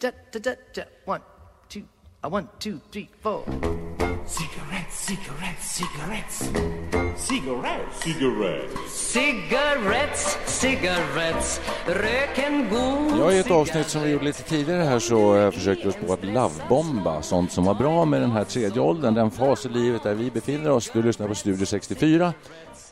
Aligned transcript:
Da, 0.00 0.10
da, 0.32 0.38
da, 0.38 0.54
da. 0.74 0.82
One, 1.06 1.20
two, 1.68 1.82
uh, 2.24 2.28
one, 2.28 2.46
two, 2.60 2.78
three, 2.92 3.08
four. 3.20 3.42
Cigarettes, 4.26 4.94
cigarettes, 4.94 5.64
cigarettes. 5.64 6.38
Cigarettes. 7.16 8.02
Cigarettes. 8.02 8.90
Cigarettes, 8.90 10.38
cigarettes. 10.46 11.60
Rök 11.86 12.38
en 12.38 12.68
god 12.70 13.18
Ja, 13.18 13.32
i 13.32 13.38
ett 13.38 13.50
avsnitt 13.50 13.86
som 13.86 14.02
vi 14.02 14.10
gjorde 14.10 14.24
lite 14.24 14.42
tidigare 14.42 14.82
här 14.82 14.98
så 14.98 15.50
försökte 15.50 15.84
vi 15.84 15.90
oss 15.90 16.06
på 16.06 16.12
att 16.12 16.24
lovebomba 16.24 17.22
sånt 17.22 17.52
som 17.52 17.64
var 17.64 17.74
bra 17.74 18.04
med 18.04 18.20
den 18.20 18.30
här 18.30 18.44
tredje 18.44 18.80
åldern, 18.80 19.14
den 19.14 19.30
fas 19.30 19.66
i 19.66 19.68
livet 19.68 20.02
där 20.02 20.14
vi 20.14 20.30
befinner 20.30 20.70
oss. 20.70 20.90
Du 20.92 21.02
lyssnar 21.02 21.28
på 21.28 21.34
Studio 21.34 21.66
64. 21.66 22.32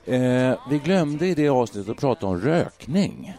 Eh, 0.04 0.54
vi 0.70 0.78
glömde 0.84 1.26
i 1.26 1.34
det 1.34 1.48
avsnittet 1.48 1.90
att 1.90 2.00
prata 2.00 2.26
om 2.26 2.40
rökning. 2.40 3.34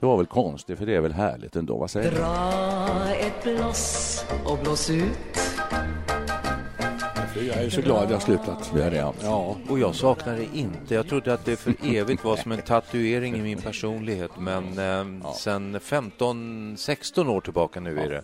Det 0.00 0.06
var 0.06 0.16
väl 0.16 0.26
konstigt, 0.26 0.78
för 0.78 0.86
det 0.86 0.94
är 0.94 1.00
väl 1.00 1.12
härligt 1.12 1.56
ändå, 1.56 1.76
vad 1.76 1.90
säger 1.90 2.10
du? 2.10 2.16
Dra 2.16 3.14
ett 3.14 3.42
bloss 3.44 4.24
och 4.44 4.58
blås 4.58 4.90
ut. 4.90 5.38
Jag 7.36 7.64
är 7.64 7.70
så 7.70 7.80
glad 7.80 8.02
att 8.04 8.10
jag 8.10 8.16
har 8.16 8.20
slutat. 8.20 8.70
Det 8.74 8.84
är 8.84 8.90
det, 8.90 8.96
ja. 8.96 9.14
Ja, 9.22 9.56
Och 9.68 9.78
jag 9.78 9.94
saknar 9.94 10.36
det 10.36 10.58
inte. 10.58 10.94
Jag 10.94 11.08
trodde 11.08 11.34
att 11.34 11.44
det 11.44 11.56
för 11.56 11.74
evigt 11.84 12.24
var 12.24 12.36
som 12.36 12.52
en 12.52 12.62
tatuering 12.62 13.36
i 13.36 13.42
min 13.42 13.58
personlighet. 13.58 14.30
Men 14.38 14.64
eh, 14.78 15.32
sen 15.32 15.76
15-16 15.78 17.28
år 17.28 17.40
tillbaka 17.40 17.80
nu 17.80 18.00
är 18.00 18.10
det 18.10 18.22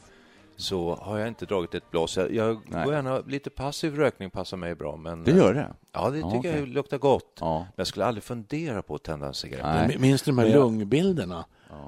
så 0.57 0.95
har 1.03 1.19
jag 1.19 1.29
inte 1.29 1.47
dragit 1.47 1.75
ett 1.75 1.91
blås. 1.91 2.17
Jag, 2.17 2.33
jag 2.33 2.61
går 2.85 2.95
gärna 2.95 3.19
lite 3.19 3.51
passiv 3.51 3.97
rökning 3.97 4.31
passar 4.31 4.57
mig 4.57 4.75
bra. 4.75 4.97
Men, 4.97 5.25
Det 5.25 5.31
gör 5.31 5.55
det? 5.55 5.75
Ja, 5.93 6.11
det 6.11 6.19
Ja, 6.19 6.31
tycker 6.31 6.39
okej. 6.51 6.59
jag 6.61 6.69
luktar 6.69 6.99
gott. 6.99 7.37
Ja. 7.41 7.59
Men 7.59 7.73
jag 7.77 7.87
skulle 7.87 8.05
aldrig 8.05 8.25
fundera 8.25 8.83
på 8.83 8.95
att 8.95 9.03
tända 9.03 9.27
en 9.27 9.35
cigarett. 9.35 9.89
Nej. 9.89 9.99
Minns 9.99 10.23
du 10.23 10.31
de 10.31 10.39
här 10.39 10.49
lungbilderna? 10.49 11.45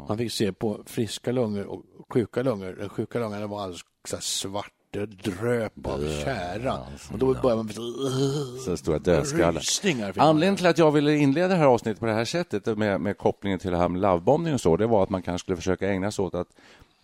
Man 0.09 0.19
fick 0.19 0.33
se 0.33 0.53
på 0.53 0.81
friska 0.87 1.33
lungor 1.33 1.67
och 1.67 1.83
sjuka 2.09 2.43
lungor. 2.43 2.77
Den 2.79 2.89
sjuka 2.89 3.19
lungan 3.19 3.51
var 3.51 3.63
alldeles 3.63 3.85
svart, 4.21 4.73
det 4.91 5.07
dröp 5.07 5.87
av 5.87 6.23
kära. 6.25 6.79
Och 7.13 7.19
då 7.19 7.35
började 7.35 7.63
man... 7.63 7.73
Så 8.65 8.77
stora 8.77 8.99
dödskallar. 8.99 9.63
Anledningen 10.17 10.57
till 10.57 10.67
att 10.67 10.79
jag 10.79 10.91
ville 10.93 11.17
inleda 11.17 11.49
det 11.49 11.55
här 11.55 11.67
avsnittet 11.67 12.01
på 12.01 12.07
det 12.07 12.13
här 12.13 12.25
sättet 12.25 12.79
med, 12.79 13.01
med 13.01 13.19
kopplingen 13.19 13.59
till 13.59 13.71
det 13.71 13.77
här 13.77 13.89
med 13.89 14.01
lovebombning 14.01 14.55
och 14.55 14.61
så, 14.61 14.77
det 14.77 14.87
var 14.87 15.03
att 15.03 15.11
man 15.11 15.23
kanske 15.23 15.45
skulle 15.45 15.57
försöka 15.57 15.89
ägna 15.89 16.11
sig 16.11 16.25
åt 16.25 16.35
att 16.35 16.49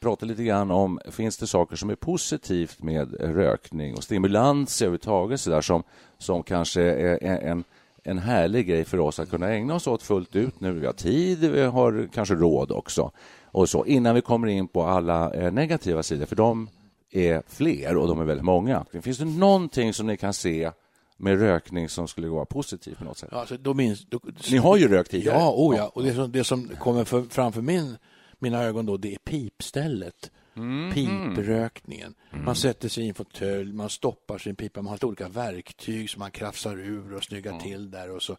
prata 0.01 0.27
lite 0.27 0.45
grann 0.45 0.71
om, 0.71 1.01
finns 1.11 1.39
det 1.39 1.47
saker 1.47 1.77
som 1.77 1.91
är 1.91 1.95
positivt 1.95 2.83
med 2.83 3.15
rökning 3.21 3.95
och 3.95 4.05
stimulans 4.05 4.83
överhuvudtaget 4.83 5.41
så 5.41 5.51
där, 5.51 5.61
som, 5.61 5.83
som 6.19 6.43
kanske 6.43 6.83
är 6.83 7.25
är 7.25 7.39
en, 7.39 7.65
en 8.05 8.19
härlig 8.19 8.67
grej 8.67 8.85
för 8.85 9.01
oss 9.01 9.19
att 9.19 9.31
kunna 9.31 9.49
ägna 9.49 9.75
oss 9.75 9.87
åt 9.87 10.03
fullt 10.03 10.37
ut 10.37 10.61
nu. 10.61 10.73
Vi 10.73 10.87
har 10.87 10.93
tid, 10.93 11.39
vi 11.39 11.63
har 11.63 12.09
kanske 12.15 12.35
råd 12.35 12.71
också. 12.71 13.11
Och 13.45 13.69
så, 13.69 13.87
innan 13.87 14.15
vi 14.15 14.21
kommer 14.21 14.49
in 14.49 14.69
på 14.69 14.83
alla 14.83 15.35
eh, 15.35 15.53
negativa 15.53 16.03
sidor, 16.03 16.27
för 16.27 16.37
de 16.37 16.69
är 17.11 17.43
fler 17.47 17.97
och 17.97 18.09
de 18.09 18.21
är 18.21 18.25
väldigt 18.25 18.45
många. 18.45 18.85
Finns 19.03 19.19
det 19.19 19.25
någonting 19.25 19.93
som 19.95 20.07
ni 20.07 20.17
kan 20.17 20.35
se 20.35 20.71
med 21.17 21.41
rökning 21.41 21.89
som 21.89 22.09
skulle 22.09 22.29
vara 22.29 22.45
positivt 22.45 22.99
på 22.99 23.05
något 23.05 23.19
sätt? 23.19 23.29
Ja, 23.33 23.39
alltså, 23.41 23.57
då 23.57 23.75
minns, 23.75 24.07
då, 24.09 24.21
Ni 24.51 24.57
har 24.57 24.77
ju 24.77 24.89
rökt 24.89 25.11
tidigare. 25.11 25.39
Ja, 25.39 25.55
oh 25.57 25.77
ja. 25.77 25.91
Och 25.95 26.03
det 26.03 26.15
som, 26.15 26.33
det 26.33 26.45
som 26.45 26.69
kommer 26.69 27.05
för, 27.05 27.23
framför 27.23 27.63
min, 27.63 27.97
mina 28.39 28.63
ögon 28.63 28.87
då, 28.87 28.97
det 28.97 29.15
är 29.15 29.19
pipstället. 29.19 30.31
Mm. 30.57 30.95
Piprökningen. 30.95 32.15
Man 32.31 32.57
sätter 32.57 32.89
sig 32.89 33.05
i 33.05 33.09
en 33.09 33.15
fåtölj, 33.15 33.73
man 33.73 33.91
stoppar 33.91 34.39
sin 34.39 34.57
pipa, 34.57 34.83
man 34.83 34.89
har 34.89 34.97
lite 34.97 35.07
olika 35.07 35.29
verktyg 35.29 36.11
som 36.11 36.21
man 36.21 36.31
krafsar 36.31 36.79
ur 36.79 37.15
och 37.15 37.25
snyggar 37.25 37.59
till 37.61 37.91
där 37.91 38.11
och 38.11 38.23
så 38.23 38.37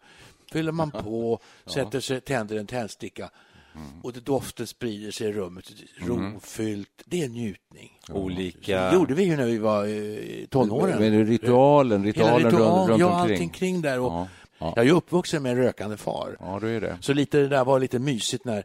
fyller 0.52 0.72
man 0.72 0.92
på, 0.92 1.40
sätter 1.66 2.00
sig, 2.00 2.22
tänder 2.22 2.58
en 2.58 2.68
tändsticka 2.68 3.30
Mm. 3.76 3.88
och 4.04 4.14
det 4.14 4.20
doften 4.20 4.68
sprider 4.68 5.12
sig 5.12 5.28
i 5.28 5.32
rummet, 5.32 5.72
rofyllt. 5.98 7.04
Det 7.06 7.24
är 7.24 7.30
njutning. 7.30 8.00
Olika... 8.10 8.90
Det 8.90 8.94
gjorde 8.96 9.14
vi 9.14 9.24
ju 9.24 9.38
när 9.38 9.46
vi 9.46 9.58
var 9.58 9.86
i 9.86 10.48
tonåren. 10.50 11.00
Men 11.00 11.12
det 11.12 11.24
ritualen, 11.24 12.04
Hela 12.04 12.10
ritualen 12.10 12.46
ritual, 12.52 12.78
runt, 12.80 12.90
runt 12.90 13.00
ja, 13.00 13.22
omkring. 13.22 13.34
allting 13.34 13.50
kring 13.50 13.82
där. 13.82 14.00
Och 14.00 14.12
Ja, 14.12 14.28
ja. 14.58 14.74
Jag 14.76 14.88
är 14.88 14.92
uppvuxen 14.92 15.44
med 15.44 15.52
en 15.52 15.58
rökande 15.58 15.98
far. 15.98 16.38
Ja, 16.40 16.60
då 16.62 16.68
är 16.68 16.82
det. 16.82 16.98
Så 17.02 17.14
lite 17.14 17.38
det 17.38 17.48
där 17.48 17.66
var 17.66 17.80
lite 17.80 18.00
mysigt 18.00 18.46
när 18.46 18.64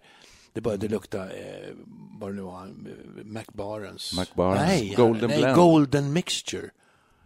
det 0.53 0.61
började 0.61 0.89
lukta, 0.89 1.19
eh, 1.25 1.75
vad 2.21 2.31
det 2.31 2.35
nu 2.37 2.43
var, 2.43 2.63
eh, 2.67 3.25
McBarons. 3.25 4.19
McBarons. 4.19 4.61
Nej, 4.61 4.95
Golden 4.97 5.29
nej, 5.31 5.39
Blend. 5.39 5.57
Golden 5.57 6.13
Mixture. 6.13 6.71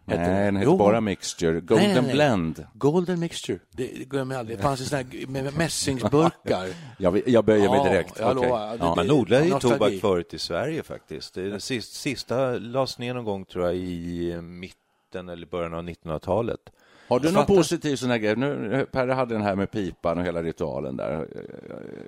hette 0.07 0.23
Nej, 0.33 0.53
den 0.53 0.63
Jo. 0.63 0.77
bara 0.77 1.01
Mixture. 1.01 1.61
Golden 1.61 1.77
Nej, 1.87 1.95
nej, 1.95 2.03
nej. 2.03 2.13
Blend. 2.15 2.67
Golden 2.75 3.21
Mixture. 3.21 3.59
Det 3.71 3.87
det 3.99 4.05
glömmer 4.05 4.35
jag 4.35 4.41
aldrig. 4.41 4.59
Det 4.59 4.63
fanns 4.63 4.81
ju 4.81 4.85
såna 4.85 5.03
här 5.03 5.27
med 5.27 5.57
mässingsburkar. 5.57 6.69
Jag, 6.99 7.29
jag 7.29 7.45
böjer 7.45 7.69
mig 7.69 7.79
Ja, 7.79 7.85
direkt. 7.93 8.19
lovar. 8.21 8.71
Det- 8.71 8.77
Ja. 8.81 8.95
Man 8.95 9.11
odlade 9.11 9.45
ju 9.45 9.51
nostalgi. 9.51 9.79
tobak 9.79 10.01
förut 10.01 10.35
i 10.35 10.39
Sverige 10.39 10.83
faktiskt. 10.83 11.35
Det 11.35 11.61
sista, 11.61 11.95
sista 11.95 12.51
lades 12.59 12.99
ner 12.99 13.15
någon 13.15 13.25
gång 13.25 13.45
tror 13.45 13.65
jag 13.65 13.77
i 13.77 14.37
mitten 14.43 15.29
eller 15.29 15.47
början 15.47 15.75
av 15.75 15.83
1900-talet. 15.85 16.61
Har 17.09 17.21
du 17.21 17.27
Jag 17.27 17.35
någon 17.35 17.43
fattar. 17.43 17.55
positiv 17.55 17.97
sån 17.97 18.11
här 18.11 18.19
grej? 18.19 18.37
Nu, 18.37 18.87
Per 18.93 19.09
hade 19.09 19.35
den 19.35 19.43
här 19.43 19.57
med 19.57 19.71
pipan 19.71 20.19
och 20.19 20.25
hela 20.25 20.43
ritualen 20.43 20.97
där. 20.97 21.29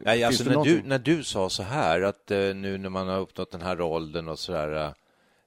Nej, 0.02 0.24
alltså 0.24 0.44
när 0.44 0.64
du, 0.64 0.82
när 0.84 0.98
du 0.98 1.24
sa 1.24 1.48
så 1.48 1.62
här 1.62 2.02
att 2.02 2.30
eh, 2.30 2.38
nu 2.38 2.78
när 2.78 2.88
man 2.88 3.08
har 3.08 3.18
uppnått 3.18 3.50
den 3.50 3.62
här 3.62 3.80
åldern 3.80 4.28
och 4.28 4.38
så 4.38 4.52
där, 4.52 4.94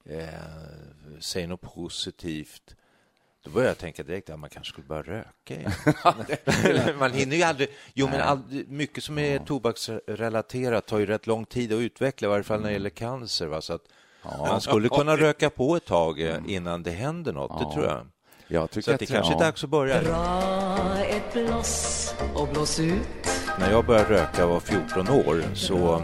eh, 0.05 0.27
säg 1.19 1.47
något 1.47 1.61
positivt. 1.61 2.75
Då 3.43 3.49
började 3.49 3.69
jag 3.69 3.77
tänka 3.77 4.03
direkt 4.03 4.29
att 4.29 4.39
man 4.39 4.49
kanske 4.49 4.71
skulle 4.71 4.87
börja 4.87 5.01
röka 5.01 5.55
igen. 5.55 5.71
man 6.99 7.11
hinner 7.11 7.35
ju 7.35 7.43
aldrig... 7.43 7.69
Jo, 7.93 8.07
men 8.11 8.21
all, 8.21 8.39
mycket 8.67 9.03
som 9.03 9.17
är 9.17 9.39
tobaksrelaterat 9.39 10.85
tar 10.85 10.99
ju 10.99 11.05
rätt 11.05 11.27
lång 11.27 11.45
tid 11.45 11.73
att 11.73 11.79
utveckla, 11.79 12.27
i 12.27 12.29
varje 12.29 12.43
fall 12.43 12.59
när 12.61 12.67
det 12.67 12.73
gäller 12.73 12.89
cancer. 12.89 13.47
Va? 13.47 13.61
Så 13.61 13.73
att 13.73 13.81
Man 14.23 14.61
skulle 14.61 14.89
kunna 14.89 15.17
röka 15.17 15.49
på 15.49 15.75
ett 15.75 15.85
tag 15.85 16.21
eh, 16.21 16.37
innan 16.47 16.83
det 16.83 16.91
händer 16.91 17.33
något, 17.33 17.59
det 17.59 17.73
tror 17.73 17.85
jag. 17.85 18.07
Jag 18.51 18.71
tycker 18.71 18.81
Så 18.81 18.91
att 18.91 18.99
det 18.99 19.05
kanske 19.05 19.33
är 19.33 19.35
ja. 19.35 19.45
dags 19.45 19.63
att 19.63 19.69
börja. 19.69 20.01
Dra 20.01 21.03
ett 21.03 21.33
bloss 21.33 22.13
och 22.35 22.47
blås 22.47 22.79
ut. 22.79 23.27
När 23.59 23.71
jag 23.71 23.85
började 23.85 24.09
röka 24.09 24.47
var 24.47 24.59
14 24.59 25.09
år 25.09 25.43
så 25.53 26.03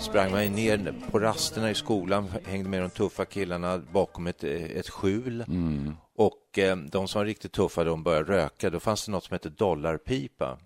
sprang 0.00 0.30
man 0.30 0.44
ju 0.44 0.50
ner 0.50 0.94
på 1.10 1.18
rasterna 1.18 1.70
i 1.70 1.74
skolan, 1.74 2.28
hängde 2.44 2.68
med 2.68 2.82
de 2.82 2.90
tuffa 2.90 3.24
killarna 3.24 3.78
bakom 3.92 4.26
ett, 4.26 4.44
ett 4.44 4.88
skjul. 4.88 5.44
Mm. 5.48 5.96
Och 6.16 6.58
eh, 6.58 6.76
de 6.76 7.08
som 7.08 7.18
var 7.18 7.26
riktigt 7.26 7.52
tuffa, 7.52 7.84
de 7.84 8.02
började 8.02 8.32
röka. 8.32 8.70
Då 8.70 8.80
fanns 8.80 9.06
det 9.06 9.12
något 9.12 9.24
som 9.24 9.34
hette 9.34 9.48
dollarpipa. 9.48 10.58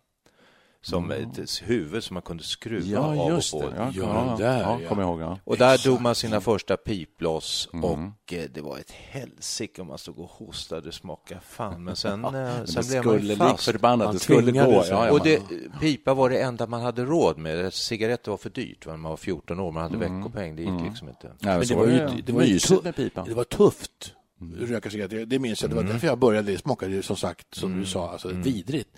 Som 0.89 1.11
ett 1.11 1.63
huvud 1.65 2.05
som 2.05 2.15
man 2.15 2.23
kunde 2.23 2.43
skruva 2.45 2.99
Mm. 2.99 3.17
Ja, 3.19 3.23
av 3.25 3.31
just 3.31 3.55
och 3.55 3.61
på. 3.63 3.69
det. 3.69 3.77
Ja, 3.77 3.91
Ja, 3.95 4.37
där, 4.39 4.61
ja, 4.61 4.81
jag 4.81 4.99
ihåg. 5.03 5.21
Ja. 5.21 5.39
Och 5.45 5.57
där 5.57 5.85
dog 5.85 6.01
man 6.01 6.15
sina 6.15 6.41
första 6.41 6.77
piploss 6.77 7.69
Mm. 7.73 7.85
och 7.85 8.33
eh, 8.33 8.43
det 8.55 8.61
var 8.61 8.79
ett 8.79 8.91
helsike 8.91 9.81
om 9.83 9.89
man 9.89 9.99
stod 9.99 10.19
och 10.19 10.31
hostade, 10.31 10.93
smaka 10.93 11.41
fan. 11.41 11.85
Men 11.85 11.97
sen, 11.97 12.25
eh, 12.25 12.31
Men 12.33 12.67
sen 12.67 12.83
det 12.91 13.01
blev 13.21 13.39
man 13.39 13.47
ju 13.49 13.53
fast. 13.53 13.65
förbannat, 13.65 14.07
Man 14.07 14.15
det 14.15 14.21
skulle 14.21 14.53
gå. 14.53 14.85
Ja, 14.89 15.11
Och 15.11 15.21
det, 15.25 15.43
pipa 15.81 16.15
var 16.15 16.31
det 16.31 16.39
enda 16.43 16.67
man 16.67 16.81
hade 16.83 17.05
råd 17.05 17.39
med. 17.39 17.75
Cigaretter 17.75 18.31
var 18.31 18.39
för 18.39 18.51
dyrt 18.51 18.87
när 18.87 18.97
man 18.97 19.11
var 19.11 19.17
14 19.17 19.61
år. 19.61 19.73
Man 19.73 19.83
hade 19.83 19.97
veckopeng. 19.97 20.57
Det 20.57 20.63
gick 20.63 20.83
liksom 20.89 21.09
inte. 21.09 21.27
Nej, 21.27 21.37
men 21.41 21.57
Men 21.59 21.67
så 21.67 21.75
det 21.75 21.81
var 21.81 21.87
ju, 21.87 21.99
det 21.99 22.23
det 22.27 22.33
var 22.33 22.43
ju 22.43 22.53
mysigt 22.53 22.73
tu- 22.81 22.85
med 22.85 22.97
pipan. 22.97 23.29
Det 23.29 23.35
var 23.35 23.45
tufft 23.45 24.15
röka 24.57 24.91
cigaretter. 24.91 25.27
Det 25.27 25.39
minns 25.39 25.63
jag, 25.63 25.71
det 25.71 25.77
var 25.77 25.83
därför 25.83 26.07
jag 26.07 26.19
började. 26.19 26.53
Det 26.53 26.59
smakade 26.59 26.93
ju 26.93 27.03
som 27.03 27.17
sagt, 27.17 27.55
som 27.55 27.81
du 27.81 27.87
sa, 27.87 28.11
alltså 28.11 28.29
vidrigt. 28.29 28.89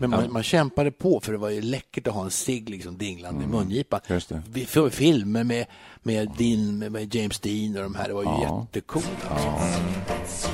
Men 0.00 0.10
man, 0.10 0.32
man 0.32 0.42
kämpade 0.42 0.90
på 0.90 1.20
för 1.20 1.32
det 1.32 1.38
var 1.38 1.50
ju 1.50 1.60
läckert 1.60 2.06
att 2.06 2.14
ha 2.14 2.24
en 2.24 2.30
cigg 2.30 2.68
liksom 2.68 2.98
dinglande 2.98 3.44
i 3.44 3.46
mungipan. 3.46 4.00
Vi 4.48 4.66
får 4.66 4.90
filmer 4.90 5.44
med, 5.44 5.66
med, 6.02 6.30
Dean, 6.38 6.78
med, 6.78 6.92
med 6.92 7.14
James 7.14 7.40
Dean 7.40 7.76
och 7.76 7.82
de 7.82 7.94
här, 7.94 8.08
det 8.08 8.14
var 8.14 8.24
ju 8.24 8.30
jättecoolt. 8.42 9.26
Alltså. 9.30 10.48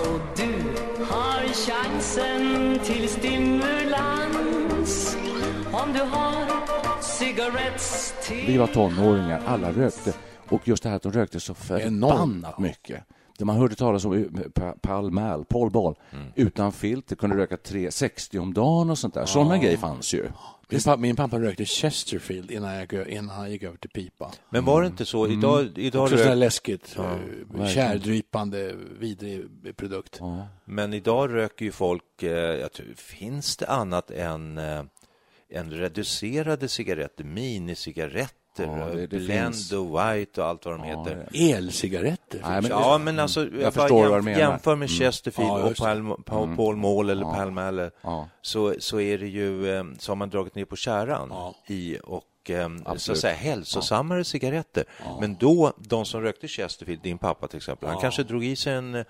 Och 0.00 0.20
du 0.36 0.52
har 1.04 1.48
chansen 1.48 2.78
till 2.84 3.08
stimulans 3.08 5.16
om 5.72 5.92
du 5.92 6.00
har 6.00 6.46
cigaretts 7.02 8.14
till 8.26 8.44
Vi 8.46 8.56
var 8.56 8.66
tonåringar, 8.66 9.42
alla 9.46 9.72
rökte. 9.72 10.12
Och 10.48 10.68
just 10.68 10.82
det 10.82 10.88
här 10.88 10.96
att 10.96 11.02
de 11.02 11.12
rökte 11.12 11.40
så 11.40 11.54
förbannat 11.54 12.58
mycket. 12.58 13.04
Det 13.38 13.44
man 13.44 13.56
hörde 13.56 13.74
talas 13.74 14.04
om 14.04 14.12
eh, 14.14 14.22
Pa- 14.54 14.74
Pall 14.82 15.10
Mall, 15.10 15.44
Paul 15.44 15.70
Ball, 15.70 15.94
utan 16.34 16.72
filter, 16.72 17.16
kunde 17.16 17.36
röka 17.36 17.56
360 17.56 18.38
om 18.38 18.54
dagen 18.54 18.90
och 18.90 18.98
sånt 18.98 19.14
där. 19.14 19.26
Sådana 19.26 19.58
grejer 19.58 19.76
fanns 19.76 20.14
ju. 20.14 20.28
Min, 20.68 20.80
pappa, 20.80 20.96
min 20.96 21.16
pappa 21.16 21.38
rökte 21.40 21.64
Chesterfield 21.64 22.50
innan, 22.50 22.74
jag, 22.74 23.08
innan 23.08 23.28
han 23.28 23.50
gick 23.50 23.62
över 23.62 23.76
till 23.76 23.90
pipa. 23.90 24.30
Men 24.50 24.64
var 24.64 24.80
det 24.80 24.86
inte 24.86 25.04
så? 25.04 25.28
Idag, 25.28 25.78
idag 25.78 26.02
Också 26.04 26.16
sådär 26.16 26.30
rök, 26.30 26.38
läskigt, 26.38 26.96
ja, 26.96 27.18
kärdrypande, 27.68 28.74
vidrig 28.98 29.44
produkt. 29.76 30.20
men 30.64 30.94
idag 30.94 31.34
röker 31.34 31.64
ju 31.64 31.72
folk, 31.72 32.22
eh, 32.22 32.30
jag 32.30 32.72
tror, 32.72 32.86
finns 32.96 33.56
det 33.56 33.66
annat 33.66 34.10
än, 34.10 34.58
eh, 34.58 34.82
än 35.50 35.70
reducerade 35.70 36.68
cigaretter, 36.68 37.24
minicigaretter, 37.24 38.45
Ja, 38.62 38.86
det- 38.94 39.06
Blend 39.08 39.54
finns. 39.54 39.72
och 39.72 39.86
White 39.86 40.40
och 40.42 40.46
allt 40.48 40.64
vad 40.64 40.74
de 40.74 40.82
heter. 40.82 41.28
Elcigaretter. 41.32 42.40
Nej, 42.42 42.62
men- 42.62 42.70
Ja, 42.70 42.98
men 42.98 43.18
alltså, 43.18 43.40
jag, 43.40 43.52
bara 43.52 43.70
förstår 43.70 44.08
vad 44.08 44.20
jämf- 44.20 44.24
menar. 44.24 44.38
jämför 44.40 44.76
med 44.76 44.90
Chesterfield 44.90 45.50
Ja, 45.50 45.62
och 45.62 45.68
just 45.68 45.80
det. 45.80 45.86
Pall, 45.86 46.16
Paul, 46.24 46.56
Paul 46.56 46.76
Mall 46.76 47.10
eller 47.10 47.90
Ja. 48.02 48.28
så, 48.42 48.74
så 48.78 49.00
är 49.00 49.18
det 49.18 49.26
ju, 49.28 49.76
eh, 49.76 49.84
så 49.98 50.10
har 50.12 50.16
man 50.16 50.30
dragit 50.30 50.54
ner 50.54 50.64
på 50.64 50.76
kärran 50.76 51.28
Ja. 51.30 51.54
i 51.68 51.98
och 52.04 52.24
eh, 52.50 52.68
så 52.68 52.74
att 52.82 52.88
Absolut. 52.88 53.20
säga 53.20 53.34
hälsosammare 53.34 54.24
cigaretter. 54.24 54.84
Men 55.20 55.36
då, 55.40 55.72
de 55.78 56.04
som 56.04 56.20
rökte 56.22 56.48
Chesterfield, 56.48 57.02
din 57.02 57.18
pappa 57.18 57.48
till 57.48 57.56
exempel, 57.56 57.88
han 57.88 58.00
kanske 58.00 58.22
drog 58.22 58.44
i 58.44 58.56
sig 58.56 58.72
en 58.74 58.94
eh, 58.94 59.04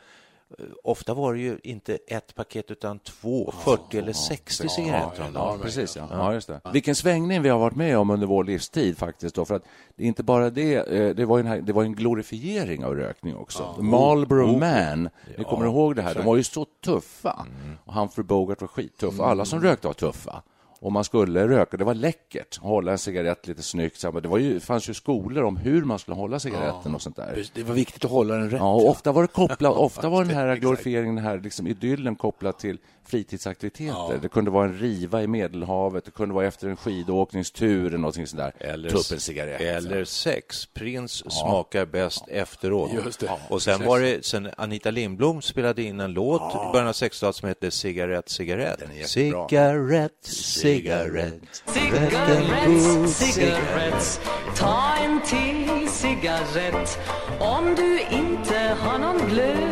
Ofta 0.85 1.15
var 1.15 1.35
det 1.35 1.41
ju 1.41 1.59
inte 1.63 1.99
ett 2.07 2.35
paket 2.35 2.71
utan 2.71 2.99
två, 2.99 3.53
40 3.65 3.99
eller 3.99 4.13
60 4.13 4.69
cigaretter 4.69 5.23
om 5.23 5.31
Ja, 5.35 5.41
dagen. 5.41 5.61
precis. 5.61 5.97
Ja. 5.97 6.09
Ja, 6.11 6.35
just 6.35 6.47
det. 6.49 6.61
Vilken 6.73 6.95
svängning 6.95 7.43
vi 7.43 7.49
har 7.49 7.59
varit 7.59 7.77
med 7.77 7.99
om 7.99 8.11
under 8.11 8.27
vår 8.27 8.45
livstid 8.45 8.99
faktiskt. 8.99 9.35
Då, 9.35 9.45
för 9.45 9.55
att 9.55 9.63
det 9.97 10.03
är 10.05 10.07
inte 10.09 10.23
bara 10.23 10.51
det, 10.51 10.75
eh, 10.75 11.15
det 11.15 11.25
var, 11.25 11.39
en, 11.39 11.65
det 11.65 11.73
var 11.73 11.83
en 11.83 11.95
glorifiering 11.95 12.85
av 12.85 12.95
rökning 12.95 13.37
också. 13.37 13.75
Marlboro 13.79 14.59
Man, 14.59 15.09
ni 15.39 15.45
kommer 15.45 15.67
ihåg 15.67 15.97
det 15.97 16.03
här, 16.03 16.15
de 16.15 16.25
var 16.25 16.37
ju 16.37 16.43
så 16.45 16.67
tuffa. 16.85 17.47
Och 17.85 17.95
Humphrey 17.95 18.25
Bogart 18.25 18.61
var 18.61 18.69
skittuff. 18.69 19.21
Alla 19.21 19.45
som 19.45 19.61
rökte 19.61 19.87
var 19.87 19.95
tuffa. 19.95 20.43
Och 20.81 20.93
man 20.93 21.05
skulle 21.05 21.49
röka, 21.49 21.77
det 21.77 21.85
var 21.85 21.95
läckert 21.95 22.59
att 22.59 22.65
hålla 22.65 22.93
en 22.93 22.99
cigarett 22.99 23.47
lite 23.47 23.63
snyggt. 23.63 24.01
Det 24.23 24.29
var 24.29 24.39
ju, 24.39 24.61
fanns 24.61 24.89
ju 24.89 24.95
skolor 24.95 25.45
om 25.45 25.57
hur 25.57 25.85
man 25.85 25.99
skulle 25.99 26.15
hålla 26.15 26.39
cigaretten 26.39 26.95
och 26.95 27.03
sånt 27.03 27.17
där. 27.17 27.45
Det 27.55 27.63
var 27.63 27.75
viktigt 27.75 28.05
att 28.05 28.11
hålla 28.11 28.35
den 28.35 28.51
rätt. 28.51 28.61
Ja, 28.61 28.75
och 28.75 28.89
ofta 28.89 29.13
var 29.13 29.23
det 29.23 29.29
kopplat, 29.29 29.77
ofta 29.77 30.09
var 30.09 30.25
den 30.25 30.35
här 30.35 30.57
glorifieringen, 30.61 31.15
den 31.15 31.25
här 31.25 31.41
liksom 31.41 31.67
idyllen 31.67 32.17
kopplad 32.17 32.59
till 32.59 32.79
fritidsaktiviteter. 33.09 34.19
Det 34.23 34.29
kunde 34.29 34.51
vara 34.51 34.65
en 34.65 34.79
riva 34.79 35.23
i 35.23 35.27
Medelhavet, 35.27 36.05
det 36.05 36.11
kunde 36.11 36.35
vara 36.35 36.47
efter 36.47 36.69
en 36.69 36.77
skidåkningstur 36.77 37.87
eller 37.87 37.99
någonting 37.99 38.27
sånt 38.27 38.43
där. 38.43 38.53
Eller, 38.73 38.91
Ta 38.91 38.97
upp 38.99 39.13
en 39.13 39.21
cigarett. 39.21 39.61
eller 39.61 40.05
sex. 40.05 40.67
Prins 40.67 41.33
smakar 41.33 41.87
bäst 41.87 42.25
efteråt. 42.29 42.91
Just 43.05 43.21
det. 43.21 43.31
Och 43.49 43.63
sen 43.63 43.85
var 43.87 44.01
det, 44.01 44.27
sen 44.27 44.49
Anita 44.57 44.91
Lindblom 44.91 45.43
spelade 45.43 45.83
in 45.83 46.01
en 46.01 46.13
låt 46.13 46.43
i 46.55 46.73
början 46.73 46.89
av 46.89 46.95
60-talet 46.95 47.37
som 47.37 47.49
hette 47.49 47.71
Cigarett, 47.71 48.29
cigarett. 48.29 48.83
Cigarett, 49.05 50.13
cigarett. 50.23 51.35
Cigaretts, 51.67 53.17
cigaretts 53.17 54.21
Ta 54.57 54.95
en 55.05 55.21
till 55.21 55.89
cigarett 55.91 56.99
Om 57.41 57.75
du 57.75 58.01
inte 58.01 58.77
har 58.81 58.99
någon 58.99 59.29
glöd 59.29 59.66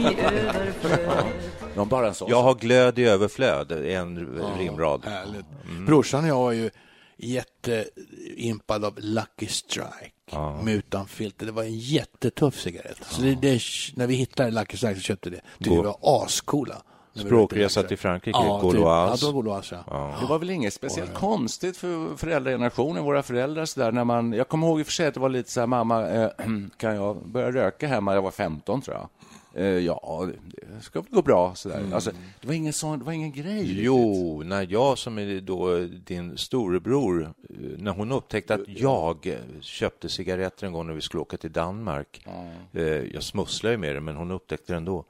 i 0.00 0.20
överflöd 0.20 1.88
bara 1.90 2.08
en 2.08 2.14
sån 2.14 2.30
Jag 2.30 2.42
har 2.42 2.54
glöd 2.54 2.98
i 2.98 3.04
överflöd, 3.04 3.72
en 3.72 4.42
rimrad. 4.58 5.04
Härligt. 5.04 5.46
Brorsan 5.86 6.24
och 6.24 6.30
jag 6.30 6.36
var 6.36 6.52
ju 6.52 6.70
jätteimpad 7.16 8.84
av 8.84 8.98
Lucky 8.98 9.46
Strike 9.46 10.38
med 10.62 10.74
utan 10.74 11.06
filter. 11.08 11.46
Det 11.46 11.52
var 11.52 11.62
en 11.62 11.78
jättetuff 11.78 12.60
cigarett. 12.60 12.98
Så 13.04 13.22
det, 13.22 13.34
det, 13.34 13.60
när 13.94 14.06
vi 14.06 14.14
hittade 14.14 14.50
Lucky 14.50 14.76
Strike 14.76 14.94
så 14.94 15.00
köpte 15.00 15.30
vi 15.30 15.36
det. 15.36 15.42
Tyckte 15.58 15.70
vi 15.70 15.76
var 15.76 16.24
ascoola. 16.24 16.82
Språkresa 17.14 17.82
till 17.82 17.98
Frankrike, 17.98 18.38
Ja, 18.38 18.60
typ. 18.60 18.72
Gauloise. 18.72 19.24
Ja, 19.24 19.28
det 19.28 19.34
var 19.36 19.42
Gauloise, 19.42 19.84
ja. 19.86 20.16
Det 20.20 20.26
var 20.26 20.38
väl 20.38 20.50
inget 20.50 20.74
speciellt 20.74 21.14
konstigt 21.14 21.76
för 21.76 22.16
föräldragenerationen, 22.16 23.04
våra 23.04 23.22
föräldrar 23.22 23.64
så 23.64 23.80
där, 23.80 23.92
när 23.92 24.04
man, 24.04 24.32
jag 24.32 24.48
kommer 24.48 24.66
ihåg 24.66 24.80
i 24.80 24.82
och 24.82 24.86
för 24.86 24.92
sig 24.92 25.06
att 25.06 25.14
det 25.14 25.20
var 25.20 25.28
lite 25.28 25.50
så 25.50 25.60
här, 25.60 25.66
mamma, 25.66 26.08
eh, 26.08 26.30
kan 26.76 26.94
jag 26.94 27.28
börja 27.28 27.52
röka 27.52 27.86
hemma? 27.86 28.14
Jag 28.14 28.22
var 28.22 28.30
15 28.30 28.82
tror 28.82 28.96
jag. 28.96 29.08
Eh, 29.54 29.64
ja, 29.66 30.28
det- 30.28 30.82
ska 30.82 31.00
väl 31.00 31.10
gå 31.10 31.22
bra 31.22 31.54
så 31.54 31.68
där. 31.68 31.84
Alltså, 31.94 32.10
det 32.40 32.46
var 32.46 32.54
ingen 32.54 32.72
sån, 32.72 32.98
det 32.98 33.04
var 33.04 33.12
ingen 33.12 33.32
grej. 33.32 33.62
riktigt. 33.62 33.84
Jo, 33.84 34.42
när 34.44 34.66
jag 34.70 34.98
som 34.98 35.18
är 35.18 35.40
då 35.40 35.78
din 35.80 36.38
storebror, 36.38 37.22
eh, 37.22 37.56
när 37.78 37.92
hon 37.92 38.12
upptäckte 38.12 38.54
att 38.54 38.68
jag 38.68 39.26
eh, 39.26 39.38
köpte 39.60 40.08
cigaretter 40.08 40.66
en 40.66 40.72
gång 40.72 40.86
när 40.86 40.94
vi 40.94 41.00
skulle 41.00 41.20
åka 41.20 41.36
till 41.36 41.52
Danmark. 41.52 42.26
Eh, 42.72 42.82
Jag 42.82 43.22
smusslade 43.22 43.74
ju 43.74 43.78
med 43.78 43.94
det, 43.96 44.00
men 44.00 44.16
hon 44.16 44.30
upptäckte 44.30 44.72
det 44.72 44.76
ändå. 44.76 45.04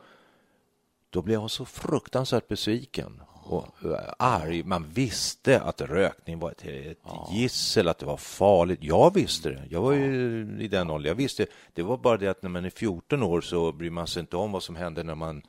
Då 1.11 1.23
blev 1.23 1.41
hon 1.41 1.49
så 1.49 1.65
fruktansvärt 1.65 2.49
besviken 2.49 3.21
och 3.51 3.85
eh, 3.85 4.13
arg. 4.19 4.63
Man 4.63 4.87
visste 4.95 5.61
att 5.61 5.81
rökning 5.81 6.39
var 6.39 6.51
ett, 6.51 6.65
ett 6.65 6.99
gissel, 7.33 7.89
att 7.89 7.99
det 7.99 8.07
var 8.07 8.17
farligt. 8.17 8.79
Jag 8.83 9.15
visste 9.15 9.49
det. 9.51 9.63
Jag 9.71 9.81
var 9.83 9.93
ju 9.93 10.57
i 10.61 10.69
den 10.69 10.91
åldern. 10.91 11.09
Jag 11.09 11.15
visste. 11.15 11.47
Det 11.73 11.83
var 11.83 11.97
bara 11.97 12.17
det 12.17 12.29
att 12.29 12.43
när 12.43 12.51
man 12.51 12.65
är 12.65 12.71
14 12.71 13.23
år 13.23 13.41
så 13.41 13.73
bryr 13.73 13.91
man 13.91 14.07
sig 14.07 14.21
inte 14.21 14.37
om 14.37 14.53
vad 14.53 14.63
som 14.63 14.77
händer 14.77 15.05
när 15.05 15.15
man 15.15 15.43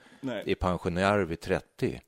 är 0.45 0.56
pensionär 0.56 1.19
vid 1.19 1.39
30. 1.39 2.01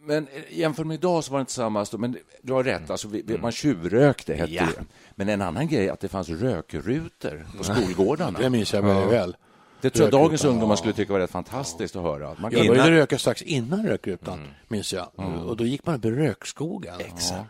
Men 0.00 0.26
eh, 0.28 0.58
jämfört 0.58 0.86
med 0.86 0.94
idag 0.94 1.24
så 1.24 1.32
var 1.32 1.38
det 1.38 1.40
inte 1.42 1.52
samma. 1.52 1.86
Men 1.92 2.16
du 2.42 2.52
har 2.52 2.64
rätt, 2.64 2.90
alltså, 2.90 3.08
vi, 3.08 3.22
vi, 3.26 3.38
man 3.38 3.52
tjuvrökte 3.52 4.34
hette 4.34 4.52
Ja. 4.52 4.66
det. 4.78 4.84
Men 5.14 5.28
en 5.28 5.42
annan 5.42 5.68
grej 5.68 5.88
att 5.88 6.00
det 6.00 6.08
fanns 6.08 6.28
rökrutor 6.28 7.46
på 7.58 7.64
skolgårdarna. 7.64 8.38
Det 8.38 8.50
minns 8.50 8.72
jag 8.72 8.82
väldigt 8.82 9.12
väl. 9.12 9.36
Det 9.84 9.90
tror 9.90 10.04
jag 10.06 10.12
dagens 10.12 10.44
ungdomar 10.44 10.72
ja. 10.72 10.76
skulle 10.76 10.94
tycka 10.94 11.12
var 11.12 11.20
rätt 11.20 11.30
fantastiskt 11.30 11.96
att 11.96 12.02
höra. 12.02 12.28
Att 12.28 12.38
man 12.38 12.52
Jag 12.52 12.64
innan- 12.64 12.76
började 12.76 12.96
röka 12.96 13.18
strax 13.18 13.42
innan 13.42 13.86
rökrutan, 13.86 14.48
minns 14.68 14.92
jag. 14.92 15.08
Och 15.46 15.56
då 15.56 15.64
gick 15.66 15.86
man 15.86 15.94
upp 15.94 16.04
i 16.04 16.10
rökskogen 16.10 16.94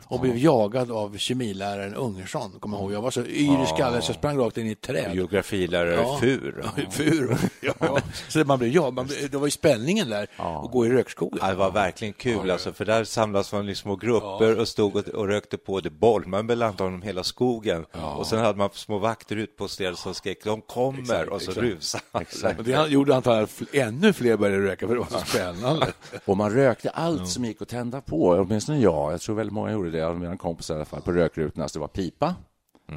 och 0.04 0.20
blev 0.20 0.36
jagad 0.36 0.90
av 0.90 1.16
kemiläraren 1.18 1.94
Ungersson. 1.94 2.52
Kommer 2.60 2.78
ihåg. 2.78 2.92
Jag 2.92 3.02
var 3.02 3.10
så 3.10 3.20
yr 3.20 3.62
i 3.62 3.66
skallen 3.66 4.02
så 4.02 4.10
jag 4.10 4.16
sprang 4.16 4.38
rakt 4.38 4.58
in 4.58 4.66
i 4.66 4.72
ett 4.72 4.80
träd. 4.80 5.14
Geografilärare 5.14 5.94
Ja. 5.94 6.18
Fur. 6.20 6.64
Fur. 6.90 7.36
Ja. 7.60 7.98
Så 8.28 8.44
man 8.44 8.58
blev, 8.58 8.70
ja, 8.70 8.90
man 8.90 9.08
det 9.30 9.36
var 9.36 9.46
ju 9.46 9.50
spänningen 9.50 10.10
där, 10.10 10.26
att 10.36 10.70
gå 10.70 10.86
i 10.86 10.90
rökskogen. 10.90 11.38
Ja, 11.42 11.48
det 11.48 11.54
var 11.54 11.70
verkligen 11.70 12.14
kul, 12.14 12.50
alltså, 12.50 12.72
för 12.72 12.84
där 12.84 13.04
samlas 13.04 13.52
man 13.52 13.68
i 13.68 13.74
små 13.74 13.96
grupper 13.96 14.60
och 14.60 14.68
stod 14.68 14.96
och, 14.96 15.08
och 15.08 15.28
rökte 15.28 15.56
på. 15.56 15.80
Det 15.80 15.90
bolmade 15.90 16.42
mellan 16.42 16.68
antagligen 16.68 17.02
hela 17.02 17.24
skogen. 17.24 17.84
Och 18.16 18.26
sen 18.26 18.38
hade 18.38 18.58
man 18.58 18.70
små 18.72 18.98
vakter 18.98 19.36
utposterade 19.36 19.96
som 19.96 20.14
skrek 20.14 20.44
de 20.44 20.60
kommer 20.60 21.28
och 21.28 21.42
så 21.42 21.50
rusade 21.50 22.23
man. 22.42 22.58
Och 22.58 22.64
det 22.64 22.88
gjorde 22.88 23.16
antagligen 23.16 23.88
ännu 23.88 24.12
fler 24.12 24.36
började 24.36 24.64
röka 24.64 24.86
för 24.86 24.94
det 24.94 25.00
var 25.00 25.06
så 25.06 25.26
spännande. 25.26 25.92
Och 26.24 26.36
man 26.36 26.50
rökte 26.50 26.90
allt 26.90 27.28
som 27.28 27.44
gick 27.44 27.62
att 27.62 27.68
tända 27.68 28.00
på, 28.00 28.28
åtminstone 28.28 28.78
jag. 28.78 29.12
Jag 29.12 29.20
tror 29.20 29.36
väldigt 29.36 29.54
många 29.54 29.72
gjorde 29.72 29.90
det, 29.90 30.02
av 30.02 30.20
mina 30.20 30.36
kompisar 30.36 30.74
i 30.74 30.76
alla 30.76 30.84
fall, 30.84 31.00
på 31.00 31.12
rökrutorna. 31.12 31.68
Så 31.68 31.78
det 31.78 31.80
var 31.80 31.88
pipa, 31.88 32.34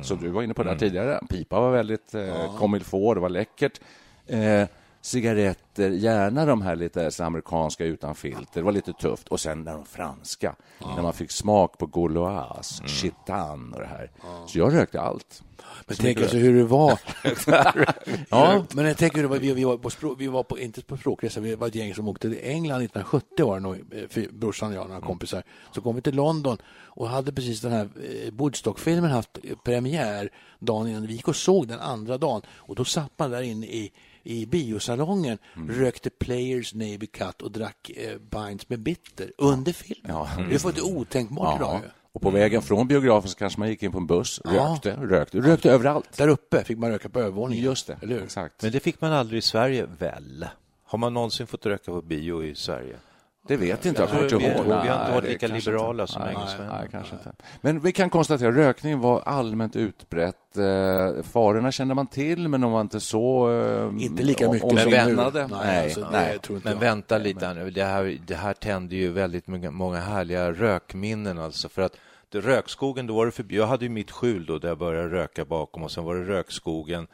som 0.02 0.18
du 0.18 0.30
var 0.30 0.44
inne 0.44 0.54
på 0.54 0.64
där 0.64 0.76
tidigare. 0.76 1.20
Pipa 1.30 1.60
var 1.60 1.72
väldigt 1.72 2.14
eh, 2.14 2.58
comme 2.58 2.78
il 2.78 2.84
faut, 2.84 3.16
det 3.16 3.22
var 3.22 3.30
läckert. 3.30 3.82
Eh, 4.28 4.64
cigaretter, 5.02 5.90
gärna 5.90 6.46
de 6.46 6.62
här 6.62 6.76
lite 6.76 7.12
så 7.12 7.24
amerikanska 7.24 7.86
utan 7.86 8.16
filter. 8.16 8.46
Det 8.54 8.62
var 8.62 8.72
lite 8.72 8.94
tufft. 8.94 9.28
Och 9.28 9.40
sen 9.40 9.64
de 9.64 9.86
franska, 9.86 10.56
när 10.80 11.02
man 11.02 11.14
fick 11.14 11.32
smak 11.32 11.78
på 11.78 11.86
Gauloise, 11.86 12.88
Chitan 12.88 13.74
och 13.74 13.80
det 13.80 13.88
här. 13.88 14.12
Så 14.48 14.60
jag 14.60 14.74
rökte 14.74 15.02
allt. 15.02 15.44
Men 15.88 15.98
tänk 15.98 16.22
alltså 16.22 16.38
hur 16.38 16.58
det 16.58 16.64
var. 16.64 17.00
Ja. 18.30 18.66
Men 18.74 18.86
jag 18.86 18.98
tänker 18.98 19.16
hur 19.16 19.24
det 19.24 19.30
var, 19.30 19.38
vi, 19.38 19.54
vi 19.54 19.64
var, 19.64 19.78
på, 19.78 19.90
språk, 19.90 20.16
vi 20.20 20.28
var 20.28 20.44
på, 20.44 20.60
inte 20.60 20.82
på 20.82 20.98
språkresa, 20.98 21.40
vi 21.40 21.56
var 21.56 21.68
ett 21.68 21.76
gäng 21.76 21.96
som 21.96 22.08
åkte 22.08 22.30
till 22.30 22.40
England 22.44 22.82
1970 22.82 23.46
var 23.46 23.56
det 23.56 23.60
nog, 23.60 23.76
eh, 23.92 24.24
brorsan 24.32 24.70
och 24.70 24.76
jag, 24.76 24.88
några 24.88 25.02
kompisar. 25.02 25.44
Så 25.72 25.82
kom 25.82 25.96
vi 25.96 26.02
till 26.02 26.16
London 26.16 26.58
och 26.68 27.10
hade 27.10 27.34
precis 27.34 27.62
den 27.62 27.72
här 27.72 27.90
eh, 27.96 28.34
Woodstock-filmen 28.34 29.12
haft 29.12 29.38
premiär 29.64 30.30
dagen 30.60 30.88
innan. 30.88 31.08
Vi 31.08 31.14
gick 31.14 31.28
och 31.28 31.36
såg 31.36 31.68
den 31.68 31.80
andra 31.80 32.18
dagen 32.18 32.42
och 32.50 32.76
då 32.76 32.86
satt 32.86 33.12
man 33.18 33.32
där 33.32 33.42
inne 33.42 33.66
i 33.66 33.92
i 34.28 34.46
biosalongen, 34.46 35.38
rökte 35.70 36.10
Players 36.10 36.74
Navy 36.74 37.08
Cut 37.08 37.42
och 37.42 37.52
drack 37.52 37.92
eh, 37.96 38.18
pints 38.30 38.70
med 38.70 38.80
bitter 38.80 39.32
under 39.38 39.74
filmen. 39.74 40.12
Ja. 40.12 40.30
Det 40.50 40.64
var 40.64 40.72
inte 40.72 40.82
otänkbart 40.82 41.56
idag. 41.60 41.80
ju. 41.84 41.90
Och 42.12 42.22
på 42.22 42.30
vägen 42.30 42.62
från 42.62 42.88
biografen 42.88 43.30
så 43.30 43.38
kanske 43.38 43.60
man 43.60 43.70
gick 43.70 43.84
in 43.84 43.92
på 43.92 43.98
en 43.98 44.08
buss, 44.08 44.42
rökte, 44.46 44.96
rökte, 45.02 45.38
rökte 45.38 45.72
överallt. 45.72 46.18
Där 46.18 46.28
uppe 46.28 46.64
fick 46.64 46.78
man 46.78 46.90
röka 46.92 47.10
på 47.10 47.20
övervåningen. 47.20 47.64
Just 47.64 47.88
det, 47.88 47.98
Eller 48.02 48.16
hur? 48.16 48.24
exakt. 48.24 48.64
Men 48.64 48.72
det 48.72 48.80
fick 48.80 49.02
man 49.02 49.12
aldrig 49.14 49.38
i 49.38 49.42
Sverige, 49.42 49.86
väl? 50.00 50.46
Har 50.86 50.98
man 50.98 51.14
någonsin 51.14 51.48
fått 51.48 51.66
röka 51.66 51.92
på 51.92 52.02
bio 52.02 52.44
i 52.44 52.56
Sverige? 52.56 52.96
Det 53.48 53.58
vet 53.58 53.86
inte 53.86 54.02
jag. 54.02 54.10
Kommer 54.10 54.22
vi- 54.30 54.34
inte 54.36 54.46
ihåg. 54.48 54.66
vi 54.66 54.72
har 54.72 55.00
inte 55.02 55.12
varit 55.12 55.24
lika 55.30 55.48
kanske 55.48 55.70
liberala 55.72 56.04
inte. 56.04 56.14
som 56.14 56.22
Nej, 56.22 56.34
engelsmännen. 56.36 56.76
Nej, 56.80 56.88
kanske 56.92 57.16
inte. 57.16 57.32
Men 57.62 57.80
vi 57.80 57.92
kan 57.92 58.10
konstatera 58.10 58.50
att 58.50 58.56
rökning 58.56 59.00
var 59.00 59.22
allmänt 59.22 59.76
utbrett. 59.76 60.58
Eh, 60.58 61.24
farorna 61.24 61.72
kände 61.72 61.94
man 61.96 62.08
till, 62.08 62.48
men 62.48 62.62
de 62.62 62.72
var 62.72 62.82
inte 62.82 63.00
så... 63.00 63.52
Eh, 63.52 64.04
Inte 64.04 64.24
lika 64.24 64.52
mycket 64.52 64.72
om, 64.72 64.78
som 64.78 64.92
nu. 64.92 65.16
Nej, 65.16 65.48
Nej, 65.64 65.84
alltså, 65.84 66.08
nej. 66.12 66.38
Men 66.48 66.62
jag. 66.74 66.76
vänta 66.80 67.18
lite 67.18 67.54
nu. 67.54 67.70
Det 67.70 67.84
här, 67.84 68.18
det 68.28 68.36
här 68.36 68.54
tände 68.54 68.96
ju 68.96 69.12
väldigt 69.12 69.48
många, 69.48 69.72
många 69.72 70.00
härliga 70.00 70.52
rökminnen 70.52 71.40
alltså. 71.40 71.70
För 71.70 71.82
att 71.82 71.98
det, 72.30 72.40
rökskogen, 72.40 73.08
då 73.08 73.16
var 73.16 73.26
det 73.26 73.32
förbjudet. 73.32 73.62
Jag 73.64 73.68
hade 73.68 73.86
ju 73.86 73.90
mitt 73.90 74.12
skjul 74.12 74.46
då 74.46 74.58
där 74.60 74.68
jag 74.68 74.78
började 74.78 75.10
röka 75.10 75.46
bakom 75.46 75.84
och 75.84 75.92
sen 75.92 76.04
var 76.04 76.16
det 76.16 76.24
rökskogen. 76.24 77.08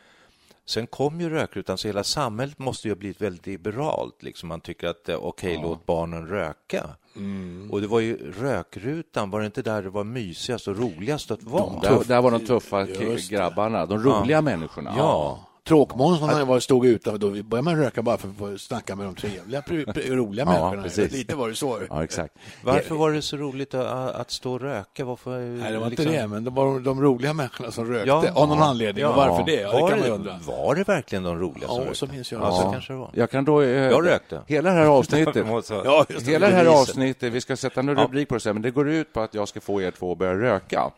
Sen 0.65 0.87
kom 0.87 1.21
ju 1.21 1.29
rökrutan, 1.29 1.77
så 1.77 1.87
hela 1.87 2.03
samhället 2.03 2.59
måste 2.59 2.87
ju 2.87 2.93
ha 2.93 2.99
blivit 2.99 3.21
väldigt 3.21 3.45
liberalt. 3.45 4.23
Liksom 4.23 4.49
man 4.49 4.61
tycker 4.61 4.87
att 4.87 5.09
eh, 5.09 5.15
okej, 5.15 5.59
låt 5.61 5.85
barnen 5.85 6.27
röka. 6.27 6.89
Mm. 7.15 7.71
Och 7.71 7.81
det 7.81 7.87
var 7.87 7.99
ju 7.99 8.31
rökrutan, 8.31 9.29
var 9.29 9.39
det 9.39 9.45
inte 9.45 9.61
där 9.61 9.81
det 9.83 9.89
var 9.89 10.03
mysigast 10.03 10.67
och 10.67 10.77
roligast 10.77 11.31
att 11.31 11.43
vara? 11.43 11.79
Där, 11.81 12.03
där 12.07 12.21
var 12.21 12.31
de 12.31 12.45
tuffa 12.45 12.85
grabbarna, 13.29 13.85
de 13.85 14.03
roliga 14.03 14.41
människorna. 14.41 14.93
Ja. 14.97 15.49
Tråkmånsarna 15.67 16.45
var 16.45 16.59
stod 16.59 16.85
utanför, 16.85 17.17
då 17.19 17.29
började 17.29 17.61
man 17.61 17.77
röka 17.77 18.01
bara 18.01 18.17
för 18.17 18.53
att 18.53 18.61
snacka 18.61 18.95
med 18.95 19.05
de 19.05 19.15
trevliga, 19.15 19.63
roliga 20.15 20.45
Ja, 20.45 20.51
människorna. 20.51 20.83
precis. 20.83 21.11
Lite 21.11 21.35
var 21.35 21.49
det 21.49 21.55
så. 21.55 21.79
Ja, 21.89 22.03
exakt. 22.03 22.33
Varför 22.63 22.95
var 22.95 23.11
det 23.11 23.21
så 23.21 23.37
roligt 23.37 23.73
att, 23.73 24.15
att 24.15 24.31
stå 24.31 24.53
och 24.53 24.61
röka? 24.61 25.05
Varför, 25.05 25.39
Nej, 25.39 25.71
det 25.71 25.77
var 25.77 25.89
liksom- 25.89 26.07
inte 26.07 26.21
det, 26.21 26.27
men 26.27 26.43
det 26.43 26.49
var 26.49 26.79
de, 26.79 27.01
roliga 27.01 27.33
människorna 27.33 27.71
som 27.71 27.85
rökte. 27.93 28.07
Ja. 28.07 28.23
av 28.33 28.47
någon 28.47 28.61
anledning. 28.61 29.01
Ja. 29.01 29.09
Och 29.09 29.15
varför 29.15 29.43
det? 29.45 29.61
Ja, 29.61 29.71
det 29.73 29.81
var, 29.81 29.89
kan 29.89 29.99
man 29.99 30.07
det, 30.07 30.13
undra. 30.15 30.39
var 30.47 30.75
det 30.75 30.83
verkligen 30.87 31.23
de 31.23 31.39
roliga 31.39 31.67
som 31.67 31.75
Ja, 31.77 31.81
rökte? 31.81 31.95
så 31.97 32.07
minns 32.07 32.31
jag 32.31 32.41
Ja, 32.41 32.51
så 32.51 32.61
Ja. 32.67 32.71
kanske 32.71 32.93
det 32.93 32.99
var. 32.99 33.09
Jag 33.13 33.29
kan 33.31 33.45
då... 33.45 33.61
Eh, 33.61 33.67
Jag 33.69 34.05
rökte. 34.07 34.41
Hela 34.47 34.69
det 34.69 34.75
här 34.75 34.85
avsnittet... 34.97 35.45
Ja. 35.69 36.05
Hela 36.25 36.47
det 36.49 36.55
här 36.55 36.65
avsnittet, 36.65 37.33
vi 37.33 37.41
ska 37.41 37.55
sätta 37.57 37.79
en 37.79 37.95
rubrik 37.95 38.27
på 38.29 38.33
det 38.35 38.39
sen, 38.41 38.55
men 38.55 38.61
det 38.61 38.71
går 38.71 38.89
ut 38.89 39.13
på 39.13 39.21
att 39.21 39.33
jag 39.33 39.47
ska 39.47 39.61
få 39.61 39.81
er 39.81 39.91
två 39.91 40.11
att 40.11 40.17
börja 40.17 40.33
röka. 40.33 40.91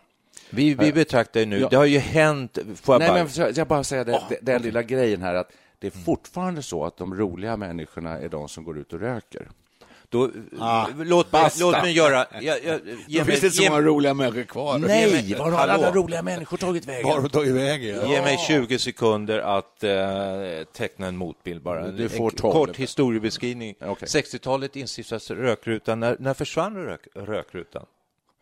Vi, 0.50 0.74
vi 0.74 0.94
betraktar 0.94 1.40
ju 1.40 1.46
nu, 1.46 1.60
Ja. 1.60 1.68
det 1.70 1.76
har 1.78 1.86
ju 1.86 2.00
hänt, 2.00 2.58
får 2.82 2.96
jag 2.96 3.00
Nej, 3.00 3.10
bara... 3.10 3.24
men 3.24 3.30
jag 3.36 3.58
jag 3.58 3.68
bara 3.68 3.84
säga 3.84 4.04
det, 4.04 4.22
det, 4.30 4.38
den 4.42 4.62
lilla 4.62 4.84
grejen 4.84 5.22
här 5.22 5.36
att 5.36 5.52
det 5.80 5.88
är 5.88 5.92
fortfarande 6.06 6.62
så 6.64 6.86
att 6.86 6.98
de 6.98 7.16
roliga 7.16 7.58
människorna 7.58 8.20
är 8.20 8.30
de 8.30 8.48
som 8.50 8.64
går 8.64 8.78
ut 8.78 8.94
och 8.94 9.00
röker. 9.00 9.48
Då, 10.10 10.32
Ah, 10.60 10.88
låt, 10.98 11.32
mig, 11.32 11.50
låt 11.60 11.82
mig 11.82 11.92
göra... 11.94 12.26
Jag, 12.42 12.44
jag, 12.44 12.80
ge, 13.08 13.20
Då 13.20 13.26
mig, 13.26 13.26
finns 13.26 13.42
det 13.42 13.48
inte 13.48 13.50
så 13.50 13.70
många 13.70 13.82
roliga 13.82 14.14
människor 14.14 14.44
kvar. 14.44 14.78
Nej, 14.78 15.36
var 15.40 15.52
har 15.52 15.60
alla 15.60 15.74
Hallå. 15.86 16.02
roliga 16.02 16.22
människor 16.22 16.58
tagit 16.58 16.86
vägen? 16.86 17.04
Var 17.08 17.14
har 17.16 17.22
de 17.22 17.30
tagit 17.30 17.56
vägen? 17.56 17.96
Ja. 18.02 18.08
ge 18.08 18.22
mig 18.22 18.38
20 18.48 18.80
sekunder 18.80 19.40
att 19.40 19.84
eh, 19.84 19.92
teckna 20.74 21.08
en 21.08 21.18
motbild 21.18 21.62
bara. 21.62 21.88
Du 21.88 22.10
får 22.10 22.30
en 22.32 22.36
12. 22.36 22.54
kort 22.54 22.76
historiebeskrivning. 22.76 23.76
Okej. 23.82 24.08
60-talet 24.08 24.76
instiftades 24.76 25.32
rökrutan. 25.32 26.00
När, 26.00 26.16
när 26.20 26.34
försvann 26.34 26.76
rök, 26.76 27.08
rökrutan? 27.16 27.86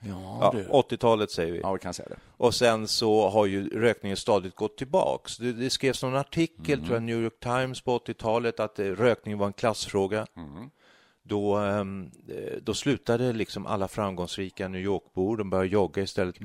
Ja, 0.05 0.39
Ja, 0.41 0.51
du. 0.59 0.95
80-talet 0.95 1.31
säger 1.31 1.51
vi. 1.53 1.59
ja, 1.59 1.73
vi 1.73 1.79
kan 1.79 1.93
säga 1.93 2.09
det. 2.09 2.15
Och 2.37 2.53
sen 2.55 2.87
så 2.87 3.29
har 3.29 3.45
ju 3.45 3.69
rökningen 3.69 4.17
stadigt 4.17 4.55
gått 4.55 4.77
tillbaks. 4.77 5.37
Det, 5.37 5.53
det 5.53 5.69
skrevs 5.69 6.03
någon 6.03 6.15
artikel, 6.15 6.79
tror 6.81 6.93
jag, 6.93 7.03
New 7.03 7.23
York 7.23 7.39
Times 7.39 7.81
på 7.81 7.97
80-talet, 7.97 8.59
att 8.59 8.79
eh, 8.79 8.85
rökning 8.85 9.37
var 9.37 9.47
en 9.47 9.53
klassfråga. 9.53 10.25
Då, 11.25 11.55
ehm, 11.55 12.11
eh, 12.29 12.57
då 12.61 12.73
slutade 12.73 13.33
liksom 13.33 13.65
alla 13.65 13.87
framgångsrika 13.87 14.67
New 14.67 14.81
York-bor, 14.81 15.37
de 15.37 15.49
började 15.49 15.69
jogga 15.69 16.01
istället. 16.03 16.35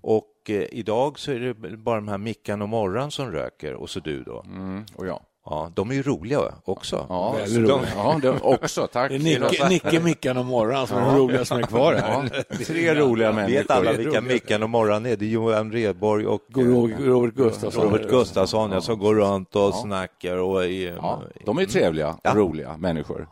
Och 0.00 0.50
eh, 0.50 0.66
idag 0.72 1.18
så 1.18 1.32
är 1.32 1.40
det 1.40 1.54
bara 1.76 1.96
de 1.96 2.08
här 2.08 2.18
Mickan 2.18 2.62
och 2.62 2.68
Morran 2.68 3.10
som 3.10 3.30
röker, 3.32 3.74
och 3.74 3.90
så 3.90 4.00
du 4.00 4.22
då. 4.22 4.42
Mm, 4.46 4.84
och 4.96 5.06
ja. 5.06 5.20
Ja, 5.46 5.70
de 5.74 5.90
är 5.90 5.94
ju 5.94 6.02
roliga 6.02 6.40
också. 6.64 7.06
Ja, 7.08 7.36
de, 7.46 7.58
roligt. 7.58 7.88
ja 7.96 8.18
det 8.22 8.30
också. 8.30 8.86
Tack. 8.86 9.10
Det 9.10 9.16
är 9.16 9.18
Nicke, 9.40 9.68
Nicke 9.68 10.00
Mickan 10.00 10.36
och 10.36 10.44
Morran 10.44 10.86
som 10.86 10.98
är 10.98 11.06
de 11.06 11.16
roliga 11.18 11.44
som 11.44 11.58
är 11.58 11.62
kvar 11.62 11.94
här. 11.94 12.42
Tre 12.64 12.94
roliga 12.94 13.32
människor. 13.32 13.58
Vet 13.58 13.70
alla 13.70 13.92
vilka 13.92 14.20
Mickan 14.20 14.62
och 14.62 14.70
Morran 14.70 15.06
är? 15.06 15.16
Det 15.16 15.24
är 15.24 15.28
Johan 15.28 15.72
Rheborg 15.72 16.26
och 16.26 16.42
eh, 16.58 16.60
Robert, 16.62 17.34
Gustafsson. 17.34 17.84
Robert 17.84 18.08
Gustafsson 18.10 18.72
ja, 18.72 18.80
som 18.80 18.98
går 18.98 19.14
runt 19.14 19.56
och 19.56 19.74
snackar. 19.74 20.36
Och 20.36 20.64
är, 20.64 20.94
Ja, 20.96 21.22
de 21.44 21.58
är 21.58 21.66
trevliga 21.66 22.08
och 22.08 22.20
Ja. 22.22 22.34
roliga 22.34 22.76
människor. 22.76 23.28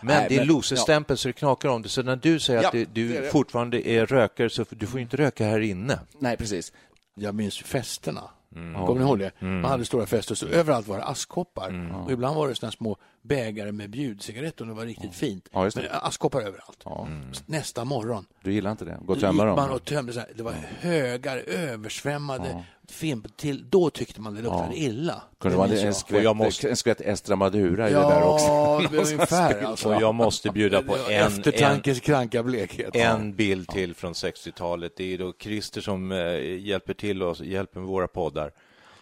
Men 0.00 0.16
Nej, 0.16 0.26
det 0.28 0.34
är 0.34 0.38
men- 0.38 0.48
loserstämpel 0.48 1.16
så 1.16 1.28
det 1.28 1.32
knakar 1.32 1.68
om 1.68 1.82
det. 1.82 1.88
Så 1.88 2.02
när 2.02 2.16
du 2.16 2.38
säger 2.40 2.62
Ja, 2.62 2.68
att 2.68 2.72
du, 2.72 2.84
du 2.84 3.08
det 3.08 3.16
är 3.16 3.22
det. 3.22 3.28
fortfarande 3.28 3.88
är 3.88 4.06
rökare 4.06 4.50
så 4.50 4.64
du 4.70 4.86
får 4.86 5.00
inte 5.00 5.16
röka 5.16 5.44
här 5.44 5.60
inne. 5.60 5.98
Nej, 6.18 6.36
precis. 6.36 6.72
Jag 7.14 7.34
minns 7.34 7.60
ju 7.60 7.64
festerna. 7.64 8.20
Mm. 8.56 8.86
Kommer 8.86 9.00
ni 9.00 9.06
ihåg 9.06 9.18
det? 9.18 9.32
Man 9.40 9.64
hade 9.64 9.84
stora 9.84 10.06
fester, 10.06 10.34
så 10.34 10.46
överallt 10.46 10.88
var 10.88 10.96
det 10.96 11.04
askkoppar. 11.04 11.68
Mm. 11.68 11.94
Och 11.94 12.12
ibland 12.12 12.36
var 12.36 12.48
det 12.48 12.54
såna 12.54 12.72
små 12.72 12.96
bägare 13.26 13.72
med 13.72 13.90
bjudcigaretter 13.90 14.62
om 14.64 14.68
det 14.68 14.74
var 14.74 14.84
riktigt 14.86 15.14
fint. 15.14 15.48
Ja, 15.52 15.64
just. 15.64 15.76
Men 15.76 15.86
askkoppar 15.90 16.40
överallt. 16.40 16.84
Mm. 17.06 17.32
Nästa 17.46 17.84
morgon 17.84 18.26
Du 18.42 18.52
gillar 18.52 18.70
inte 18.70 18.84
det? 18.84 18.98
Gå 19.04 19.12
och 19.12 19.20
tömma 19.20 19.32
gick 19.32 19.56
man 19.56 19.68
dem? 19.68 19.76
och 19.76 19.84
tömde 19.84 20.12
så 20.12 20.20
här. 20.20 20.28
Det 20.34 20.42
var 20.42 20.52
högar, 20.80 21.36
översvämmade 21.36 22.64
film 22.88 23.24
till. 23.36 23.70
Då 23.70 23.90
tyckte 23.90 24.20
man 24.20 24.34
det 24.34 24.42
luktade 24.42 24.76
illa. 24.76 25.22
Kunde 25.38 25.58
minns 25.58 25.80
en 25.80 25.86
jag. 25.86 25.96
skvätt, 25.96 26.36
måste- 26.36 26.70
en 26.70 26.76
skvätt 26.76 27.00
Estra 27.00 27.36
Madura 27.36 27.90
i 27.90 27.92
det 27.92 27.98
där 27.98 28.22
också. 28.22 28.46
Ja, 28.46 28.82
ungefär. 28.92 29.62
Alltså. 29.62 29.94
Och 29.94 30.02
jag 30.02 30.14
måste 30.14 30.50
bjuda 30.50 30.82
på 30.82 30.94
en, 30.96 31.00
en, 31.08 31.26
Eftertankens 31.26 32.00
kranka 32.00 32.42
blekhet. 32.42 32.96
en 32.96 33.34
bild 33.34 33.68
till 33.68 33.94
från 33.94 34.12
60-talet. 34.12 34.92
Det 34.96 35.14
är 35.14 35.18
då 35.18 35.32
Christer 35.38 35.80
som 35.80 36.12
eh, 36.12 36.58
hjälper 36.58 36.94
till 36.94 37.22
och 37.22 37.40
hjälper 37.40 37.80
med 37.80 37.88
våra 37.88 38.08
poddar. 38.08 38.52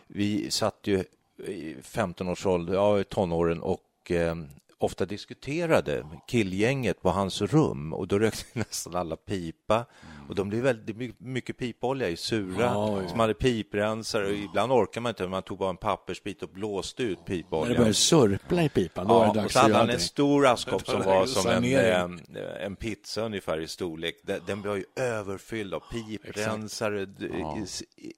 Vi 0.07 0.51
satt 0.51 0.79
ju 0.85 1.05
i 1.47 1.77
15 1.83 2.29
års 2.29 2.47
ålder, 2.47 2.75
ja, 2.75 3.05
tonåren 3.05 3.61
och 3.61 3.79
eh, 4.11 4.35
ofta 4.79 5.07
diskuterade 5.07 6.07
killgänget 6.29 7.03
på 7.03 7.11
hans 7.11 7.43
rum 7.43 7.93
och 7.93 8.09
då 8.09 8.19
rökte 8.19 8.45
nästan 8.59 8.97
alla 8.97 9.17
pipa 9.17 9.85
och 10.29 10.35
de 10.35 10.49
blev 10.49 10.63
väldigt 10.63 10.97
my- 10.97 11.13
mycket 11.19 11.59
pipolja 11.59 12.09
i 12.09 12.17
sura 12.17 12.65
Ja, 12.65 13.03
ja. 13.03 13.09
som 13.09 13.21
hade 13.21 13.35
piprensare 13.35 14.27
och 14.27 14.33
ibland 14.33 14.73
orkar 14.73 15.01
man 15.01 15.11
inte, 15.11 15.29
man 15.29 15.43
tog 15.43 15.59
bara 15.59 15.71
en 15.71 15.77
pappersbit 15.77 16.43
och 16.43 16.49
blåste 16.49 17.03
ut 17.03 17.19
När 17.19 17.27
det 17.27 17.43
pipoljan. 17.43 17.77
började 17.77 17.95
sörpla 17.95 18.63
i 18.63 18.69
pipan, 18.69 19.07
då 19.09 19.15
var 19.15 19.33
Ja, 19.37 19.45
och 19.45 19.51
så 19.53 19.59
hade 19.59 19.75
han 19.75 19.91
en 19.91 20.01
stor 20.01 20.47
askkopp 20.47 20.87
som 20.87 21.03
var 21.03 21.27
som 21.27 21.51
en, 21.51 21.55
sanering. 21.63 22.37
eh, 22.37 22.65
en 22.67 22.77
pizza 22.77 23.23
ungefär 23.23 23.61
i 23.61 23.69
storlek. 23.69 24.17
Den, 24.23 24.41
den 24.47 24.63
var 24.63 24.75
ju 24.77 24.85
överfylld 24.97 25.75
av 25.75 25.83
piprensare, 25.93 27.07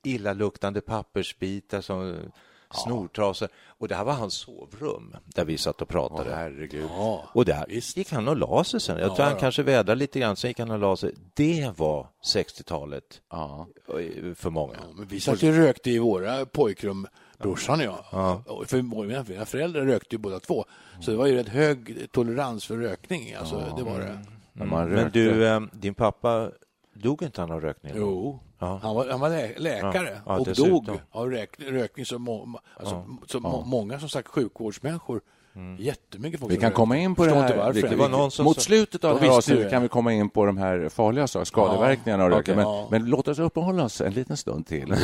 illaluktande 0.02 0.80
pappersbitar 0.80 1.80
som 1.80 2.16
snortrasor. 2.70 3.48
Och 3.78 3.88
det 3.88 3.94
här 3.94 4.04
var 4.04 4.12
hans 4.12 4.34
sovrum 4.34 5.16
där 5.24 5.44
vi 5.44 5.58
satt 5.58 5.82
och 5.82 5.88
pratade. 5.88 6.34
herregud. 6.34 6.90
Ja, 6.90 7.24
och 7.32 7.44
där 7.44 7.64
visst. 7.68 7.96
gick 7.96 8.12
han 8.12 8.28
och 8.28 8.36
la 8.36 8.64
sig 8.64 8.80
sen. 8.80 8.98
Jag 8.98 9.16
tror 9.16 9.26
han 9.26 9.36
kanske 9.36 9.62
vädrade 9.62 9.94
lite 9.94 10.20
grann, 10.20 10.36
sen 10.36 10.50
gick 10.50 10.58
han 10.58 10.70
och 10.70 10.78
la 10.78 10.96
sig. 10.96 11.14
Det 11.34 11.72
var 11.76 12.06
60-talet 12.34 13.20
Ja. 13.30 13.66
för 14.34 14.50
många. 14.50 14.76
Men 14.96 15.06
vi 15.06 15.20
satt 15.20 15.42
ju 15.42 15.48
och 15.48 15.56
rökte 15.56 15.90
i 15.90 15.98
våra 15.98 16.46
pojkrum, 16.46 17.06
brorsan 17.38 17.80
och 17.80 17.84
jag. 18.12 18.42
Och 18.46 18.66
För 18.66 18.82
mina 18.82 19.44
föräldrar 19.44 19.82
rökte 19.84 20.14
ju 20.14 20.18
båda 20.18 20.40
två. 20.40 20.64
Så 21.00 21.10
det 21.10 21.16
var 21.16 21.26
ju 21.26 21.36
rätt 21.36 21.48
hög 21.48 22.08
tolerans 22.12 22.66
för 22.66 22.76
rökning. 22.76 23.34
Alltså, 23.34 23.74
det 23.76 23.82
var 23.82 23.98
det. 23.98 24.18
Man 24.64 24.88
Men 24.88 25.10
du, 25.12 25.46
eh, 25.46 25.60
din 25.72 25.94
pappa, 25.94 26.50
dog 26.94 27.22
inte 27.22 27.40
han 27.40 27.50
av 27.50 27.60
rökning? 27.60 27.92
Jo, 27.96 28.40
Ja. 28.58 28.78
han 28.82 28.94
var, 28.94 29.08
han 29.10 29.20
var 29.20 29.28
lä 29.30 29.52
läkare 29.56 30.20
Ja, 30.26 30.38
och 30.38 30.44
dessutom. 30.46 30.84
dog 30.84 31.00
av 31.10 31.30
rök, 31.30 31.60
rökning 31.60 32.06
som, 32.06 32.22
må, 32.22 32.60
alltså, 32.76 33.04
som 33.26 33.42
må, 33.42 33.64
många 33.64 34.00
som 34.00 34.08
sagt 34.08 34.28
sjukvårdsmänniskor. 34.28 35.20
Jättemycket 35.78 36.40
folk 36.40 36.52
Vi 36.52 36.56
kan 36.56 36.72
komma 36.72 36.96
in 36.96 37.14
på 37.14 37.26
det 37.26 37.34
här. 37.34 37.72
vi- 37.72 37.82
Det 37.82 37.96
var 37.96 38.08
någon 38.08 38.30
som 38.30 38.44
Mot 38.44 38.60
slutet 38.60 39.04
av 39.04 39.20
det 39.20 39.26
här 39.26 39.36
avsnittet 39.36 39.70
kan 39.70 39.82
vi 39.82 39.88
komma 39.88 40.12
in 40.12 40.28
på 40.30 40.44
de 40.46 40.56
här 40.56 40.88
farliga 40.88 41.26
sakerna, 41.26 41.44
skadeverkningarna 41.44 42.24
av 42.24 42.30
röken. 42.30 42.40
okej, 42.42 42.54
men, 42.56 42.64
ja. 42.64 42.88
men 42.90 43.04
låt 43.04 43.28
oss 43.28 43.38
uppehålla 43.38 43.84
oss 43.84 44.00
en 44.00 44.12
liten 44.12 44.36
stund 44.36 44.66
till 44.66 44.94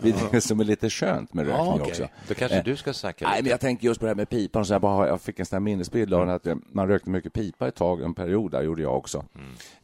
vid, 0.00 0.14
det 0.30 0.40
som 0.40 0.60
är 0.60 0.64
lite 0.64 0.90
skönt 0.90 1.34
med 1.34 1.46
rökning 1.46 1.68
okej. 1.68 1.82
också. 1.82 2.08
Då 2.28 2.34
kanske 2.34 2.62
du 2.62 2.76
ska 2.76 2.92
snacka 2.92 3.24
Nej, 3.24 3.32
lite. 3.34 3.42
men 3.42 3.50
jag 3.50 3.60
tänker 3.60 3.86
just 3.86 4.00
på 4.00 4.06
det 4.06 4.10
här 4.10 4.16
med 4.16 4.28
pipan. 4.28 4.64
Så 4.64 4.74
jag, 4.74 4.80
bara, 4.80 5.08
jag 5.08 5.20
fick 5.20 5.40
en 5.40 5.46
sån 5.46 5.56
här 5.56 5.60
minnesbild 5.60 6.14
av 6.14 6.28
att 6.28 6.46
eh, 6.46 6.54
man 6.72 6.88
rökte 6.88 7.10
mycket 7.10 7.32
pipa 7.32 7.68
ett 7.68 7.74
tag, 7.74 8.02
en 8.02 8.14
period 8.14 8.50
där 8.50 8.62
gjorde 8.62 8.82
jag 8.82 8.96
också. 8.96 9.24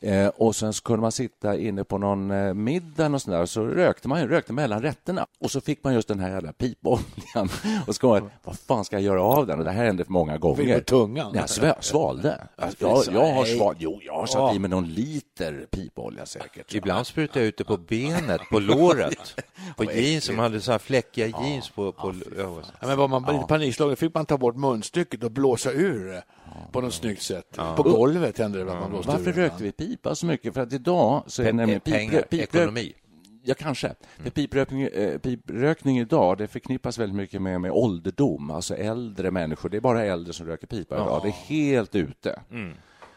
Eh, 0.01 0.27
och 0.29 0.57
sen 0.57 0.73
så 0.73 0.83
kunde 0.83 1.01
man 1.03 1.13
sitta 1.13 1.57
inne 1.57 1.85
på 1.85 1.99
någon 1.99 2.31
eh, 2.31 2.55
middag 2.55 3.07
och 3.15 3.23
sådär, 3.23 3.47
så 3.47 3.65
rökte 3.65 4.09
man 4.09 4.29
rökte 4.29 4.53
mellan 4.53 4.83
rätterna. 4.83 5.27
Och 5.41 5.51
så 5.51 5.61
fick 5.61 5.85
man 5.85 5.95
just 5.95 6.09
den 6.09 6.21
här 6.21 6.31
jävla 6.31 6.53
pipoljan. 6.53 7.03
Och 7.87 7.95
så 7.95 8.01
kom 8.01 8.11
man, 8.11 8.31
vad 8.45 8.59
fan 8.59 8.85
ska 8.85 8.97
jag 8.97 9.03
göra 9.03 9.23
av 9.23 9.47
den? 9.47 9.59
Och 9.59 9.65
det 9.65 9.71
här 9.71 9.85
hände 9.85 10.02
väldigt 10.03 10.09
många 10.09 10.33
Fick 10.33 10.41
gånger. 10.41 10.79
på 10.79 10.85
tungan. 10.85 11.33
Jag 11.35 11.45
svä- 11.45 11.81
svalde. 11.81 12.47
Alltså, 12.57 12.77
Ja, 12.87 13.03
jag, 13.07 13.15
jag 13.15 13.35
har 13.35 13.43
nej. 13.43 13.57
svalt. 13.57 13.77
Jo, 13.81 14.01
jag 14.03 14.15
har 14.15 14.27
satt 14.27 14.39
Ja. 14.39 14.55
i 14.55 14.59
mig 14.59 14.71
någon 14.71 14.89
liter 14.89 15.67
pipolja 15.71 16.27
säkert. 16.27 16.75
Ibland 16.75 17.07
sprutade 17.07 17.41
jag 17.41 17.47
ut 17.49 17.57
det 17.59 17.65
på 17.65 17.77
benet, 17.77 18.41
på 18.51 18.59
låret, 18.59 19.35
på 19.77 19.85
jeans 19.85 20.25
som 20.25 20.39
hade 20.39 20.61
så 20.61 20.73
här 20.73 20.79
fläckiga 20.79 21.27
jeans 21.27 21.71
på... 21.71 21.93
på 21.93 22.15
ja, 22.39 22.61
Ja, 22.81 22.87
men 22.87 22.99
var 22.99 23.09
man 23.09 23.23
lite 23.35 23.45
panikslagen 23.49 23.97
fick 23.97 24.15
man 24.15 24.27
ta 24.27 24.39
bort 24.39 24.57
munstycket 24.57 25.25
och 25.25 25.31
blåsa 25.31 25.73
ur 25.73 26.05
det 26.07 26.23
på 26.73 26.81
något 26.81 26.95
snyggt 26.95 27.23
sätt. 27.23 27.57
På 27.77 27.83
golvet 27.83 28.39
hände 28.39 28.59
det 28.59 28.65
man 28.65 28.91
blåste 28.91 29.11
Varför 29.13 29.31
ur 29.31 29.35
det. 29.35 29.43
rökte 29.43 29.63
vi 29.63 29.73
pipa 29.73 30.15
så 30.15 30.27
mycket? 30.27 30.55
För 30.55 30.61
att 30.61 30.73
idag 30.73 31.23
så 31.27 31.43
är 31.43 31.47
Pe- 31.47 31.53
nämligen 31.53 31.81
pengar, 31.81 32.13
piprö- 32.21 32.29
piprö- 32.29 32.43
ekonomi. 32.43 32.93
Ja, 33.45 33.55
kanske. 33.59 33.95
För 34.23 34.31
piprökning, 34.31 34.83
eh, 34.83 35.19
piprökning 35.19 35.99
idag 35.99 36.39
det 36.39 36.47
förknippas 36.47 36.99
väldigt 36.99 37.17
mycket 37.17 37.43
med, 37.43 37.61
med 37.61 37.71
ålderdom, 37.71 38.51
alltså 38.51 38.75
äldre 38.77 39.31
människor. 39.31 39.69
Det 39.69 39.77
är 39.77 39.81
bara 39.81 40.05
äldre 40.05 40.33
som 40.33 40.47
röker 40.47 40.67
pipa 40.67 40.95
idag. 40.95 41.21
Det 41.23 41.29
är 41.29 41.33
helt 41.33 41.95
ute. 41.95 42.41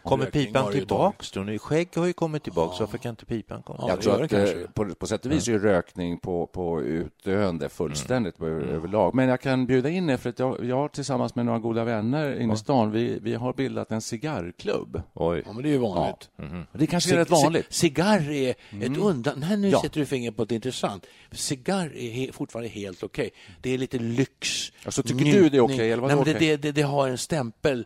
Kommer 0.06 0.26
pipan 0.26 0.72
tillbaks 0.72 1.32
då? 1.32 1.40
Nu, 1.42 1.60
Skägg 1.60 1.90
har 1.96 2.06
ju 2.06 2.14
kommit 2.14 2.44
tillbaks, 2.44 2.80
varför 2.80 2.98
kan 2.98 3.10
inte 3.10 3.26
pipan 3.26 3.64
komma? 3.64 3.80
Ja, 3.82 3.90
Jag 3.90 4.02
tror 4.02 4.18
det 4.18 4.44
att 4.44 4.56
eh, 4.56 4.70
på, 4.74 4.96
på 4.96 5.08
sätt 5.08 5.26
och 5.26 5.32
vis 5.32 5.48
är 5.48 5.52
ju 5.52 5.60
rökning 5.60 6.18
på, 6.20 6.48
på 6.48 6.82
utdöende 6.82 7.70
fullständigt 7.70 8.40
Mm. 8.40 8.52
över- 8.54 8.68
överlag. 8.74 9.16
Men 9.16 9.30
jag 9.30 9.42
kan 9.42 9.66
bjuda 9.66 9.90
in 9.90 10.10
er 10.10 10.18
för 10.18 10.30
att 10.30 10.40
jag, 10.40 10.66
jag 10.66 10.92
tillsammans 10.92 11.36
med 11.36 11.46
några 11.46 11.60
goda 11.60 11.84
vänner 11.84 12.40
inne 12.42 12.54
i 12.54 12.58
stan, 12.58 12.92
vi, 12.92 13.20
vi 13.22 13.34
har 13.36 13.54
bildat 13.54 13.92
en 13.92 14.02
cigarrklubb. 14.02 15.02
Oj. 15.14 15.44
Ja, 15.46 15.54
men 15.54 15.64
det 15.64 15.70
är 15.70 15.72
ju 15.72 15.78
vanligt. 15.78 16.30
Det 16.74 16.88
kanske 16.88 17.14
är 17.14 17.18
rätt 17.18 17.30
vanligt. 17.30 17.66
Ci- 17.66 17.74
Cigarr 17.74 18.32
är 18.32 18.50
ett 18.82 18.98
undan... 18.98 19.34
Nej, 19.40 19.58
nu 19.58 19.70
Ja. 19.70 19.82
sätter 19.82 20.00
du 20.00 20.06
fingret 20.06 20.36
på 20.38 20.44
ett 20.44 20.52
intressant. 20.52 21.06
Cigarr 21.32 21.96
är 21.98 22.12
he, 22.12 22.32
fortfarande 22.32 22.70
helt 22.70 23.04
okej. 23.04 23.30
Det 23.62 23.74
är 23.74 23.78
lite 23.78 24.00
lyx. 24.00 24.72
Alltså, 24.86 25.04
tycker 25.04 25.26
du 25.26 25.32
det 25.32 25.38
är 25.38 25.42
njutning. 25.42 25.62
okej, 25.62 25.92
eller 25.92 26.02
vad 26.02 26.12
Nej, 26.12 26.14
är 26.14 26.16
men 26.18 26.26
det, 26.26 26.36
okej? 26.38 26.48
det, 26.58 26.58
det, 26.58 26.72
det 26.72 26.82
har 26.82 27.08
en 27.10 27.18
stämpel. 27.18 27.86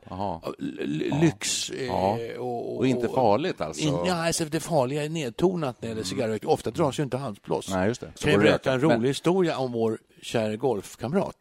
Lyx. 1.21 1.69
eh, 1.69 1.93
Ja. 2.17 2.39
Och, 2.41 2.77
Och 2.77 2.87
inte 2.87 3.07
farligt 3.09 3.61
alltså? 3.61 3.83
In, 3.83 3.93
ja, 4.05 4.25
alltså 4.27 4.45
det 4.45 4.59
farliga 4.59 5.03
är 5.05 5.09
nedtonat 5.09 5.81
när 5.81 5.89
det 5.89 5.91
gäller 5.91 6.03
cigarrrökning. 6.03 6.51
Ofta 6.51 6.71
dras 6.71 6.99
ju 6.99 7.03
inte 7.03 7.17
halsblås. 7.17 7.69
Nej, 7.69 7.87
just 7.87 8.01
det. 8.01 8.11
Så 8.15 8.23
Kan 8.23 8.31
jag 8.31 8.41
berätta 8.41 8.73
en 8.73 8.81
rolig 8.81 8.97
Men- 8.97 9.05
historia 9.07 9.57
om 9.57 9.71
vår 9.71 9.99
kära 10.21 10.55
golfkamrat 10.55 11.37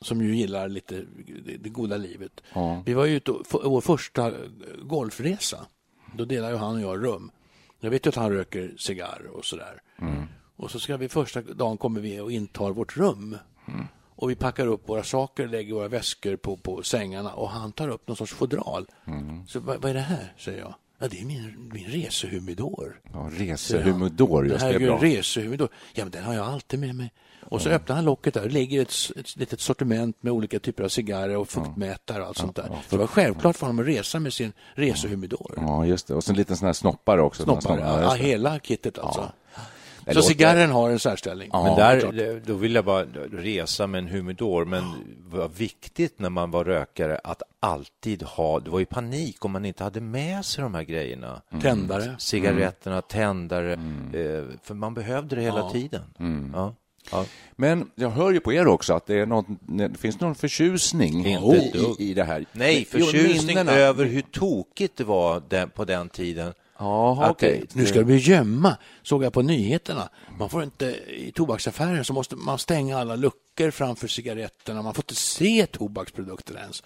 som 0.00 0.22
ju 0.22 0.36
gillar 0.36 0.68
lite 0.68 1.02
det, 1.60 1.68
goda 1.68 1.96
livet. 1.96 2.40
Ja. 2.54 2.82
Vi 2.86 2.94
var 2.94 3.04
ju 3.06 3.16
ute 3.16 3.30
och- 3.30 3.46
för, 3.46 3.62
vår 3.68 3.80
första 3.80 4.26
eh, 4.26 4.34
golfresa. 4.82 5.66
Då 6.16 6.24
delar 6.24 6.50
ju 6.50 6.56
han 6.56 6.74
och 6.74 6.80
jag 6.80 7.04
rum. 7.04 7.30
Jag 7.80 7.90
vet 7.90 8.06
ju 8.06 8.08
att 8.08 8.14
han 8.16 8.32
röker 8.32 8.74
cigarr 8.78 9.22
och 9.34 9.44
sådär. 9.44 9.82
Mm. 10.00 10.22
Och 10.56 10.70
så 10.70 10.80
ska 10.80 10.96
vi 10.96 11.08
första 11.08 11.40
dagen 11.40 11.76
kommer 11.76 12.00
vi 12.00 12.20
och 12.20 12.32
intar 12.32 12.70
vårt 12.70 12.96
rum. 12.96 13.36
Mm. 14.22 14.24
Och 14.24 14.30
vi 14.30 14.34
packar 14.34 14.66
upp 14.66 14.88
våra 14.88 15.02
saker, 15.02 15.48
lägger 15.48 15.74
våra 15.74 15.88
väskor 15.88 16.36
på, 16.36 16.56
på 16.56 16.82
sängarna 16.82 17.32
och 17.32 17.48
han 17.50 17.72
tar 17.72 17.88
upp 17.88 18.08
någon 18.08 18.16
sorts 18.16 18.32
fodral. 18.32 18.86
Mm. 19.06 19.46
Så 19.46 19.60
vad, 19.60 19.82
vad 19.82 19.90
är 19.90 19.94
det 19.94 20.00
här? 20.00 20.32
säger 20.38 20.58
jag. 20.60 20.74
Ja, 20.98 21.08
det 21.08 21.20
är 21.20 21.24
min, 21.24 21.70
min 21.72 21.84
resehumidor. 21.84 23.00
Ja, 23.12 23.30
resehumidor, 23.32 24.46
just 24.46 24.60
det 24.60 24.66
här 24.66 24.74
är 24.74 24.78
bra. 24.78 24.98
resehumidor. 25.02 25.68
Ja, 25.94 26.04
men 26.04 26.10
den 26.10 26.24
har 26.24 26.34
jag 26.34 26.46
alltid 26.46 26.80
med 26.80 26.94
mig. 26.94 27.12
Och 27.42 27.62
så 27.62 27.68
öppnar 27.68 27.96
han 27.96 28.04
locket 28.04 28.34
där. 28.34 28.42
Det 28.42 28.48
ligger 28.48 28.82
ett, 28.82 28.92
ett 29.16 29.36
litet 29.36 29.60
sortiment 29.60 30.22
med 30.22 30.32
olika 30.32 30.58
typer 30.58 30.84
av 30.84 30.88
cigarrer 30.88 31.36
och 31.36 31.48
fuktmätare 31.48 32.22
och 32.22 32.28
allt 32.28 32.36
sånt 32.36 32.56
där. 32.56 32.66
Så 32.88 32.96
det 32.96 32.96
var 32.96 33.06
självklart 33.06 33.56
för 33.56 33.66
honom 33.66 33.84
att 33.84 33.88
resa 33.88 34.20
med 34.20 34.32
sin 34.32 34.52
resehumidor. 34.74 35.54
Ja, 35.56 35.86
just 35.86 36.06
det. 36.06 36.14
Och 36.14 36.24
så 36.24 36.32
en 36.32 36.36
liten 36.36 36.56
sån 36.56 36.66
här 36.66 36.72
snoppare 36.72 37.22
också. 37.22 37.42
Snoppar, 37.42 37.78
Ja, 37.78 38.02
ja, 38.02 38.14
hela 38.14 38.58
kittet 38.58 38.98
alltså. 38.98 39.32
Det 40.04 40.12
Så 40.12 40.18
låter- 40.18 40.28
cigarren 40.28 40.70
har 40.70 40.90
en 40.90 40.98
särställning. 40.98 41.48
Ja. 41.52 41.62
Men 41.64 41.76
det 41.76 41.82
är 41.82 42.00
där, 42.00 42.12
det- 42.12 42.40
då 42.46 42.54
vill 42.54 42.74
jag 42.74 42.84
bara 42.84 43.04
resa 43.32 43.86
med 43.86 43.98
en 43.98 44.08
humidor, 44.08 44.64
men 44.64 44.84
vad 45.30 45.54
viktigt 45.54 46.18
när 46.18 46.30
man 46.30 46.50
var 46.50 46.64
rökare 46.64 47.20
att 47.24 47.42
alltid 47.60 48.22
ha, 48.22 48.60
det 48.60 48.70
var 48.70 48.78
ju 48.78 48.84
panik 48.84 49.44
om 49.44 49.52
man 49.52 49.64
inte 49.64 49.84
hade 49.84 50.00
med 50.00 50.44
sig 50.44 50.62
de 50.62 50.74
här 50.74 50.82
grejerna. 50.82 51.42
Tändare. 51.62 52.14
Cigaretterna, 52.18 53.02
tändare, 53.02 53.72
eh, 53.72 54.44
för 54.62 54.74
man 54.74 54.94
behövde 54.94 55.36
det 55.36 55.42
hela 55.42 55.58
Ja. 55.58 55.70
tiden. 55.70 56.02
Ja. 56.54 56.74
Ja. 57.12 57.24
Men 57.56 57.90
jag 57.94 58.10
hör 58.10 58.30
ju 58.32 58.40
på 58.40 58.52
er 58.52 58.66
också 58.66 58.94
att 58.94 59.06
det, 59.06 59.14
är 59.14 59.26
något, 59.26 59.46
det 59.60 59.98
finns 59.98 60.20
någon 60.20 60.34
förtjusning 60.34 61.26
i, 61.26 61.38
i, 61.98 62.14
det 62.14 62.24
här. 62.24 62.44
Nej, 62.52 62.88
Jo, 62.92 62.98
förtjusning 63.06 63.46
minnena. 63.46 63.72
över 63.72 64.04
hur 64.04 64.22
tokigt 64.22 64.96
det 64.96 65.04
var 65.04 65.42
den, 65.48 65.70
på 65.70 65.84
den 65.84 66.08
tiden. 66.08 66.52
Jaha, 66.82 67.26
Att 67.26 67.38
det- 67.38 67.74
Nu 67.74 67.86
ska 67.86 67.98
det 67.98 68.04
bli 68.04 68.16
gömma, 68.16 68.76
såg 69.02 69.24
jag 69.24 69.32
på 69.32 69.42
nyheterna. 69.42 70.08
Man 70.38 70.48
får 70.48 70.62
inte, 70.62 70.86
I 71.08 71.32
tobaksaffärer 71.34 72.02
så 72.02 72.12
måste 72.12 72.36
man 72.36 72.58
stänga 72.58 72.98
alla 72.98 73.16
luckor 73.16 73.70
framför 73.70 74.08
cigaretterna. 74.08 74.82
Man 74.82 74.94
får 74.94 75.02
inte 75.04 75.14
se 75.14 75.66
tobaksprodukter 75.66 76.54
ens. 76.56 76.82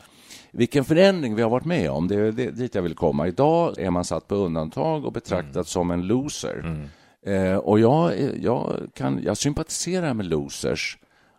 Vilken 0.50 0.84
förändring 0.84 1.34
vi 1.34 1.42
har 1.42 1.50
varit 1.50 1.64
med 1.64 1.90
om. 1.90 2.08
Det 2.08 2.14
är 2.14 2.32
dit 2.32 2.74
jag 2.74 2.82
vill 2.82 2.94
komma. 2.94 3.28
Idag 3.28 3.78
är 3.78 3.90
man 3.90 4.04
satt 4.04 4.28
på 4.28 4.34
undantag 4.34 5.04
och 5.04 5.12
betraktad 5.12 5.50
Mm. 5.56 5.64
som 5.64 5.90
en 5.90 6.02
loser. 6.06 6.88
Eh, 7.26 7.56
och 7.56 7.80
jag, 7.80 8.12
jag, 8.42 8.82
kan, 8.94 9.20
jag 9.22 9.36
sympatiserar 9.36 10.14
med 10.14 10.26
losers 10.26 10.98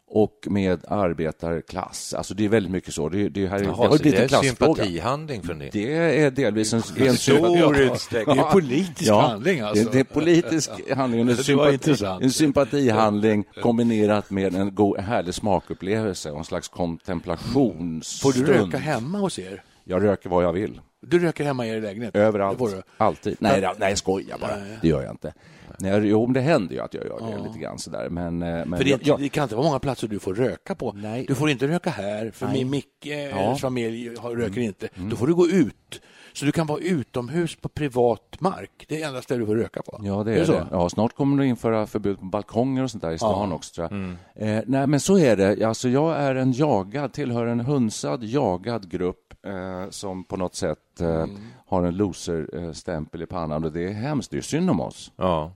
och 0.09 0.47
med 0.49 0.85
arbetarklass. 0.87 2.13
Alltså 2.13 2.33
det 2.33 2.46
är 2.46 2.50
väldigt 2.50 2.72
mycket 2.72 2.93
så. 2.93 3.09
Det, 3.09 3.29
det, 3.29 3.48
här, 3.48 3.59
det 3.59 3.65
Jaha, 3.65 3.75
har 3.75 3.89
det 3.89 4.00
blivit 4.00 4.20
är 4.20 4.24
en 4.24 4.29
klassfråga. 4.29 4.74
sympatihandling 4.74 5.41
från 5.43 5.59
det. 5.59 5.70
Det 5.72 5.93
är 5.93 6.31
delvis 6.31 6.74
en, 6.74 6.81
en 6.98 7.17
stor 7.17 7.77
utsträckning. 7.77 8.35
Det 8.35 8.41
är 8.41 8.51
politisk 8.51 9.11
handling 9.11 9.59
alltså. 9.59 9.83
Det, 9.83 9.91
det 9.91 10.00
är 10.00 10.03
politisk 10.03 10.72
handling, 10.96 11.22
en, 11.22 11.27
Det 11.27 11.35
sympati, 11.35 11.96
en 12.22 12.31
sympatihandling 12.31 13.43
kombinerat 13.61 14.29
med 14.29 14.55
en 14.55 14.75
god, 14.75 15.00
härlig 15.00 15.33
smakupplevelse 15.33 16.31
och 16.31 16.37
en 16.37 16.46
slags 16.46 16.67
kontemplationsstund. 16.67 18.35
Får 18.35 18.46
du 18.46 18.53
röka 18.53 18.77
hemma 18.77 19.17
hos 19.17 19.39
er? 19.39 19.63
Jag 19.83 20.03
röker 20.03 20.29
vad 20.29 20.43
jag 20.43 20.53
vill. 20.53 20.81
Du 21.01 21.20
röker 21.20 21.44
hemma 21.44 21.66
i 21.66 21.70
er 21.70 21.81
lägenhet? 21.81 22.16
Överallt. 22.16 22.60
Det. 22.60 22.83
Alltid. 22.98 23.38
Nej, 23.40 23.62
nej, 23.62 23.74
nej, 23.79 23.90
jag 23.90 23.98
skojar 23.98 24.38
bara. 24.38 24.57
Det 24.81 24.88
gör 24.88 25.01
jag 25.01 25.14
inte. 25.14 25.33
Nej, 25.79 26.00
jo, 26.07 26.25
men 26.25 26.33
det 26.33 26.42
händer 26.42 26.75
ju 26.75 26.81
att 26.81 26.94
jag 26.94 27.05
gör 27.05 27.38
det 27.38 27.44
lite 27.48 27.60
grann 27.60 27.79
sådär. 27.79 28.10
Men, 28.10 28.42
eh, 28.44 28.66
men 28.66 28.77
För 28.77 28.83
det, 28.83 29.05
jag, 29.07 29.20
det 29.20 29.29
kan 29.29 29.44
inte 29.44 29.55
vara 29.55 29.66
många 29.68 29.79
platser 29.79 30.07
du 30.07 30.20
får 30.20 30.33
röka 30.36 30.75
på. 30.75 30.92
Nej. 30.94 31.25
Du 31.27 31.36
får 31.36 31.50
inte 31.50 31.68
röka 31.68 31.90
här, 31.90 32.31
för 32.31 32.46
Nej. 32.46 32.55
min 32.55 32.70
Micke, 32.70 33.05
hennes 33.33 33.62
familj 33.62 34.16
har, 34.18 34.29
Mm. 34.31 34.42
röker 34.42 34.62
inte. 34.62 34.90
Då 34.96 35.16
får 35.16 35.27
du 35.27 35.36
gå 35.36 35.48
ut. 35.48 36.01
Så 36.37 36.45
du 36.45 36.51
kan 36.51 36.67
vara 36.67 36.79
utomhus 36.79 37.55
på 37.55 37.69
privat 37.69 38.35
mark. 38.39 38.85
Det 38.87 39.01
är 39.01 39.07
enda 39.07 39.21
stället 39.21 39.41
du 39.41 39.45
får 39.45 39.55
röka 39.55 39.81
på. 39.81 40.00
Ja, 40.03 40.23
det 40.23 40.33
är, 40.39 40.45
så? 40.45 40.51
det. 40.51 40.67
Ja, 40.71 40.89
snart 40.89 41.13
kommer 41.15 41.37
det 41.43 41.47
införa 41.47 41.87
förbud 41.87 42.19
på 42.19 42.25
balkonger 42.25 42.83
och 42.83 42.91
sånt 42.91 43.03
där 43.03 43.11
i 43.11 43.17
stan 43.17 43.31
Ja. 43.31 43.43
Mm. 43.43 43.55
också, 43.55 43.73
tror 43.73 43.87
jag. 44.35 44.57
Eh, 44.57 44.63
nej, 44.67 44.87
men 44.87 45.00
så 45.00 45.17
är 45.17 45.35
det. 45.35 45.63
Alltså, 45.67 45.89
jag 45.89 46.15
är 46.17 46.35
en 46.35 46.51
jagad, 46.51 47.13
tillhör 47.13 47.45
en 47.45 47.59
hunsad, 47.59 48.23
jagad 48.23 48.89
grupp 48.89 49.33
eh, 49.45 49.89
som 49.89 50.23
på 50.23 50.37
något 50.37 50.55
sätt 50.55 51.01
eh, 51.01 51.07
Mm. 51.07 51.37
har 51.67 51.83
en 51.83 51.95
loser-stämpel 51.97 53.21
i 53.21 53.25
pannan 53.25 53.63
och 53.63 53.71
det 53.71 53.81
är 53.87 53.93
hemskt. 53.93 54.31
Det 54.31 54.37
är 54.37 54.41
synd 54.41 54.69
om 54.69 54.79
oss. 54.81 55.11
Ja. 55.15 55.51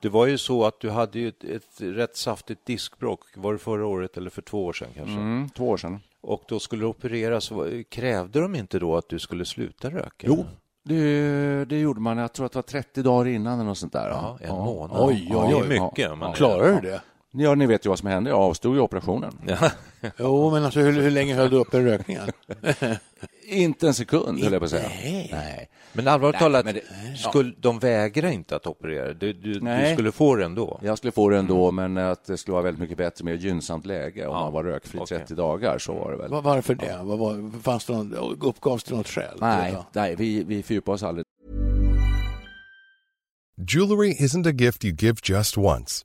Det 0.00 0.08
var 0.08 0.26
ju 0.26 0.38
så 0.38 0.64
att 0.64 0.80
du 0.80 0.90
hade 0.90 1.18
ju 1.18 1.28
ett, 1.28 1.44
ett 1.44 1.80
rätt 1.80 2.16
saftigt 2.16 2.66
diskbråck, 2.66 3.20
var 3.34 3.52
det 3.52 3.58
förra 3.58 3.86
året 3.86 4.16
eller 4.16 4.30
för 4.30 4.42
två 4.42 4.64
år 4.64 4.72
sedan 4.72 4.88
kanske? 4.96 5.14
Mm, 5.14 5.48
två 5.56 5.68
år 5.68 5.76
sedan. 5.76 6.00
Och 6.22 6.42
då 6.48 6.60
skulle 6.60 6.82
du 6.82 6.86
opereras, 6.86 7.50
Vad- 7.50 7.88
krävde 7.90 8.40
de 8.40 8.54
inte 8.54 8.78
då 8.78 8.96
att 8.96 9.08
du 9.08 9.18
skulle 9.18 9.44
sluta 9.44 9.90
röka? 9.90 10.26
Jo, 10.26 10.44
det, 10.84 11.64
det 11.64 11.78
gjorde 11.80 12.00
man. 12.00 12.18
Jag 12.18 12.32
tror 12.32 12.46
att 12.46 12.52
det 12.52 12.56
var 12.58 12.62
30 12.62 13.02
dagar 13.02 13.30
innan 13.30 13.54
eller 13.54 13.64
något 13.64 13.78
sånt 13.78 13.92
där. 13.92 14.08
Ja, 14.08 14.38
en 14.40 14.46
Ja. 14.48 14.64
månad. 14.64 14.96
Oj, 15.00 15.26
Ja, 15.30 15.46
oj, 15.48 15.54
oj. 15.54 15.76
är 15.76 15.80
mycket. 15.82 16.18
Man 16.18 16.32
Klarar 16.32 16.72
du 16.80 16.88
det? 16.88 17.02
Ja, 17.34 17.54
ni 17.54 17.66
vet 17.66 17.86
ju 17.86 17.88
vad 17.90 17.98
som 17.98 18.08
hände. 18.08 18.30
Jag 18.30 18.38
avstod 18.38 18.74
ju 18.74 18.80
operationen. 18.80 19.32
Jo, 20.18 20.50
men 20.50 20.64
alltså, 20.64 20.80
hur, 20.80 20.92
hur 21.02 21.10
länge 21.10 21.34
höll 21.34 21.50
du 21.50 21.56
upp 21.56 21.74
en 21.74 21.84
rökningen? 21.84 22.22
Inte 23.46 23.86
en 23.86 23.94
sekund, 23.94 24.42
höll 24.42 24.52
jag 24.52 24.60
på 24.60 24.64
att 24.64 24.70
säga. 24.70 24.88
Nej. 24.88 25.28
Nej. 25.32 25.70
Men 25.92 26.08
allvarligt 26.08 26.34
Nej, 26.34 26.40
talat, 26.40 26.64
men 26.64 26.74
det- 26.74 27.18
skulle, 27.18 27.52
de 27.58 27.78
vägrar 27.78 28.28
inte 28.30 28.56
att 28.56 28.66
operera. 28.66 29.12
Du, 29.12 29.32
du, 29.32 29.52
du 29.60 29.92
skulle 29.92 30.12
få 30.12 30.36
det 30.36 30.44
ändå. 30.44 30.80
Jag 30.82 30.98
skulle 30.98 31.12
få 31.12 31.28
det 31.28 31.38
ändå, 31.38 31.70
men 31.70 31.98
att 31.98 32.24
det 32.24 32.36
skulle 32.38 32.52
vara 32.52 32.62
väldigt 32.64 32.80
mycket 32.80 32.96
bättre 32.98 33.24
med 33.24 33.36
gynnsamt 33.42 33.86
läge 33.86 34.26
om 34.26 34.34
Ja, 34.34 34.40
man 34.40 34.52
var 34.52 34.64
rökfri 34.64 34.98
okej. 35.00 35.18
30 35.18 35.34
dagar. 35.34 35.78
Så 35.78 35.92
var 35.94 36.10
det 36.10 36.16
väl. 36.16 36.30
Var- 36.30 36.42
Varför 36.42 36.74
det? 36.74 36.98
Vad 37.02 37.18
var, 37.18 37.60
fanns 37.62 37.84
det 37.84 37.92
någon, 37.92 38.14
uppgavs 38.42 38.84
det 38.84 38.94
något 38.96 39.08
skäl? 39.08 39.38
Nej, 39.40 39.72
Ja. 39.72 39.86
nej 39.92 40.16
vi, 40.16 40.44
vi 40.44 40.62
fördjupade 40.62 40.94
oss 40.94 41.02
aldrig. 41.02 41.24
Jewelry 43.68 44.12
isn't 44.14 44.48
a 44.48 44.52
gift 44.52 44.84
you 44.84 44.94
give 44.98 45.16
just 45.24 45.58
once. 45.58 46.04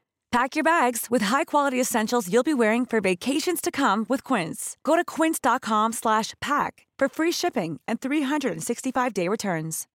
Pack 0.31 0.55
your 0.55 0.63
bags 0.63 1.07
with 1.11 1.25
high-quality 1.25 1.81
essentials 1.81 2.29
you'll 2.29 2.43
be 2.43 2.53
wearing 2.53 2.85
for 2.85 3.01
vacations 3.01 3.61
to 3.61 3.71
come 3.71 4.05
with 4.09 4.23
Quince. 4.23 4.77
Go 4.83 4.95
to 4.95 5.03
quince.com 5.03 5.93
slash 5.93 6.33
pack 6.39 6.87
for 6.99 7.09
free 7.09 7.31
shipping 7.31 7.79
and 7.87 7.99
365-day 7.99 9.27
returns. 9.27 9.87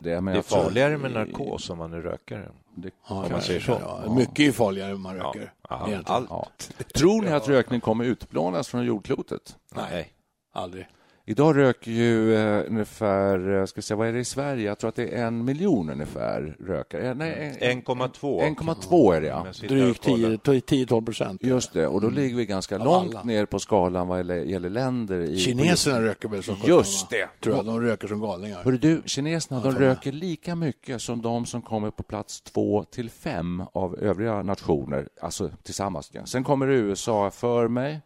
Det, 0.00 0.20
men 0.20 0.34
Det 0.34 0.38
är 0.38 0.42
farligare 0.42 0.98
med 0.98 1.12
narkos 1.12 1.70
om 1.70 1.78
man 1.78 1.92
är 1.92 2.00
rökare. 2.00 2.50
Det, 2.74 2.90
Ja, 3.08 3.26
man 3.30 3.42
säger 3.42 3.60
så. 3.60 3.78
Ja, 3.80 4.14
mycket 4.14 4.48
är 4.48 4.52
farligare 4.52 4.94
om 4.94 5.02
man 5.02 5.16
röker. 5.16 5.52
Ja, 5.68 6.02
allt. 6.06 6.26
ja. 6.30 6.48
Tror 6.94 7.22
ni 7.22 7.28
att 7.32 7.48
rökning 7.48 7.80
kommer 7.80 8.04
utplånas 8.04 8.68
från 8.68 8.84
jordklotet? 8.84 9.56
Nej. 9.74 10.12
Aldrig. 10.52 10.88
Idag 11.26 11.56
röker 11.56 11.90
ju 11.90 12.34
eh, 12.34 12.64
ungefär, 12.68 13.58
eh, 13.60 13.64
ska 13.64 13.82
säga, 13.82 13.96
vad 13.96 14.08
är 14.08 14.12
det 14.12 14.18
i 14.18 14.24
Sverige? 14.24 14.66
Jag 14.66 14.78
tror 14.78 14.88
att 14.88 14.94
det 14.94 15.08
är 15.08 15.26
en 15.26 15.44
miljon 15.44 15.90
ungefär 15.90 16.56
rökare. 16.66 17.08
Eh, 17.08 17.14
Nej, 17.14 17.56
en- 17.60 17.82
1,2. 17.82 18.40
1,2 18.42 19.12
är 19.14 19.20
det 19.20 19.26
ja. 19.26 19.40
Och 19.40 19.68
Drygt 19.68 20.04
kollar. 20.04 20.36
10-12 20.36 21.04
procent. 21.04 21.42
Just 21.44 21.72
det, 21.72 21.86
och 21.86 22.00
då 22.00 22.08
ligger 22.10 22.36
vi 22.36 22.46
ganska 22.46 22.78
Av 22.78 22.84
långt 22.84 23.10
alla. 23.14 23.22
ner 23.22 23.46
på 23.46 23.58
skalan 23.58 24.08
vad 24.08 24.18
gäller, 24.18 24.70
länder. 24.70 25.20
I, 25.20 25.38
Kineserna 25.38 26.00
röker 26.02 26.28
väl 26.28 26.42
som 26.42 26.56
Just 26.66 27.10
det. 27.10 27.28
Tror 27.40 27.56
jag. 27.56 27.64
De 27.66 27.80
röker 27.80 28.08
som 28.08 28.20
galningar. 28.20 28.62
Hörru 28.64 28.78
du, 28.78 29.02
kineserna 29.04 29.60
de 29.60 29.72
röker 29.72 30.12
lika 30.12 30.54
mycket 30.54 31.02
som 31.02 31.22
de 31.22 31.46
som 31.46 31.62
kommer 31.62 31.90
på 31.90 32.02
plats 32.02 32.40
två 32.40 32.84
till 32.84 33.10
fem 33.10 33.62
av 33.72 33.98
övriga 33.98 34.42
nationer, 34.42 35.08
alltså 35.20 35.50
tillsammans. 35.62 36.12
Sen 36.24 36.44
kommer 36.44 36.68
USA 36.68 37.30
för 37.30 37.68
mig. 37.68 38.00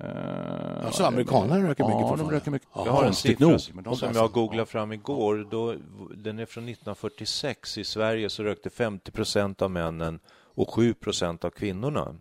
Eh, 0.00 0.86
Alltså, 0.86 1.04
amerikanerna 1.04 1.68
röker 1.68 1.84
mycket 1.84 2.00
Ja, 2.00 2.16
de 2.18 2.30
röker 2.30 2.50
mycket. 2.50 2.68
Ja. 2.74 2.82
Jag 2.86 2.92
har 2.92 3.04
en 3.04 3.14
siffra 3.14 3.46
nog, 3.48 3.60
men 3.74 3.84
de 3.84 3.96
som 3.96 4.12
jag 4.14 4.32
googlade 4.32 4.66
fram 4.66 4.92
igår. 4.92 5.46
Då, 5.50 5.74
den 6.16 6.38
är 6.38 6.46
från 6.46 6.64
1946. 6.64 7.78
I 7.78 7.84
Sverige 7.84 8.28
så 8.30 8.42
rökte 8.42 8.70
50 8.70 9.10
procent 9.10 9.62
av 9.62 9.70
männen 9.70 10.20
och 10.54 10.70
7 10.74 10.94
procent 10.94 11.44
av 11.44 11.50
kvinnorna. 11.50 12.14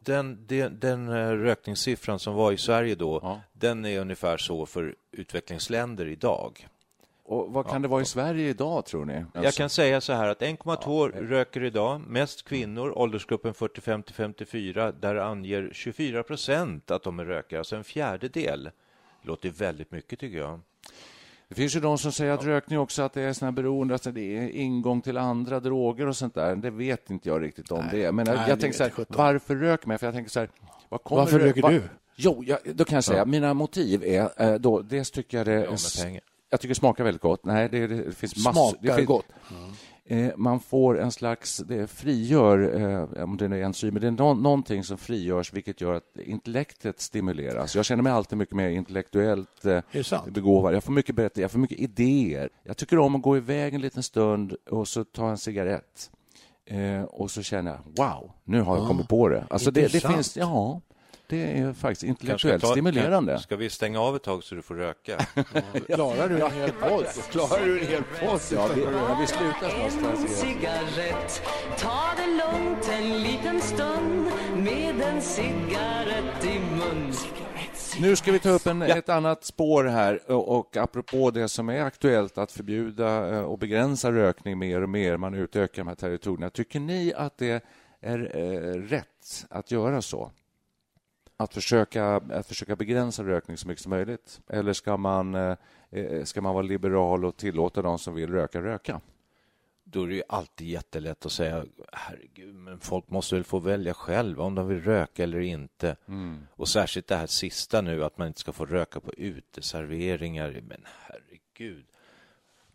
Den, 0.00 0.46
den, 0.46 0.78
den 0.80 1.08
eh, 1.08 1.30
rökningssiffran 1.30 2.18
som 2.18 2.34
var 2.34 2.52
i 2.52 2.56
Sverige 2.56 2.94
då, 2.94 3.20
Ja. 3.22 3.40
den 3.52 3.84
är 3.84 4.00
ungefär 4.00 4.36
så 4.36 4.66
för 4.66 4.94
utvecklingsländer 5.12 6.06
idag. 6.06 6.66
Och 7.28 7.52
vad 7.52 7.66
kan 7.68 7.82
det 7.82 7.88
vara 7.88 8.02
i 8.02 8.04
Sverige 8.04 8.48
idag, 8.48 8.86
tror 8.86 9.04
ni? 9.04 9.24
Jag 9.34 9.44
Alltså, 9.46 9.58
kan 9.58 9.70
säga 9.70 10.00
så 10.00 10.12
här 10.12 10.28
att 10.28 10.40
1,2 10.40 11.28
röker 11.28 11.64
idag, 11.64 12.00
mest 12.00 12.44
kvinnor, 12.48 12.98
åldersgruppen 12.98 13.54
45 13.54 14.02
till 14.02 14.14
54, 14.14 14.92
där 14.92 15.14
anger 15.16 15.70
24 15.72 16.22
procent 16.22 16.90
att 16.90 17.02
de 17.02 17.18
är 17.18 17.24
rökare, 17.24 17.60
alltså 17.60 17.76
en 17.76 17.84
fjärdedel. 17.84 18.70
Låter 19.22 19.50
väldigt 19.50 19.92
mycket 19.92 20.18
tycker 20.18 20.38
jag. 20.38 20.60
Det 21.48 21.54
finns 21.54 21.76
ju 21.76 21.80
de 21.80 21.98
som 21.98 22.12
säger 22.12 22.32
att 22.32 22.44
rökning 22.44 22.78
också 22.78 23.02
att 23.02 23.12
det 23.12 23.22
är 23.22 23.32
såna 23.32 23.52
beroende, 23.52 23.94
att 23.94 24.14
det 24.14 24.36
är 24.38 24.48
ingång 24.48 25.00
till 25.00 25.16
andra 25.18 25.60
droger 25.60 26.06
och 26.06 26.16
sånt 26.16 26.34
där. 26.34 26.56
Det 26.56 26.70
vet 26.70 27.10
inte 27.10 27.28
jag 27.28 27.42
riktigt 27.42 27.70
om 27.72 27.84
det 27.90 28.04
är. 28.04 28.12
Men 28.12 28.26
jag, 28.26 28.36
Nej, 28.36 28.44
jag 28.48 28.58
det 28.58 28.62
tänker 28.62 28.76
så 28.78 28.82
här, 28.84 28.92
varför 29.08 29.56
röker 29.56 29.88
man? 29.88 29.98
För 29.98 30.06
jag 30.06 30.14
tänker 30.14 30.30
så 30.30 30.40
här, 30.40 30.48
Varför 30.88 31.38
rö- 31.38 31.42
röker 31.42 31.62
va- 31.62 31.70
du? 31.70 31.82
Jo, 32.16 32.42
jag, 32.46 32.58
då 32.74 32.84
kan 32.84 32.94
jag 32.94 33.04
säga, 33.04 33.24
mina 33.24 33.54
motiv 33.54 34.04
är 34.04 34.30
eh, 34.42 34.54
då, 34.54 34.82
dels 34.82 35.10
tycker 35.10 35.38
jag 35.38 35.46
det... 35.46 35.52
Ja, 35.64 35.70
med 35.70 36.04
pengar. 36.04 36.22
Jag 36.50 36.60
tycker 36.60 36.68
det 36.74 36.78
smakar 36.78 37.04
väldigt 37.04 37.22
gott. 37.22 37.44
Nej, 37.44 37.68
det, 37.68 37.86
det 37.86 38.12
finns 38.12 38.44
massor. 38.44 38.70
Smakar 38.70 38.88
det 38.88 38.94
finns, 38.94 39.06
gott. 39.06 39.26
Eh, 40.10 40.30
man 40.36 40.60
får 40.60 41.00
en 41.00 41.12
slags, 41.12 41.56
det 41.58 41.86
frigör, 41.90 42.80
eh, 43.16 43.24
om 43.24 43.36
det 43.36 43.44
är 43.44 43.52
enzymer, 43.52 44.00
det 44.00 44.06
är 44.06 44.10
nå- 44.10 44.34
någonting 44.34 44.84
som 44.84 44.98
frigörs 44.98 45.52
vilket 45.52 45.80
gör 45.80 45.94
att 45.94 46.18
intellektet 46.24 47.00
stimuleras. 47.00 47.76
Jag 47.76 47.84
känner 47.84 48.02
mig 48.02 48.12
alltid 48.12 48.38
mycket 48.38 48.54
mer 48.56 48.68
intellektuellt 48.68 49.64
eh, 49.64 49.80
begåvad. 50.30 50.74
Jag 50.74 50.84
får 50.84 50.92
mycket 50.92 51.14
berätta, 51.14 51.40
jag 51.40 51.50
får 51.50 51.58
mycket 51.58 51.78
idéer. 51.78 52.48
Jag 52.64 52.76
tycker 52.76 52.98
om 52.98 53.14
att 53.16 53.22
gå 53.22 53.36
iväg 53.36 53.74
en 53.74 53.80
liten 53.80 54.02
stund 54.02 54.52
och 54.70 54.88
så 54.88 55.04
ta 55.04 55.30
en 55.30 55.38
cigarett. 55.38 56.10
Eh, 56.66 57.02
och 57.02 57.30
så 57.30 57.42
känner 57.42 57.70
jag, 57.70 57.80
wow, 58.04 58.30
nu 58.44 58.60
har 58.60 58.76
jag 58.76 58.86
kommit 58.88 59.08
på 59.08 59.28
det. 59.28 59.46
Alltså 59.50 59.70
det, 59.70 59.92
det 59.92 60.00
finns, 60.14 60.36
ja, 60.36 60.80
det 61.28 61.58
är 61.58 61.72
faktiskt 61.72 62.02
intellektuellt 62.02 62.62
ta- 62.62 62.70
stimulerande. 62.70 63.38
Ska 63.38 63.56
vi 63.56 63.70
stänga 63.70 64.00
av 64.00 64.16
ett 64.16 64.22
tag 64.22 64.44
så 64.44 64.54
du 64.54 64.62
får 64.62 64.74
röka? 64.74 65.16
Klarar 65.94 66.28
du 66.28 66.40
en 66.40 66.50
hel 66.52 66.72
podd? 66.72 67.06
Klarar 67.30 67.64
du 67.66 67.80
en 67.80 67.86
hel 67.86 68.02
podd? 68.02 68.40
Ja, 68.52 68.68
vi, 68.74 68.82
ja, 68.82 69.18
vi 69.20 69.26
slutar 69.26 69.70
En 69.80 70.02
någonstans. 70.02 70.38
cigarett, 70.40 71.42
ta 71.78 72.00
det 72.16 72.26
lugnt 72.26 72.88
en 72.92 73.22
liten 73.22 73.60
stund 73.60 74.26
med 74.56 75.00
en 75.02 75.22
cigarett 75.22 76.44
i 76.44 76.58
mun. 76.60 77.12
Nu 78.00 78.16
ska 78.16 78.32
vi 78.32 78.38
ta 78.38 78.50
upp 78.50 78.66
en, 78.66 78.82
ett 78.82 79.08
annat 79.08 79.44
spår 79.44 79.84
här 79.84 80.30
och, 80.32 80.58
och 80.58 80.76
apropå 80.76 81.30
det 81.30 81.48
som 81.48 81.68
är 81.68 81.82
aktuellt 81.82 82.38
att 82.38 82.52
förbjuda 82.52 83.34
eh, 83.34 83.40
och 83.42 83.58
begränsa 83.58 84.12
rökning 84.12 84.58
mer 84.58 84.82
och 84.82 84.88
mer, 84.88 85.16
man 85.16 85.34
utökar 85.34 85.82
de 85.82 85.88
här 85.88 85.94
territorierna. 85.94 86.50
Tycker 86.50 86.80
ni 86.80 87.12
att 87.16 87.38
det 87.38 87.64
är 88.00 88.36
eh, 88.36 88.80
rätt 88.80 89.46
att 89.50 89.70
göra 89.70 90.02
så? 90.02 90.30
Att 91.40 91.54
försöka, 91.54 92.16
att 92.16 92.46
försöka 92.46 92.76
begränsa 92.76 93.24
rökning 93.24 93.56
så 93.56 93.68
mycket 93.68 93.82
som 93.82 93.90
möjligt? 93.90 94.40
Eller 94.48 94.72
ska 94.72 94.96
man, 94.96 95.34
eh, 95.34 95.56
eh, 95.90 96.24
ska 96.24 96.40
man 96.40 96.54
vara 96.54 96.62
liberal 96.62 97.24
och 97.24 97.36
tillåta 97.36 97.82
de 97.82 97.98
som 97.98 98.14
vill 98.14 98.30
röka 98.30 98.62
röka? 98.62 99.00
Då 99.84 100.02
är 100.02 100.08
det 100.08 100.14
ju 100.14 100.22
alltid 100.28 100.68
jättelätt 100.68 101.26
att 101.26 101.32
säga 101.32 101.64
herregud, 101.92 102.54
men 102.54 102.80
folk 102.80 103.10
måste 103.10 103.34
väl 103.34 103.44
få 103.44 103.58
välja 103.58 103.94
själva 103.94 104.44
om 104.44 104.54
de 104.54 104.68
vill 104.68 104.82
röka 104.82 105.22
eller 105.22 105.40
inte. 105.40 105.96
Och 106.50 106.68
särskilt 106.68 107.06
det 107.06 107.16
här 107.16 107.26
sista 107.26 107.80
nu, 107.80 108.04
att 108.04 108.18
man 108.18 108.26
inte 108.28 108.40
ska 108.40 108.52
få 108.52 108.66
röka 108.66 109.00
på 109.00 109.12
uteserveringar. 109.12 110.60
Men 110.68 110.84
herregud. 111.06 111.86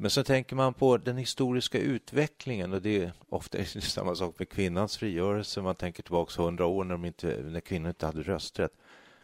Men 0.03 0.09
så 0.09 0.23
tänker 0.23 0.55
man 0.55 0.73
på 0.73 0.97
den 0.97 1.17
historiska 1.17 1.79
utvecklingen 1.79 2.73
och 2.73 2.81
det 2.81 3.03
är 3.03 3.11
ofta 3.29 3.57
är 3.57 3.69
det 3.73 3.81
samma 3.81 4.15
sak 4.15 4.35
med 4.39 4.49
kvinnans 4.49 4.97
frigörelse. 4.97 5.61
Man 5.61 5.75
tänker 5.75 6.03
tillbaka 6.03 6.41
hundra 6.41 6.65
år 6.65 6.83
när, 6.83 7.05
inte, 7.05 7.27
när 7.43 7.59
kvinnor 7.59 7.89
inte 7.89 8.05
hade 8.05 8.23
rösträtt. 8.23 8.71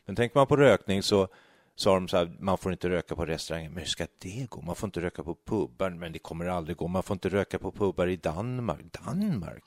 Men 0.06 0.16
tänker 0.16 0.38
man 0.38 0.48
på 0.48 0.56
rökning 0.56 1.04
så 1.04 1.28
sa 1.76 1.94
de 1.94 2.08
så 2.08 2.18
här, 2.18 2.32
man 2.40 2.58
får 2.58 2.72
inte 2.72 2.90
röka 2.90 3.16
på 3.16 3.26
restauranger. 3.26 3.70
Men 3.70 3.78
hur 3.78 3.86
ska 3.86 4.08
det 4.20 4.50
gå? 4.50 4.62
Man 4.62 4.76
får 4.76 4.88
inte 4.88 5.02
röka 5.02 5.24
på 5.24 5.36
pubbar, 5.46 5.90
men 5.90 6.12
det 6.12 6.20
kommer 6.20 6.46
aldrig 6.46 6.78
gå. 6.78 6.88
Man 6.88 7.04
får 7.04 7.16
inte 7.16 7.30
röka 7.30 7.60
på 7.60 7.72
pubbar 7.72 8.08
i 8.08 8.16
Danmark, 8.16 8.86
Danmark 9.06 9.64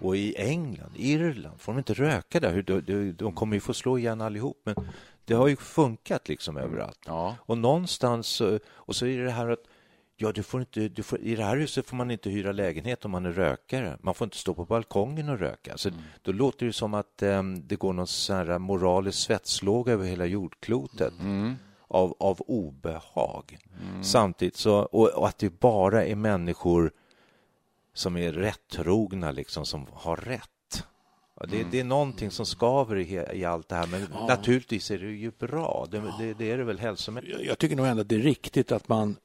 och 0.00 0.16
i 0.16 0.34
England, 0.36 0.92
Irland. 0.96 1.60
Får 1.60 1.72
de 1.72 1.78
inte 1.78 1.94
röka 1.94 2.40
där? 2.40 2.62
De, 2.62 3.12
de, 3.12 3.32
kommer 3.32 3.56
ju 3.56 3.60
få 3.60 3.74
slå 3.74 3.98
igen 3.98 4.20
allihop. 4.20 4.60
Men 4.64 4.74
det 5.24 5.34
har 5.34 5.48
ju 5.48 5.56
funkat 5.56 6.28
liksom 6.28 6.56
överallt. 6.56 7.00
Ja. 7.06 7.36
Och 7.40 7.58
någonstans, 7.58 8.42
och 8.64 8.96
så 8.96 9.06
är 9.06 9.24
det 9.24 9.30
här 9.30 9.48
att 9.48 9.64
Ja, 10.18 10.32
du 10.32 10.42
får 10.42 10.60
inte, 10.60 10.88
du 10.88 11.02
får, 11.02 11.18
I 11.20 11.34
det 11.36 11.44
här 11.44 11.56
huset 11.56 11.86
får 11.86 11.96
man 11.96 12.10
inte 12.10 12.30
hyra 12.30 12.52
lägenhet 12.52 13.04
om 13.04 13.10
man 13.10 13.26
är 13.26 13.32
rökare. 13.32 13.98
Man 14.00 14.14
får 14.14 14.24
inte 14.24 14.36
stå 14.36 14.54
på 14.54 14.64
balkongen 14.64 15.28
och 15.28 15.38
röka. 15.38 15.76
Så 15.78 15.90
Då 16.22 16.32
låter 16.32 16.66
det 16.66 16.72
som 16.72 16.94
att 16.94 17.22
em, 17.22 17.66
det 17.66 17.76
går 17.76 17.92
någon 17.92 18.06
sån 18.06 18.36
här 18.36 18.58
moralisk 18.58 19.18
svetslåga 19.18 19.92
över 19.92 20.04
hela 20.06 20.26
jordklotet 20.26 21.12
av, 21.88 22.14
av 22.20 22.40
obehag. 22.40 23.58
Samtidigt 24.02 24.56
så, 24.56 24.74
och, 24.78 25.08
och 25.08 25.28
att 25.28 25.38
det 25.38 25.60
bara 25.60 26.04
är 26.04 26.14
människor 26.14 26.90
som 27.94 28.16
är 28.16 28.32
rättrogna, 28.32 29.30
liksom, 29.30 29.66
som 29.66 29.86
har 29.92 30.16
rätt. 30.16 30.84
Ja, 31.40 31.46
det, 31.46 31.62
det 31.70 31.80
är 31.80 31.84
någonting 31.84 32.30
som 32.30 32.46
skaver 32.46 32.96
i, 32.96 33.26
i 33.32 33.44
allt 33.44 33.68
det 33.68 33.74
här, 33.74 33.86
men 33.86 34.00
naturligtvis 34.28 34.90
är 34.90 34.98
det 34.98 35.06
ju 35.10 35.30
bra. 35.38 35.86
Det, 35.90 36.02
det, 36.18 36.34
det 36.34 36.50
är 36.50 36.58
det 36.58 36.64
väl 36.64 36.78
hälsomässigt. 36.78 37.32
Jag- 37.32 37.44
Jag 37.46 37.58
tycker 37.58 37.76
nog 37.76 37.86
ändå 37.86 38.00
att 38.00 38.08
det 38.08 38.14
är 38.14 38.18
riktigt 38.20 38.72
att 38.72 38.88
man, 38.88 39.16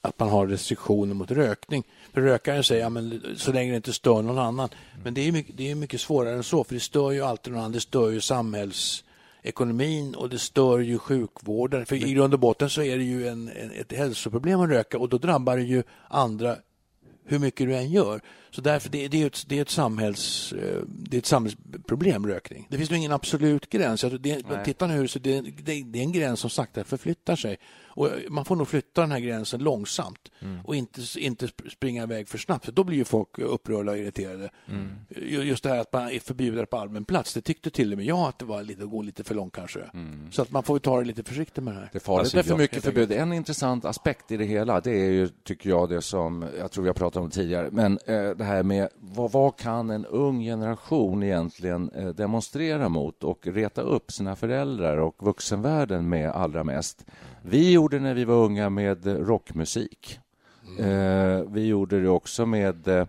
att 0.00 0.18
man 0.18 0.28
har 0.28 0.46
restriktioner 0.46 1.14
mot 1.14 1.30
rökning. 1.30 1.84
För 2.12 2.20
rökaren 2.20 2.64
säger 2.64 2.82
ja, 2.82 2.88
men 2.88 3.22
så 3.36 3.52
länge 3.52 3.70
det 3.70 3.76
inte 3.76 3.92
stör 3.92 4.22
någon 4.22 4.38
annan. 4.38 4.68
Men 5.04 5.14
det 5.14 5.28
är, 5.28 5.32
mycket, 5.32 5.56
det 5.56 5.70
är 5.70 5.74
mycket 5.74 6.00
svårare 6.00 6.34
än 6.34 6.42
så, 6.42 6.64
för 6.64 6.74
det 6.74 6.80
stör 6.80 7.10
ju 7.10 7.22
alltid 7.22 7.52
någon 7.52 7.60
annan. 7.60 7.72
Det 7.72 7.80
stör 7.80 8.10
ju 8.10 8.20
samhällsekonomin 8.20 10.14
och 10.14 10.28
det 10.28 10.38
stör 10.38 10.78
ju 10.78 10.98
sjukvården. 10.98 11.86
För 11.86 11.96
i 11.96 12.12
grund 12.12 12.34
och 12.34 12.40
botten 12.40 12.70
så 12.70 12.82
är 12.82 12.96
det 12.96 13.04
ju 13.04 13.28
en, 13.28 13.48
en, 13.48 13.70
ett 13.70 13.92
hälsoproblem 13.92 14.60
att 14.60 14.70
röka 14.70 14.98
och 14.98 15.08
då 15.08 15.18
drabbar 15.18 15.56
det 15.56 15.62
ju 15.62 15.82
andra 16.08 16.56
hur 17.24 17.38
mycket 17.38 17.66
du 17.66 17.76
än 17.76 17.90
gör. 17.90 18.20
Så 18.50 18.60
därför, 18.60 18.90
det, 18.90 19.08
det, 19.08 19.22
är 19.22 19.26
ett, 19.26 19.44
det, 19.48 19.58
är 19.58 19.62
ett 19.62 19.70
samhälls, 19.70 20.52
eh, 20.52 20.82
det 20.86 21.16
är 21.16 21.18
ett 21.18 21.26
samhällsproblem, 21.26 22.26
rökning. 22.26 22.66
Det 22.70 22.76
finns 22.76 22.90
nog 22.90 22.98
ingen 22.98 23.12
absolut 23.12 23.70
gräns. 23.70 24.04
Det, 24.20 24.64
titta 24.64 24.86
nu, 24.86 25.08
så 25.08 25.18
det, 25.18 25.40
det, 25.40 25.82
det 25.82 25.98
är 25.98 26.02
en 26.02 26.12
gräns 26.12 26.40
som 26.40 26.50
sakta 26.50 26.84
förflyttar 26.84 27.36
sig. 27.36 27.58
Och 28.00 28.08
man 28.28 28.44
får 28.44 28.56
nog 28.56 28.68
flytta 28.68 29.00
den 29.00 29.12
här 29.12 29.18
gränsen 29.18 29.60
långsamt 29.62 30.30
och 30.64 30.76
inte, 30.76 31.00
inte 31.18 31.48
springa 31.72 32.02
iväg 32.02 32.28
för 32.28 32.38
snabbt, 32.38 32.64
för 32.64 32.72
då 32.72 32.84
blir 32.84 32.96
ju 32.96 33.04
folk 33.04 33.38
upprörda 33.38 33.92
och 33.92 33.98
irriterade. 33.98 34.50
Ju- 35.08 35.42
Just 35.42 35.62
det 35.62 35.68
här 35.68 35.78
att 35.78 35.92
man 35.92 36.08
är 36.10 36.18
förbjuden 36.20 36.66
på 36.66 36.76
allmän 36.76 37.04
plats, 37.04 37.34
det 37.34 37.40
tyckte 37.40 37.70
till 37.70 37.92
och 37.92 37.98
med 37.98 38.06
jag 38.06 38.18
att 38.28 38.38
det 38.38 38.44
var 38.44 38.62
lite, 38.62 38.82
att 38.82 38.90
gå 38.90 39.02
lite 39.02 39.24
för 39.24 39.34
långt 39.34 39.52
kanske. 39.54 39.80
Så 40.30 40.42
att 40.42 40.50
man 40.50 40.62
får 40.62 40.76
ju 40.76 40.80
ta 40.80 40.98
det 40.98 41.04
lite 41.04 41.22
försiktigt 41.22 41.64
med 41.64 41.74
det 41.74 41.78
här. 41.80 41.88
Det 41.92 41.98
är 41.98 42.00
farligt 42.00 42.20
Alltså, 42.20 42.36
med 42.36 42.44
för 42.44 42.52
jag- 42.52 42.58
mycket 42.58 42.84
förbud. 42.84 43.12
En 43.12 43.32
intressant 43.32 43.84
aspekt 43.84 44.30
i 44.32 44.36
det 44.36 44.44
hela, 44.44 44.80
det 44.80 44.90
är 44.90 45.10
ju, 45.10 45.28
tycker 45.28 45.70
jag, 45.70 45.88
det 45.88 46.02
som 46.02 46.46
jag 46.58 46.70
tror 46.70 46.86
har 46.86 46.92
pratat 46.92 47.22
om 47.22 47.30
tidigare, 47.30 47.68
men 47.72 47.98
eh, 48.06 48.30
det 48.30 48.44
här 48.44 48.62
med 48.62 48.88
vad, 48.98 49.32
vad 49.32 49.56
kan 49.56 49.90
en 49.90 50.06
ung 50.06 50.40
generation 50.40 51.22
egentligen 51.22 51.90
eh, 51.90 52.08
demonstrera 52.08 52.88
mot 52.88 53.24
och 53.24 53.46
reta 53.46 53.82
upp 53.82 54.12
sina 54.12 54.36
föräldrar 54.36 54.96
och 54.96 55.14
vuxenvärlden 55.18 56.08
med 56.08 56.30
allra 56.30 56.64
mest? 56.64 57.04
Vi 57.42 57.72
gjorde 57.72 57.98
när 57.98 58.14
vi 58.14 58.24
var 58.24 58.34
unga 58.44 58.70
med 58.70 59.06
rockmusik. 59.28 60.20
Eh, 60.78 61.40
vi 61.50 61.66
gjorde 61.66 62.00
det 62.00 62.08
också 62.08 62.46
med 62.46 62.88
eh, 62.88 63.06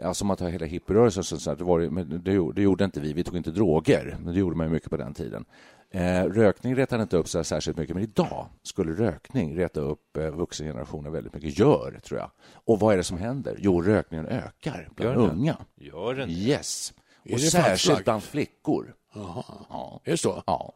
Ja, 0.00 0.14
som 0.14 0.30
att 0.30 0.40
ha 0.40 0.48
hela 0.48 0.66
hippierörelsen, 0.66 1.24
så, 1.24 1.38
så, 1.38 1.54
det, 1.54 1.64
var, 1.64 1.78
ju- 1.80 1.90
men 1.90 2.20
det, 2.24 2.32
gjorde- 2.32 2.54
det 2.54 2.62
gjorde 2.62 2.84
inte 2.84 3.00
vi. 3.00 3.12
Vi 3.12 3.24
tog 3.24 3.36
inte 3.36 3.50
droger, 3.50 4.16
men 4.24 4.32
det 4.34 4.40
gjorde 4.40 4.56
man 4.56 4.70
mycket 4.70 4.90
på 4.90 4.96
den 4.96 5.14
tiden. 5.14 5.44
Eh, 5.90 6.24
rökning 6.24 6.76
retade 6.76 7.02
inte 7.02 7.16
upp 7.16 7.28
sig 7.28 7.44
särskilt 7.44 7.76
mycket, 7.78 7.94
men 7.96 8.02
idag 8.04 8.46
skulle 8.62 8.92
rökning 8.92 9.56
reta 9.58 9.80
upp 9.80 10.16
eh, 10.16 10.30
vuxengenerationen 10.30 11.12
väldigt 11.12 11.34
mycket. 11.34 11.58
Gör, 11.58 12.00
tror 12.04 12.20
jag. 12.20 12.30
Och 12.54 12.80
vad 12.80 12.92
är 12.92 12.96
det 12.96 13.04
som 13.04 13.18
händer? 13.18 13.56
Jo, 13.58 13.82
rökningen 13.82 14.26
ökar 14.26 14.88
bland 14.96 15.20
Gör 15.20 15.30
unga. 15.30 15.56
Gör 15.76 16.14
den? 16.14 16.30
Yes. 16.30 16.92
Är 17.24 17.34
Och 17.34 17.40
särskilt 17.40 18.04
bland 18.04 18.22
flickor. 18.22 18.94
Jaha. 19.14 19.44
Ja. 19.68 20.00
Är 20.04 20.10
det 20.10 20.16
så? 20.16 20.42
ja, 20.46 20.72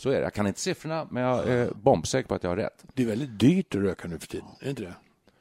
så 0.00 0.10
är 0.10 0.14
det. 0.14 0.20
Jag 0.20 0.34
kan 0.34 0.46
inte 0.46 0.60
siffrorna, 0.60 1.06
men 1.10 1.22
jag 1.22 1.48
är 1.48 1.70
bombsäker 1.74 2.28
på 2.28 2.34
att 2.34 2.42
jag 2.42 2.50
har 2.50 2.56
rätt. 2.56 2.84
Det 2.94 3.02
är 3.02 3.06
väldigt 3.06 3.38
dyrt 3.38 3.74
att 3.74 3.80
röka 3.80 4.08
nu 4.08 4.18
för 4.18 4.26
tiden, 4.26 4.46
är 4.60 4.64
det 4.64 4.70
inte 4.70 4.82
det? 4.82 4.94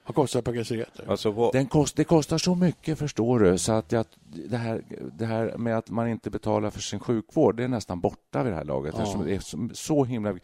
Vad 0.05 0.15
kostar 0.15 0.39
ett 0.39 0.45
paket 0.45 0.67
cigaretter? 0.67 1.05
Alltså, 1.09 1.31
vad, 1.31 1.53
Den 1.53 1.67
kost, 1.67 1.95
det 1.95 2.03
kostar 2.03 2.37
så 2.37 2.55
mycket, 2.55 2.99
förstår 2.99 3.39
du, 3.39 3.57
så 3.57 3.71
att 3.71 3.91
jag, 3.91 4.05
det, 4.49 4.57
här, 4.57 4.81
det 5.17 5.25
här 5.25 5.57
med 5.57 5.77
att 5.77 5.89
man 5.89 6.07
inte 6.07 6.29
betalar 6.29 6.69
för 6.69 6.79
sin 6.79 6.99
sjukvård, 6.99 7.57
det 7.57 7.63
är 7.63 7.67
nästan 7.67 7.99
borta 7.99 8.43
vid 8.43 8.51
det 8.51 8.57
här 8.57 8.63
laget. 8.63 8.95
Ja. 8.97 9.21
Det 9.25 9.35
är 9.35 9.39
så, 9.39 9.69
så 9.73 10.05
himla... 10.05 10.35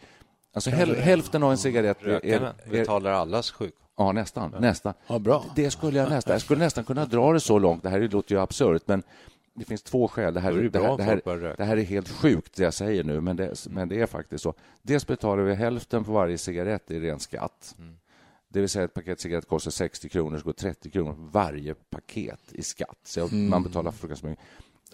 Alltså 0.52 0.70
häl, 0.70 0.96
hälften 0.96 1.42
av 1.42 1.50
en 1.50 1.58
cigarett 1.58 2.02
är... 2.02 2.06
rökarna 2.06 2.54
är, 2.64 2.68
är 2.68 2.70
betalar 2.70 3.10
allas 3.10 3.50
sjuk... 3.50 3.74
ja, 3.96 4.12
nästan. 4.12 4.54
nästan. 4.60 4.94
Ja, 5.06 5.18
bra. 5.18 5.44
Det 5.56 5.70
skulle 5.70 5.98
jag 5.98 6.10
nästan... 6.10 6.32
Jag 6.32 6.42
skulle 6.42 6.64
nästan 6.64 6.84
kunna 6.84 7.04
dra 7.04 7.32
det 7.32 7.40
så 7.40 7.58
långt. 7.58 7.82
Det 7.82 7.88
här 7.88 8.08
låter 8.08 8.34
ju 8.34 8.40
absurt, 8.40 8.82
men 8.86 9.02
det 9.56 9.64
finns 9.64 9.82
två 9.82 10.08
skäl. 10.08 10.34
Det 10.34 10.40
här, 10.40 10.52
det 10.52 10.68
det, 10.68 10.78
här, 10.78 10.96
det, 10.96 11.02
här, 11.02 11.54
det 11.56 11.64
här 11.64 11.76
är 11.76 11.82
helt 11.82 12.08
sjukt, 12.08 12.56
det 12.56 12.62
jag 12.62 12.74
säger 12.74 13.04
nu, 13.04 13.20
men 13.20 13.36
det, 13.36 13.66
men 13.70 13.88
det 13.88 14.00
är 14.00 14.06
faktiskt 14.06 14.42
så. 14.42 14.54
Dels 14.82 15.06
betalar 15.06 15.42
vi 15.42 15.54
hälften 15.54 16.04
på 16.04 16.12
varje 16.12 16.38
cigarett 16.38 16.90
i 16.90 17.00
ren 17.00 17.20
skatt. 17.20 17.74
Mm. 17.78 17.96
Det 18.48 18.60
vill 18.60 18.68
säga 18.68 18.84
ett 18.84 18.94
paket 18.94 19.20
cigarett 19.20 19.48
kostar 19.48 19.70
60 19.70 20.08
kronor, 20.08 20.38
så 20.38 20.44
går 20.44 20.52
30 20.52 20.90
kronor 20.90 21.12
på 21.12 21.22
varje 21.32 21.74
paket 21.74 22.52
i 22.52 22.62
skatt. 22.62 22.98
Så 23.04 23.28
man 23.34 23.62
betalar 23.62 23.90
fruktansvärt 23.90 24.30
mycket. 24.30 24.44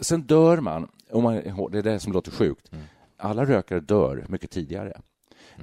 Sen 0.00 0.22
dör 0.22 0.60
man, 0.60 0.88
om 1.10 1.22
man, 1.22 1.34
det 1.70 1.78
är 1.78 1.82
det 1.82 2.00
som 2.00 2.12
låter 2.12 2.30
sjukt. 2.30 2.72
Mm. 2.72 2.84
Alla 3.16 3.44
rökare 3.44 3.80
dör 3.80 4.24
mycket 4.28 4.50
tidigare. 4.50 5.00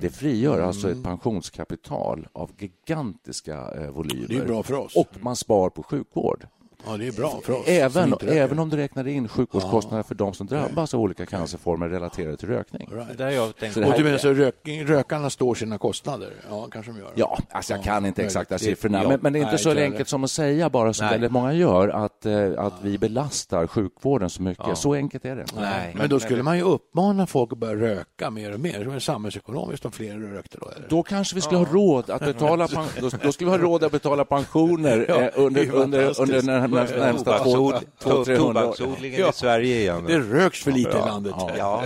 Det 0.02 0.10
frigör 0.10 0.62
alltså 0.62 0.92
ett 0.92 1.04
pensionskapital 1.04 2.28
av 2.34 2.52
gigantiska 2.58 3.72
eh, 3.72 3.90
volymer. 3.92 4.28
Det 4.28 4.38
är 4.38 4.46
bra 4.46 4.64
för 4.64 4.74
oss. 4.74 4.96
Och 4.96 5.08
man 5.20 5.36
spar 5.36 5.70
på 5.70 5.84
sjukvård. 5.84 6.48
Ja, 6.86 6.98
det 6.98 7.08
är 7.08 7.12
bra 7.12 7.40
för 7.44 7.54
oss. 7.54 7.68
Även, 7.68 8.14
även 8.28 8.60
om 8.60 8.70
du 8.70 8.78
räknar 8.78 9.08
in 9.08 9.28
sjukvårdskostnader 9.28 10.04
för 10.04 10.16
de 10.16 10.34
som 10.34 10.48
drabbas 10.48 10.94
av 10.94 11.00
olika 11.00 11.26
cancerformer 11.26 11.90
relaterade 11.90 12.38
till 12.38 12.50
rökning. 12.50 12.90
Right. 12.92 13.08
Det 13.18 13.24
där 13.24 13.30
jag 13.30 13.56
tänkte... 13.56 13.74
Så 13.74 13.80
det 13.80 13.86
Och 13.86 13.92
här- 13.92 13.98
du 13.98 14.04
menar 14.04 14.18
så 14.18 14.34
rökning, 14.34 14.86
rökarna 14.86 15.30
står 15.30 15.56
sina 15.56 15.78
kostnader? 15.78 16.30
Ja, 16.50 16.68
kanske 16.72 16.92
de 16.92 16.98
gör. 17.00 17.12
Ja, 17.16 17.40
alltså 17.52 17.74
jag 17.74 17.84
kan 17.84 18.06
inte 18.06 18.24
exakta 18.24 18.56
Det- 18.56 18.60
siffrorna, 18.60 19.04
men, 19.08 19.20
men 19.22 19.34
det 19.34 19.40
är 19.40 19.42
inte 19.42 19.52
nej, 19.52 19.60
så 19.60 19.70
enkelt 19.72 20.10
som 20.10 20.24
att 20.24 20.32
säga 20.32 20.70
bara 20.70 20.94
som 20.94 21.06
Nej. 21.06 21.14
väldigt 21.14 21.32
många 21.32 21.54
gör, 21.54 21.88
att, 21.90 22.26
eh, 22.26 22.50
att 22.58 22.74
vi 22.82 22.98
belastar 22.98 23.68
sjukvården 23.68 24.30
så 24.30 24.42
mycket. 24.42 24.66
Ja. 24.68 24.76
Så 24.76 24.94
enkelt 24.94 25.26
är 25.26 25.36
det. 25.36 25.46
Nej. 25.56 25.94
Men 25.98 26.10
då 26.10 26.20
skulle 26.20 26.44
man 26.44 26.58
ju 26.58 26.64
uppmana 26.64 27.28
folk 27.28 27.52
att 27.54 27.58
börja 27.60 27.76
röka 27.76 28.30
mer 28.30 28.54
och 28.54 28.60
mer. 28.60 28.86
Det 28.86 28.96
är 28.96 29.00
samhällsekonomiskt 29.00 29.86
om 29.86 29.92
fler 29.92 30.18
rökte 30.18 30.58
då. 30.62 30.70
Eller? 30.78 30.88
Då 30.90 31.04
kanske 31.04 31.36
vi 31.36 31.42
skulle 31.42 31.58
ha 31.58 31.66
råd 31.74 32.10
att 32.10 32.22
betala 32.26 32.68
då, 33.02 33.10
då 33.24 33.32
skulle 33.32 33.52
vi 33.52 33.58
ha 33.58 33.64
råd 33.64 33.84
att 33.84 33.92
betala 33.92 34.26
pensioner 34.26 35.06
Ja, 35.10 35.22
eh, 35.22 35.30
under, 35.36 35.72
under, 35.74 36.22
under 36.22 36.36
den 36.36 36.46
närmsta, 36.46 36.69
närmsta 36.72 37.38
Tobaksod- 37.38 37.82
två, 38.04 38.26
300 38.26 38.44
år. 38.50 38.54
Tobaksodlingen 38.54 39.30
i 39.30 39.34
Sverige 39.34 39.76
igen. 39.76 40.06
Det 40.06 40.20
röks 40.20 40.64
för 40.64 40.72
lite 40.72 40.90
i 40.90 40.94
landet. 40.94 41.34
Ja. 41.58 41.84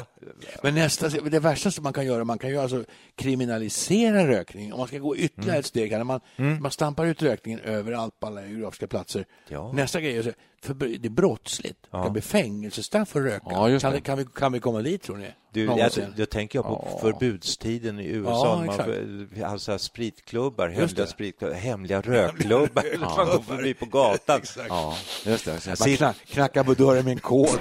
Men 0.63 0.75
nästa, 0.75 1.09
det 1.09 1.39
värsta 1.39 1.71
som 1.71 1.83
man 1.83 1.93
kan 1.93 2.05
göra, 2.05 2.23
man 2.23 2.37
kan 2.39 2.49
ju 2.49 2.57
alltså 2.57 2.83
kriminalisera 3.15 4.27
rökning. 4.27 4.73
Om 4.73 4.79
man 4.79 4.87
ska 4.87 4.97
gå 4.97 5.17
ytterligare 5.17 5.59
ett 5.59 5.65
steg, 5.65 5.91
när 5.91 6.03
man, 6.03 6.19
man 6.61 6.71
stampar 6.71 7.05
ut 7.05 7.21
rökningen 7.21 7.59
överallt 7.59 8.19
på 8.19 8.27
alla 8.27 8.45
geografiska 8.45 8.87
platser. 8.87 9.25
Ja. 9.47 9.71
Nästa 9.71 10.01
grej 10.01 10.17
är, 10.17 10.23
så- 10.23 10.31
för 10.61 10.73
det 10.73 11.07
är 11.07 11.09
brottsligt. 11.09 11.77
Det 11.81 11.87
Ja. 11.91 12.03
kan 12.03 12.13
bli 12.13 12.21
fängelsestraff 12.21 13.09
för 13.09 13.19
att 13.19 13.25
röka. 13.25 13.45
Ja, 13.49 13.79
kan, 13.79 13.91
det. 13.91 13.97
det- 13.97 14.01
kan, 14.01 14.17
vi, 14.17 14.25
kan 14.35 14.51
vi 14.51 14.59
komma 14.59 14.81
dit, 14.81 15.01
tror 15.01 15.17
ni? 15.17 15.27
Du, 15.53 15.65
jag, 15.65 15.91
jag 16.15 16.29
tänker 16.29 16.57
jag 16.59 16.65
på 16.65 16.87
Ja. 16.91 16.99
förbudstiden 16.99 17.99
i 17.99 18.07
USA. 18.07 18.31
Ja, 18.31 18.65
man, 18.65 18.75
får- 18.75 19.43
alltså 19.45 19.77
spritklubbar, 19.77 20.67
hemliga, 20.69 20.95
det. 20.95 21.07
spritklubbar, 21.07 21.55
hemliga 21.55 22.01
rökklubbar. 22.01 22.99
Man 22.99 23.25
går 23.27 23.39
förbi 23.55 23.73
på 23.73 23.85
gatan. 23.85 24.41
Ja, 24.69 24.97
just 25.25 25.45
det. 25.45 25.75
Man 25.79 25.95
knack, 25.97 26.17
knackar 26.25 26.63
på 26.63 26.73
dörren 26.73 27.05
med 27.05 27.11
en 27.11 27.19
kod. 27.19 27.49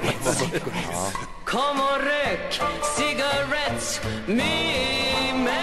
Kom 1.52 1.80
och 1.80 1.98
rök 2.04 2.60
cigarettes 2.96 4.00
med 4.26 5.44
mig 5.44 5.62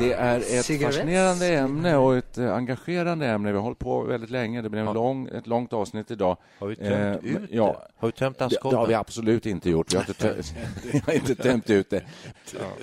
Det 0.00 0.12
är 0.12 0.38
ett 0.38 0.64
Cigarettes. 0.64 0.96
fascinerande 0.96 1.46
ämne 1.46 1.96
och 1.96 2.16
ett 2.16 2.38
eh, 2.38 2.52
engagerande 2.54 3.26
ämne. 3.26 3.50
Vi 3.52 3.56
har 3.56 3.62
hållit 3.64 3.78
på 3.78 4.02
väldigt 4.02 4.30
länge. 4.30 4.62
Det 4.62 4.68
blev 4.68 4.86
en 4.88 4.94
lång, 4.94 5.28
ett 5.28 5.46
långt 5.46 5.72
avsnitt 5.72 6.10
idag. 6.10 6.36
Har 6.58 6.66
vi 6.66 6.76
tömt 6.76 6.90
Eh, 7.24 7.30
ut 7.32 7.48
ja, 7.50 7.66
det? 7.66 8.00
Har 8.00 8.08
vi 8.08 8.12
tömt 8.12 8.38
Det, 8.38 8.48
det 8.62 8.76
har 8.76 8.86
vi 8.86 8.94
absolut 8.94 9.46
inte 9.46 9.70
gjort. 9.70 9.92
Vi 9.92 9.96
har 9.96 10.02
inte, 10.08 10.12
tö- 10.12 10.42
vi 10.92 11.02
har 11.06 11.12
inte 11.12 11.34
tömt 11.34 11.70
ut 11.70 11.90
det. 11.90 12.02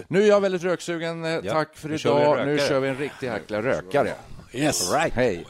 Nu 0.07 0.23
är 0.23 0.27
jag 0.27 0.41
väldigt 0.41 0.63
röksugen. 0.63 1.25
Eh, 1.25 1.31
Ja, 1.43 1.53
Tack 1.53 1.75
för 1.75 1.89
nu 1.89 1.97
kör 1.97 2.15
vi 2.15 2.21
idag. 2.21 2.47
Nu 2.47 2.57
kör 2.57 2.79
vi 2.79 2.89
en 2.89 2.97
riktig 2.97 3.27
jäkla 3.27 3.61
rökare. 3.61 4.11
Yes. 4.53 4.91
All 4.91 4.99
right. 4.99 5.13
Hej. 5.13 5.45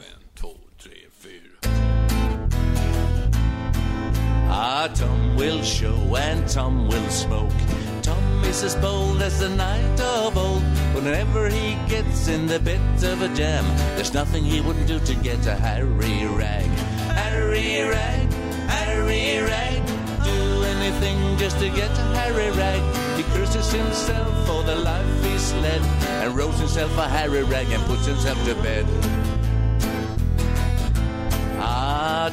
Tom 4.88 5.36
will 5.36 5.62
show 5.62 6.16
and 6.16 6.48
Tom 6.48 6.88
will 6.88 7.10
smoke. 7.10 7.52
Tom 8.00 8.44
is 8.44 8.62
as 8.62 8.74
bold 8.76 9.20
as 9.20 9.38
the 9.38 9.48
night 9.50 10.00
of 10.00 10.38
old. 10.38 10.62
Whenever 10.94 11.50
he 11.50 11.76
gets 11.86 12.28
in 12.28 12.46
the 12.46 12.58
bit 12.58 12.80
of 13.04 13.20
a 13.20 13.28
jam, 13.34 13.64
there's 13.96 14.14
nothing 14.14 14.42
he 14.42 14.62
wouldn't 14.62 14.86
do 14.86 14.98
to 15.00 15.14
get 15.16 15.46
a 15.46 15.54
Harry 15.54 16.26
Rag. 16.26 16.70
Harry 17.12 17.82
Rag, 17.82 18.32
Harry 18.68 19.42
Rag. 19.42 19.86
Do 20.24 20.62
anything 20.64 21.36
just 21.36 21.58
to 21.58 21.68
get 21.68 21.90
a 21.90 22.06
Harry 22.16 22.50
Rag. 22.52 22.80
He 23.18 23.22
curses 23.34 23.70
himself 23.70 24.46
for 24.46 24.62
the 24.62 24.76
life 24.76 25.24
he's 25.24 25.52
led 25.54 25.82
and 26.24 26.34
rolls 26.34 26.58
himself 26.58 26.96
a 26.96 27.06
Harry 27.06 27.42
Rag 27.42 27.70
and 27.70 27.82
puts 27.84 28.06
himself 28.06 28.42
to 28.46 28.54
bed. 28.62 28.86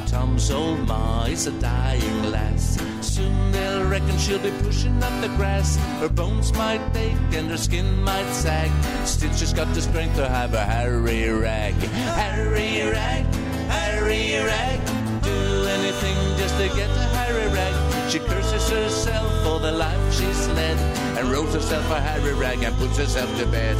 Tom's 0.06 0.52
old 0.52 0.88
ma 0.88 1.26
is 1.26 1.48
a 1.48 1.52
dying 1.60 2.32
lass. 2.32 2.78
Soon 3.02 3.52
they'll 3.52 3.90
reckon 3.90 4.18
she'll 4.18 4.40
be 4.40 4.52
pushing 4.62 5.02
up 5.02 5.22
the 5.22 5.30
grass. 5.38 5.78
Her 6.00 6.10
bones 6.10 6.54
might 6.54 6.82
ache 6.96 7.18
and 7.34 7.50
her 7.50 7.58
skin 7.58 8.04
might 8.04 8.32
sag. 8.32 8.72
Still, 9.06 9.34
she's 9.34 9.54
got 9.54 9.74
the 9.74 9.82
strength 9.82 10.16
to 10.18 10.28
have 10.28 10.54
a 10.54 10.64
Harry 10.64 11.30
rag. 11.30 11.74
Harry 11.74 12.90
rag, 12.90 13.26
Harry 13.70 14.44
rag. 14.44 14.80
Do 15.24 15.66
anything 15.78 16.18
just 16.38 16.56
to 16.58 16.68
get 16.76 16.90
a 16.90 17.08
Harry 17.18 17.48
rag. 17.54 18.12
She 18.12 18.20
curses 18.20 18.70
herself 18.70 19.44
for 19.44 19.60
the 19.60 19.72
life 19.72 20.14
she's 20.14 20.48
led 20.50 20.78
and 21.18 21.30
rolls 21.30 21.54
herself 21.54 21.90
a 21.92 22.00
Harry 22.00 22.34
rag 22.34 22.64
and 22.64 22.76
puts 22.78 22.98
herself 22.98 23.30
to 23.38 23.46
bed. 23.48 23.78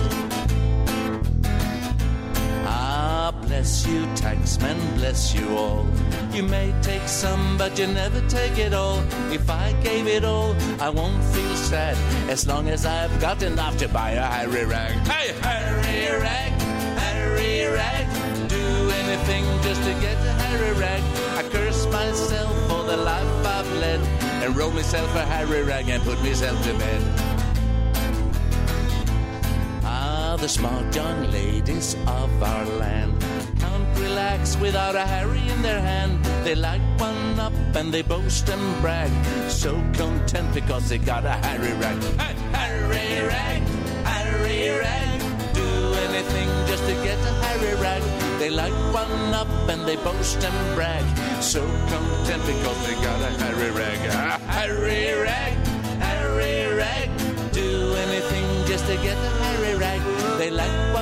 Bless 3.58 3.88
you, 3.88 4.02
taxman, 4.14 4.78
bless 4.98 5.34
you 5.34 5.58
all. 5.58 5.84
You 6.32 6.44
may 6.44 6.72
take 6.84 7.08
some, 7.08 7.58
but 7.58 7.80
you 7.80 7.88
never 7.88 8.22
take 8.30 8.60
it 8.60 8.72
all. 8.72 9.00
If 9.32 9.50
I 9.50 9.74
gave 9.82 10.06
it 10.06 10.24
all, 10.24 10.56
I 10.80 10.90
won't 10.90 11.24
feel 11.34 11.56
sad 11.56 11.98
as 12.30 12.46
long 12.46 12.70
as 12.70 12.86
I've 12.86 13.20
got 13.20 13.42
enough 13.42 13.76
to 13.78 13.88
buy 13.88 14.12
a 14.12 14.22
Harry 14.22 14.66
rag. 14.66 14.94
Hey, 15.08 15.34
Harry 15.42 16.22
rag, 16.22 16.52
Harry 17.02 17.66
rag. 17.66 18.06
Do 18.48 18.66
anything 19.02 19.44
just 19.64 19.82
to 19.88 19.94
get 20.06 20.18
a 20.18 20.34
Harry 20.44 20.74
rag. 20.80 21.02
I 21.40 21.42
curse 21.50 21.88
myself 21.88 22.54
for 22.70 22.84
the 22.84 22.98
life 22.98 23.46
I've 23.58 23.72
led 23.82 24.02
and 24.44 24.56
roll 24.56 24.70
myself 24.70 25.16
a 25.16 25.26
Harry 25.26 25.64
rag 25.64 25.90
and 25.90 26.04
put 26.04 26.20
myself 26.22 26.62
to 26.64 26.74
bed. 26.78 27.02
Ah, 29.84 30.38
the 30.40 30.48
smart 30.48 30.96
young 30.96 31.32
ladies 31.32 31.96
of 32.06 32.30
our 32.44 32.66
land. 32.66 33.17
Relax 34.00 34.58
without 34.58 34.96
a 34.96 35.06
Harry 35.06 35.48
in 35.50 35.62
their 35.62 35.82
hand. 35.82 36.24
They 36.44 36.56
light 36.56 36.82
one 36.98 37.40
up 37.40 37.54
and 37.76 37.94
they 37.94 38.02
boast 38.02 38.50
and 38.50 38.82
brag. 38.82 39.12
So 39.50 39.74
content 39.94 40.54
because 40.54 40.90
they 40.90 40.98
got 40.98 41.26
a 41.26 41.34
Harry 41.46 41.74
rag. 41.74 42.02
Hey, 42.22 42.36
Harry 42.54 43.28
rag, 43.28 43.62
Harry 44.06 44.70
rag. 44.80 45.20
Do 45.54 45.70
anything 46.08 46.50
just 46.68 46.84
to 46.86 46.94
get 47.04 47.18
a 47.20 47.34
Harry 47.46 47.76
rag. 47.82 48.04
They 48.40 48.50
light 48.50 48.78
one 48.94 49.34
up 49.34 49.48
and 49.70 49.82
they 49.88 49.96
boast 49.98 50.44
and 50.44 50.76
brag. 50.76 51.06
So 51.42 51.62
content 51.90 52.44
because 52.46 52.80
they 52.88 52.96
got 53.02 53.20
a 53.22 53.32
Harry 53.44 53.72
rag. 53.72 54.00
A 54.10 54.38
Harry 54.52 55.14
rag, 55.22 55.54
Harry 56.00 56.76
rag. 56.76 57.10
Do 57.52 57.94
anything 58.06 58.46
just 58.68 58.86
to 58.86 58.96
get 58.98 59.18
a 59.18 59.30
Harry 59.44 59.76
rag. 59.76 60.02
They 60.38 60.52
light 60.52 60.94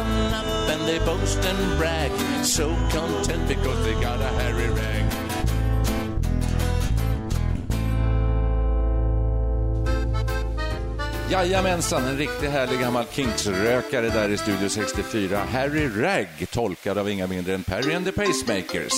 and 0.75 0.87
they 0.87 0.99
boast 0.99 1.37
and 1.45 1.77
brag. 1.79 2.11
So 2.45 2.67
content 2.91 3.47
because 3.47 3.79
they 3.85 3.93
got 4.01 4.19
a 4.19 4.27
Harry 4.39 4.69
rag. 4.69 5.05
Jajamensan, 11.31 12.07
en 12.07 12.17
riktigt 12.17 12.49
härlig 12.49 12.79
gammal 12.79 13.05
Kinks-rökare 13.11 14.09
där 14.09 14.29
i 14.29 14.37
Studio 14.37 14.69
64. 14.69 15.39
Harry 15.53 15.89
Ragg, 16.01 16.47
tolkad 16.51 16.97
av 16.97 17.09
inga 17.09 17.27
mindre 17.27 17.53
än 17.53 17.63
Perry 17.63 17.93
and 17.93 18.05
the 18.05 18.11
Pacemakers. 18.11 18.93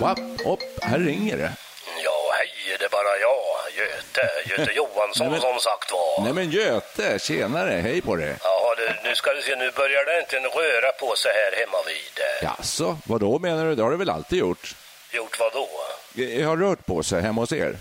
Wapp, 0.00 0.18
upp, 0.46 0.60
här 0.82 0.98
ringer 0.98 1.36
det. 1.36 1.52
Ja, 2.04 2.32
hej, 2.38 2.76
det 2.78 2.84
är 2.84 2.88
bara 2.88 3.16
jag, 3.20 3.44
Göte, 3.78 4.50
Göte 4.62 4.72
Johansson 4.76 5.26
Nej, 5.26 5.30
men- 5.30 5.40
som 5.40 5.60
sagt 5.60 5.92
var. 5.92 6.24
Nej 6.24 6.32
men 6.32 6.50
Göte, 6.50 7.18
tjenare, 7.18 7.80
hej 7.80 8.00
på 8.00 8.16
dig. 8.16 8.36
Ja, 8.42 8.53
nu 9.14 9.18
ska 9.18 9.32
du 9.34 9.42
se, 9.42 9.56
nu 9.56 9.70
börjar 9.70 10.04
det 10.04 10.20
inte 10.20 10.36
röra 10.36 10.92
på 10.92 11.16
sig 11.16 11.32
här 11.32 11.60
hemma 11.60 11.78
vid. 11.86 12.16
Jaså, 12.42 12.98
vad 13.06 13.20
då 13.20 13.38
menar 13.38 13.66
du? 13.66 13.74
Det 13.74 13.82
har 13.82 13.90
du 13.90 13.96
väl 13.96 14.10
alltid 14.10 14.38
gjort? 14.38 14.74
Gjort 15.12 15.38
vad 15.40 15.52
då? 15.52 15.68
Jag 16.12 16.48
har 16.48 16.56
rört 16.56 16.86
på 16.86 17.02
sig 17.02 17.22
hemma 17.22 17.40
hos 17.40 17.52
er. 17.52 17.76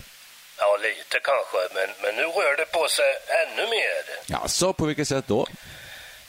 Ja, 0.58 0.78
lite 0.82 1.20
kanske, 1.30 1.58
men, 1.76 1.90
men 2.02 2.16
nu 2.16 2.24
rör 2.24 2.58
det 2.58 2.66
på 2.66 2.88
sig 2.88 3.12
ännu 3.28 3.70
mer. 3.70 4.04
Jaså, 4.26 4.74
på 4.74 4.86
vilket 4.86 5.08
sätt 5.08 5.26
då? 5.28 5.48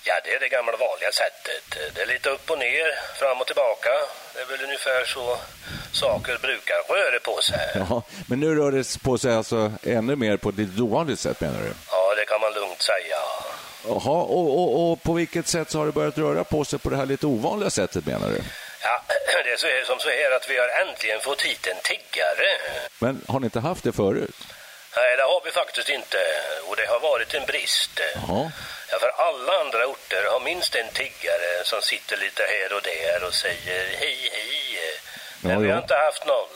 Ja, 0.05 0.14
det 0.25 0.35
är 0.35 0.40
det 0.40 0.49
gamla 0.49 0.73
vanliga 0.73 1.12
sättet. 1.12 1.95
Det 1.95 2.03
är 2.03 2.07
lite 2.07 2.31
upp 2.31 2.51
och 2.51 2.59
ner, 2.59 3.19
fram 3.19 3.40
och 3.40 3.47
tillbaka. 3.47 3.90
Det 4.35 4.40
är 4.40 4.47
väl 4.47 4.64
ungefär 4.64 5.05
så 5.05 5.38
saker 5.93 6.38
brukar 6.38 6.95
röra 6.95 7.21
på 7.21 7.43
sig. 7.43 7.69
Ja, 7.75 8.03
men 8.27 8.40
nu 8.40 8.55
rör 8.55 8.73
det 8.73 9.03
på 9.03 9.19
sig 9.19 9.35
alltså 9.35 9.73
ännu 9.83 10.17
mer 10.17 10.37
på 10.37 10.49
ett 10.49 10.59
lite 10.59 10.83
ovanligt 10.83 11.21
sätt 11.21 11.40
menar 11.40 11.61
du? 11.61 11.73
Ja, 11.90 12.14
det 12.14 12.25
kan 12.25 12.40
man 12.40 12.53
lugnt 12.53 12.83
säga. 12.83 13.19
Jaha, 13.88 14.23
och, 14.23 14.59
och, 14.61 14.92
och 14.92 15.03
på 15.03 15.12
vilket 15.12 15.49
sätt 15.49 15.70
så 15.70 15.79
har 15.79 15.87
det 15.87 15.92
börjat 15.92 16.18
röra 16.18 16.44
på 16.44 16.64
sig 16.64 16.79
på 16.79 16.90
det 16.90 16.97
här 16.97 17.07
lite 17.07 17.27
ovanliga 17.27 17.70
sättet 17.70 18.07
menar 18.07 18.29
du? 18.29 18.40
Ja, 18.83 19.03
det 19.44 19.51
är 19.53 19.57
så 19.57 19.66
som 19.87 19.99
så 19.99 20.09
här 20.09 20.37
att 20.37 20.51
vi 20.51 20.57
har 20.59 20.68
äntligen 20.88 21.20
fått 21.20 21.42
hit 21.42 21.66
en 21.66 21.81
tiggare. 21.85 22.49
Men 22.99 23.23
har 23.29 23.40
ni 23.40 23.44
inte 23.44 23.61
haft 23.61 23.85
det 23.85 23.92
förut? 23.92 24.37
Nej, 24.97 25.16
det 25.16 25.23
har 25.23 25.40
vi 25.44 25.51
faktiskt 25.51 25.88
inte. 25.88 26.18
Och 26.68 26.77
det 26.77 26.87
har 26.87 27.01
varit 27.01 27.35
en 27.35 27.47
brist. 27.47 28.01
Jaha. 28.14 28.51
Ja, 28.90 28.99
för 28.99 29.09
alla 29.29 29.53
andra 29.64 29.87
orter 29.87 30.23
har 30.33 30.40
minst 30.40 30.75
en 30.75 30.88
tiggare 31.03 31.51
som 31.64 31.81
sitter 31.83 32.16
lite 32.16 32.42
här 32.42 32.77
och 32.77 32.83
där 32.83 33.27
och 33.27 33.35
säger 33.35 33.81
hej, 34.01 34.18
hej. 34.33 34.79
Men 35.40 35.53
Ja, 35.53 35.59
vi 35.59 35.66
har 35.68 35.77
ja. 35.77 35.83
inte 35.83 35.94
haft 35.94 36.27
någon. 36.27 36.53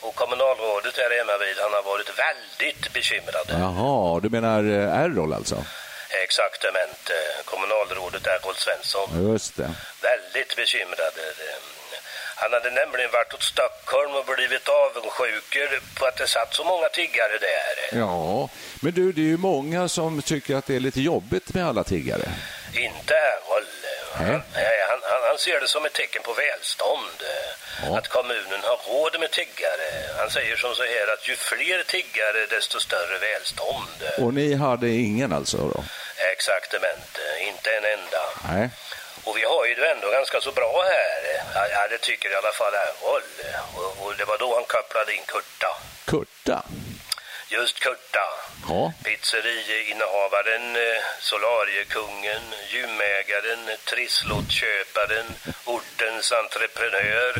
Och 0.00 0.14
kommunalrådet 0.14 0.96
här 0.96 1.18
hemma 1.18 1.38
vid, 1.38 1.56
han 1.64 1.72
har 1.72 1.82
varit 1.82 2.10
väldigt 2.26 2.92
bekymrad. 2.92 3.46
Jaha, 3.48 4.20
du 4.20 4.28
menar 4.30 4.58
eh, 4.78 5.02
Errol 5.02 5.32
alltså? 5.34 5.64
Exaktamente. 6.10 7.12
Kommunalrådet 7.44 8.26
Errol 8.26 8.54
Svensson. 8.54 9.32
Just 9.32 9.56
det. 9.56 9.70
Väldigt 10.02 10.56
bekymrad. 10.56 11.12
Han 12.36 12.52
hade 12.52 12.70
nämligen 12.70 13.10
varit 13.10 13.34
åt 13.34 13.42
Stockholm 13.42 14.14
och 14.14 14.24
blivit 14.24 14.68
avundsjuker 14.68 15.80
på 15.94 16.06
att 16.06 16.16
det 16.16 16.26
satt 16.26 16.54
så 16.54 16.64
många 16.64 16.88
tiggare 16.88 17.38
där. 17.38 17.98
Ja, 17.98 18.48
men 18.80 18.92
du, 18.92 19.12
det 19.12 19.20
är 19.20 19.24
ju 19.24 19.36
många 19.36 19.88
som 19.88 20.22
tycker 20.22 20.56
att 20.56 20.66
det 20.66 20.76
är 20.76 20.80
lite 20.80 21.00
jobbigt 21.00 21.54
med 21.54 21.66
alla 21.66 21.84
tiggare. 21.84 22.28
Inte. 22.74 23.14
Nej, 24.20 24.78
han, 24.88 25.00
han, 25.02 25.22
han 25.28 25.38
ser 25.38 25.60
det 25.60 25.68
som 25.68 25.84
ett 25.84 25.92
tecken 25.92 26.22
på 26.22 26.32
välstånd. 26.32 27.18
Ja. 27.82 27.98
Att 27.98 28.08
kommunen 28.08 28.60
har 28.62 28.78
råd 28.92 29.20
med 29.20 29.30
tiggare. 29.30 29.86
Han 30.18 30.30
säger 30.30 30.56
som 30.56 30.74
så 30.74 30.82
här 30.82 31.12
att 31.14 31.28
ju 31.28 31.36
fler 31.36 31.82
tiggare 31.82 32.46
desto 32.50 32.80
större 32.80 33.18
välstånd. 33.18 33.98
Och 34.18 34.34
ni 34.34 34.54
hade 34.54 34.88
ingen 34.88 35.32
alltså 35.32 35.56
då? 35.56 35.84
Exaktamente, 36.38 37.20
inte 37.50 37.68
en 37.76 37.84
enda. 37.84 38.22
Nej. 38.48 38.70
Och 39.24 39.36
vi 39.38 39.44
har 39.44 39.66
ju 39.66 39.74
det 39.74 39.90
ändå 39.90 40.10
ganska 40.10 40.40
så 40.40 40.52
bra 40.52 40.84
här. 40.92 41.68
Ja, 41.74 41.88
det 41.90 41.98
tycker 41.98 42.30
i 42.30 42.34
alla 42.34 42.52
fall 42.52 42.74
Errol. 42.74 43.22
Och, 43.76 44.06
och 44.06 44.16
det 44.18 44.24
var 44.24 44.38
då 44.38 44.54
han 44.54 44.64
kopplade 44.64 45.14
in 45.14 45.22
Kurta. 45.26 45.70
Kurta? 46.04 46.62
Just 47.48 47.80
Kurta. 47.80 48.26
Ja. 48.68 48.92
Pizzeriinnehavaren, 49.04 50.76
eh, 50.76 51.02
solariekungen, 51.20 52.42
gymägaren, 52.72 53.62
trisslottköparen, 53.90 55.26
ortens 55.64 56.32
entreprenör. 56.32 57.32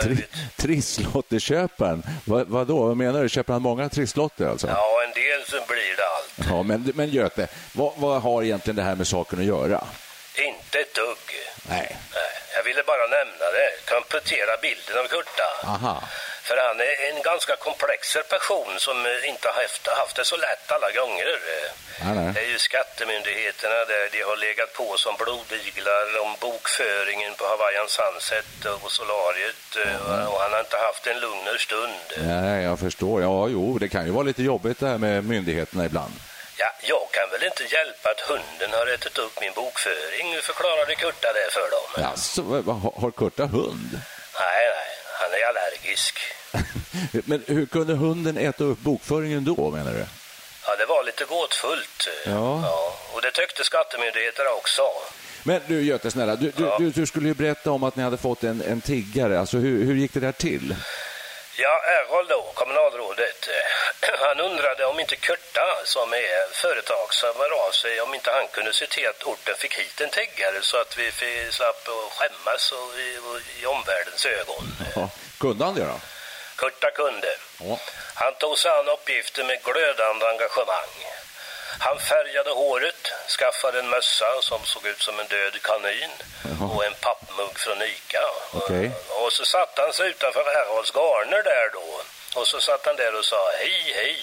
Tri 0.02 0.26
Trisslotterköparen? 0.56 2.02
Vad, 2.24 2.46
vad 2.46 2.66
då? 2.66 2.86
Vad 2.86 2.96
menar 2.96 3.22
du? 3.22 3.28
Köper 3.28 3.52
han 3.52 3.62
många 3.62 3.88
trisslotter 3.88 4.46
alltså? 4.46 4.66
Ja, 4.66 5.02
en 5.04 5.12
del 5.12 5.44
så 5.44 5.56
blir 5.68 5.96
det 5.96 6.06
allt. 6.16 6.25
Ja, 6.48 6.62
men, 6.62 6.92
men 6.94 7.08
Göte, 7.08 7.48
vad, 7.72 7.92
vad 7.96 8.22
har 8.22 8.42
egentligen 8.42 8.76
det 8.76 8.82
här 8.82 8.94
med 8.94 9.06
saken 9.06 9.38
att 9.38 9.44
göra? 9.44 9.84
Inte 10.34 10.78
ett 10.78 10.94
dugg. 10.94 11.26
Nej. 11.68 11.96
Jag 12.56 12.64
ville 12.64 12.82
bara 12.82 13.06
nämna 13.06 13.44
det. 13.58 13.90
Komplettera 13.94 14.56
bilden 14.62 14.98
av 14.98 15.06
Kurta. 15.08 15.48
Aha. 15.64 16.02
För 16.46 16.56
han 16.56 16.80
är 16.80 16.94
en 17.10 17.22
ganska 17.22 17.56
komplex 17.56 18.16
person 18.34 18.72
som 18.78 19.06
eh, 19.06 19.28
inte 19.30 19.48
har 19.48 19.62
haft, 19.62 19.86
haft 19.86 20.16
det 20.16 20.24
så 20.24 20.36
lätt 20.36 20.72
alla 20.72 20.90
gånger. 20.90 21.28
Nej, 22.04 22.14
nej. 22.14 22.32
Det 22.34 22.40
är 22.40 22.50
ju 22.54 22.58
skattemyndigheterna 22.58 23.74
där 23.92 24.08
de 24.12 24.20
har 24.22 24.36
legat 24.36 24.72
på 24.72 24.96
som 24.96 25.14
blodiglar 25.16 26.18
om 26.24 26.36
bokföringen 26.40 27.34
på 27.34 27.44
Hawaiian 27.46 27.88
Sunset 27.88 28.46
och 28.82 28.92
solariet. 28.92 29.76
eh, 29.84 30.26
Och 30.32 30.40
han 30.40 30.52
har 30.52 30.60
inte 30.60 30.76
haft 30.76 31.06
en 31.06 31.20
lugnare 31.20 31.58
stund. 31.58 32.00
Nej, 32.16 32.64
jag 32.64 32.78
förstår. 32.80 33.22
Ja, 33.22 33.48
jo, 33.48 33.78
det 33.78 33.88
kan 33.88 34.04
ju 34.06 34.10
vara 34.12 34.22
lite 34.30 34.42
jobbigt 34.42 34.80
det 34.80 34.88
här 34.88 34.98
med 34.98 35.24
myndigheterna 35.24 35.84
ibland. 35.84 36.12
Ja, 36.58 36.66
jag 36.82 37.06
kan 37.12 37.30
väl 37.30 37.44
inte 37.44 37.62
hjälpa 37.74 38.10
att 38.10 38.20
hunden 38.20 38.70
har 38.78 38.86
ätit 38.86 39.18
upp 39.18 39.40
min 39.40 39.52
bokföring, 39.52 40.26
förklarade 40.42 40.94
Kurta 40.94 41.28
det 41.32 41.48
för 41.52 41.66
dem. 41.76 41.86
Har 42.82 43.00
har 43.00 43.10
Kurta 43.10 43.44
hund? 43.44 43.90
Nej, 44.40 44.66
nej, 44.76 44.90
han 45.20 45.30
är 45.32 45.44
allergisk. 45.48 46.18
Men 47.24 47.44
hur 47.46 47.66
kunde 47.66 47.94
hunden 47.94 48.36
äta 48.36 48.64
upp 48.64 48.78
bokföringen 48.78 49.44
då, 49.44 49.70
menar 49.70 49.92
du? 49.92 50.06
Ja, 50.66 50.76
det 50.76 50.86
var 50.86 51.04
lite 51.04 51.24
gåtfullt. 51.24 52.08
Ja. 52.26 52.62
Ja, 52.62 52.96
och 53.12 53.22
det 53.22 53.30
tyckte 53.30 53.64
skattemyndigheterna 53.64 54.50
också. 54.50 54.82
Men 55.42 55.60
du 55.66 55.82
Göte, 55.82 56.10
snälla, 56.10 56.36
du, 56.36 56.50
du, 56.50 56.70
du, 56.78 56.90
du 56.90 57.06
skulle 57.06 57.28
ju 57.28 57.34
berätta 57.34 57.70
om 57.70 57.82
att 57.82 57.96
ni 57.96 58.02
hade 58.02 58.16
fått 58.16 58.44
en, 58.44 58.62
en 58.62 58.80
tiggare. 58.80 59.40
Alltså, 59.40 59.56
hur, 59.56 59.84
hur 59.84 59.94
gick 59.94 60.12
det 60.14 60.20
där 60.20 60.32
till? 60.32 60.74
Ja, 61.58 61.74
Errol 61.96 62.26
då, 62.28 62.42
kommunalrådet, 62.54 63.48
eh, 63.48 64.18
han 64.26 64.40
undrade 64.40 64.84
om 64.86 65.00
inte 65.00 65.16
Kurta, 65.16 65.66
som 65.84 66.12
är 66.12 66.52
företagshöv, 66.62 67.34
hör 67.38 67.66
av 67.66 67.70
sig, 67.70 68.00
om 68.00 68.14
inte 68.14 68.30
han 68.30 68.46
kunde 68.52 68.72
se 68.72 68.86
till 68.86 69.06
att 69.08 69.22
orten 69.22 69.54
fick 69.58 69.74
hit 69.74 70.00
en 70.00 70.10
tiggare 70.10 70.58
så 70.62 70.76
att 70.76 70.98
vi 70.98 71.06
slapp 71.50 71.82
att 71.94 72.12
skämmas 72.16 72.72
och 72.72 72.90
i, 73.06 73.10
och 73.26 73.38
i 73.60 73.66
omvärldens 73.66 74.26
ögon. 74.26 74.64
Ja, 74.96 75.10
kunde 75.38 75.64
han 75.64 75.74
det 75.74 75.84
då? 75.84 75.98
Kurta 76.56 76.90
kunde. 76.90 77.36
Ja. 77.60 77.78
Han 78.14 78.34
tog 78.34 78.58
sig 78.58 78.70
an 78.70 78.88
uppgiften 78.88 79.46
med 79.46 79.62
glödande 79.62 80.26
engagemang. 80.26 80.94
Han 81.78 81.98
färgade 81.98 82.50
håret, 82.50 83.02
skaffade 83.38 83.78
en 83.78 83.88
mössa 83.88 84.26
som 84.42 84.64
såg 84.64 84.86
ut 84.86 85.02
som 85.02 85.20
en 85.20 85.26
död 85.26 85.62
kanin 85.62 86.10
Jaha. 86.44 86.70
och 86.74 86.84
en 86.84 86.94
pappmugg 86.94 87.58
från 87.58 87.82
Ica. 87.82 88.24
Okej. 88.52 88.90
Och 89.08 89.32
så 89.32 89.44
satt 89.44 89.78
han 89.78 89.92
sig 89.92 90.08
utanför 90.10 90.40
Errols 90.40 90.90
garner 90.94 91.42
där 91.42 91.70
då. 91.72 92.00
Och 92.40 92.46
så 92.46 92.60
satt 92.60 92.86
han 92.86 92.96
där 92.96 93.14
och 93.18 93.24
sa 93.24 93.50
hej, 93.58 93.92
hej. 93.94 94.18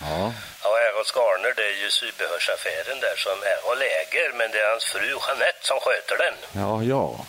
Ja. 0.00 0.32
Ja, 0.62 0.78
Errols 0.80 1.12
garner 1.16 1.52
det 1.56 1.64
är 1.64 1.76
ju 1.82 1.90
sybehörsaffären 1.90 3.00
där 3.00 3.16
som 3.16 3.42
Errol 3.42 3.82
äger, 3.82 4.32
men 4.32 4.50
det 4.50 4.60
är 4.60 4.70
hans 4.70 4.84
fru 4.84 5.06
Jeanette 5.06 5.66
som 5.66 5.80
sköter 5.80 6.16
den. 6.16 6.34
Ja, 6.52 6.82
ja. 6.82 7.26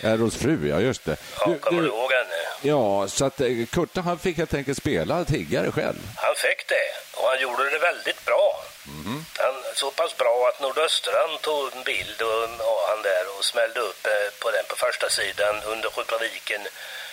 Errols 0.00 0.36
fru, 0.36 0.68
ja 0.68 0.80
just 0.80 1.04
det. 1.04 1.16
Ja, 1.40 1.54
kommer 1.60 1.82
du 1.82 1.88
ihåg 1.88 2.12
henne? 2.12 2.40
Ja, 2.62 3.08
så 3.08 3.24
att 3.24 3.40
eh, 3.40 3.66
Kurta 3.72 4.00
han 4.00 4.18
fick 4.18 4.36
helt 4.36 4.54
enkelt 4.54 4.78
spela 4.78 5.24
tiggare 5.24 5.72
själv. 5.72 6.00
Han 6.16 6.34
fick 6.34 6.68
det 6.68 6.88
och 7.20 7.28
han 7.28 7.40
gjorde 7.40 7.70
det 7.70 7.78
väldigt 7.78 8.24
bra. 8.24 8.64
Han, 9.38 9.54
så 9.74 9.90
pass 9.90 10.16
bra 10.16 10.48
att 10.48 10.60
Nordöstran 10.62 11.38
tog 11.40 11.76
en 11.76 11.82
bild 11.82 12.22
och, 12.22 12.42
av 12.42 12.78
han 12.88 13.02
där 13.02 13.24
och 13.38 13.44
smällde 13.44 13.80
upp 13.80 14.06
eh, 14.06 14.28
på 14.42 14.50
den 14.50 14.64
på 14.68 14.76
första 14.76 15.08
sidan 15.10 15.54
under 15.72 15.88
rubriken 15.88 16.62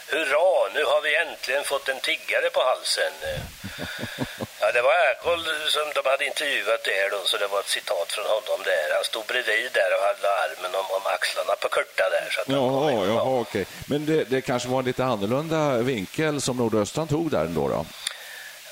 Hurra, 0.07 0.69
nu 0.73 0.83
har 0.83 1.01
vi 1.01 1.15
äntligen 1.15 1.63
fått 1.63 1.89
en 1.89 1.99
tiggare 1.99 2.49
på 2.49 2.61
halsen. 2.69 3.13
Det 4.73 4.81
var 4.81 4.93
Errol 4.93 5.45
som 5.69 5.91
de 5.95 6.09
hade 6.09 6.25
intervjuat 6.25 6.83
där 6.83 7.09
då, 7.11 7.21
så 7.25 7.37
det 7.37 7.47
var 7.47 7.59
ett 7.59 7.67
citat 7.69 8.11
från 8.11 8.25
honom 8.25 8.59
där. 8.63 8.95
Han 8.95 9.03
stod 9.03 9.25
bredvid 9.25 9.71
där 9.73 9.89
och 9.97 10.03
hade 10.07 10.29
armen 10.43 10.75
om, 10.75 10.85
om 10.91 11.01
axlarna 11.05 11.55
på 11.55 11.69
Kurta 11.69 12.09
där. 12.09 12.27
Så 12.31 12.41
att 12.41 12.47
Jaha, 12.49 12.91
jaha 13.07 13.39
okej. 13.41 13.65
Men 13.87 14.05
det, 14.05 14.23
det 14.23 14.41
kanske 14.41 14.69
var 14.69 14.79
en 14.79 14.85
lite 14.85 15.03
annorlunda 15.03 15.77
vinkel 15.77 16.41
som 16.41 16.57
Nordöstran 16.57 17.07
tog 17.07 17.31
där 17.31 17.39
ändå 17.41 17.67
då? 17.67 17.85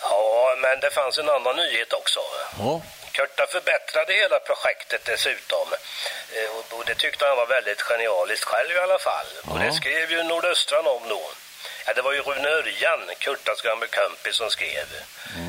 Ja, 0.01 0.55
men 0.61 0.79
det 0.79 0.91
fanns 0.91 1.17
en 1.17 1.29
annan 1.29 1.55
nyhet 1.55 1.93
också. 1.93 2.19
Ja. 2.59 2.81
Kurta 3.11 3.45
förbättrade 3.47 4.13
hela 4.13 4.39
projektet 4.39 5.01
dessutom. 5.05 5.67
Eh, 6.35 6.49
Och, 6.57 6.79
och 6.79 6.85
det 6.85 6.95
tyckte 6.95 7.25
han 7.25 7.37
var 7.37 7.45
väldigt 7.45 7.81
genialiskt 7.81 8.45
själv 8.45 8.71
i 8.75 8.79
alla 8.79 8.99
fall. 8.99 9.25
Och 9.49 9.57
Ja. 9.59 9.63
det 9.65 9.71
skrev 9.73 10.11
ju 10.11 10.23
Nordöstran 10.23 10.87
om 10.87 11.01
då. 11.09 11.21
Ja, 11.85 11.93
det 11.93 12.01
var 12.01 12.13
ju 12.13 12.21
Rune 12.21 12.49
Örjan, 12.49 13.01
Kurtas 13.19 13.61
gamla 13.61 13.87
kompis, 13.87 14.35
som 14.35 14.49
skrev. 14.49 14.85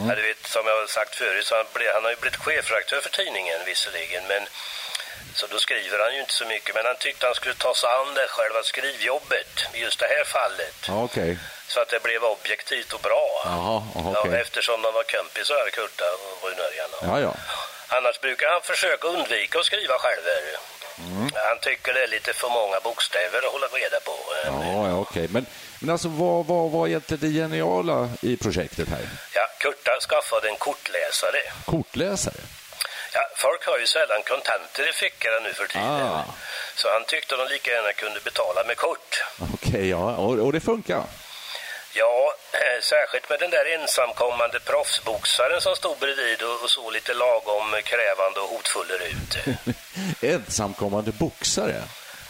Ja, 0.09 0.15
du 0.15 0.23
vet, 0.23 0.47
som 0.47 0.67
jag 0.67 0.77
har 0.81 0.87
sagt 0.87 1.15
förut, 1.15 1.47
så 1.47 1.57
han, 1.57 1.67
blev, 1.75 1.93
han 1.95 2.05
har 2.05 2.11
ju 2.11 2.17
blivit 2.17 2.41
chefredaktör 2.41 3.01
för 3.01 3.11
tidningen 3.11 3.59
visserligen, 3.67 4.25
men 4.29 4.43
så 5.35 5.47
då 5.47 5.59
skriver 5.59 5.99
han 5.99 6.15
ju 6.15 6.21
inte 6.21 6.33
så 6.35 6.45
mycket. 6.47 6.75
Men 6.75 6.87
han 6.87 6.97
tyckte 6.97 7.27
han 7.27 7.35
skulle 7.35 7.55
ta 7.55 7.75
sig 7.75 7.91
an 7.91 8.15
det 8.15 8.27
själva 8.29 8.63
skrivjobbet 8.63 9.65
i 9.75 9.81
just 9.81 9.99
det 9.99 10.07
här 10.07 10.25
fallet. 10.25 10.75
Ja, 10.89 11.03
okej. 11.05 11.39
Så 11.67 11.81
att 11.81 11.89
det 11.89 12.03
blev 12.03 12.25
objektivt 12.25 12.93
och 12.93 13.01
bra. 13.01 13.43
Jaha, 13.45 13.83
Ja, 13.95 14.21
okej. 14.21 14.41
eftersom 14.41 14.83
de 14.83 14.95
var 14.95 15.03
kompisar, 15.03 15.71
Kurta 15.71 16.05
och 16.15 16.49
Rune 16.49 16.63
Örjan. 16.63 16.91
Ja, 17.03 17.21
ja. 17.21 17.35
Annars 17.97 18.21
brukar 18.21 18.49
han 18.49 18.63
försöka 18.63 19.09
undvika 19.09 19.59
att 19.59 19.67
skriva 19.67 19.99
själv. 19.99 20.23
Mm. 20.99 21.31
Han 21.35 21.59
tycker 21.59 21.95
det 21.95 22.03
är 22.03 22.09
lite 22.09 22.33
för 22.33 22.49
många 22.49 22.81
bokstäver 22.81 23.39
att 23.39 23.53
hålla 23.53 23.67
reda 23.67 24.01
på. 24.01 24.17
Ja, 24.45 24.89
ja 24.89 24.95
okej. 24.99 25.29
Men, 25.29 25.47
men 25.83 25.91
alltså, 25.91 26.09
vad, 26.09 26.47
vad 26.47 26.71
var 26.71 26.87
egentligen 26.89 27.21
det 27.33 27.39
geniala 27.41 28.09
i 28.23 28.37
projektet 28.37 28.89
här? 28.89 29.09
Ja, 29.35 29.47
Kurta 29.61 29.91
skaffade 30.01 30.49
en 30.49 30.57
kortläsare. 30.57 31.41
Kortläsare? 31.65 32.41
Ja, 33.15 33.21
folk 33.37 33.67
har 33.67 33.79
ju 33.79 33.87
sällan 33.87 34.23
kontanter 34.23 34.89
i 34.89 34.93
fickorna 34.93 35.39
nu 35.47 35.53
för 35.53 35.67
tiden. 35.67 35.89
Ah, 35.89 36.25
Så 36.75 36.89
han 36.93 37.05
tyckte 37.05 37.37
de 37.37 37.49
lika 37.49 37.71
gärna 37.71 37.93
kunde 37.93 38.21
betala 38.21 38.65
med 38.65 38.77
kort. 38.77 39.25
okej, 39.55 39.89
ja. 39.89 40.17
Och, 40.17 40.39
och 40.39 40.53
det 40.53 40.61
funkar? 40.61 41.03
Ja, 41.95 42.35
eh, 42.53 42.81
särskilt 42.83 43.29
med 43.31 43.39
den 43.41 43.51
där 43.51 43.67
ensamkommande 43.79 44.61
proffsboxaren 44.61 45.61
som 45.61 45.77
stod 45.77 45.99
bredvid 45.99 46.43
och, 46.43 46.63
och 46.63 46.71
såg 46.71 46.93
lite 46.93 47.15
lagom 47.15 47.75
krävande 47.85 48.41
och 48.41 48.49
hotfuller 48.49 48.99
ut. 49.11 49.33
Ensamkommande 50.21 51.13
boxare? 51.13 51.83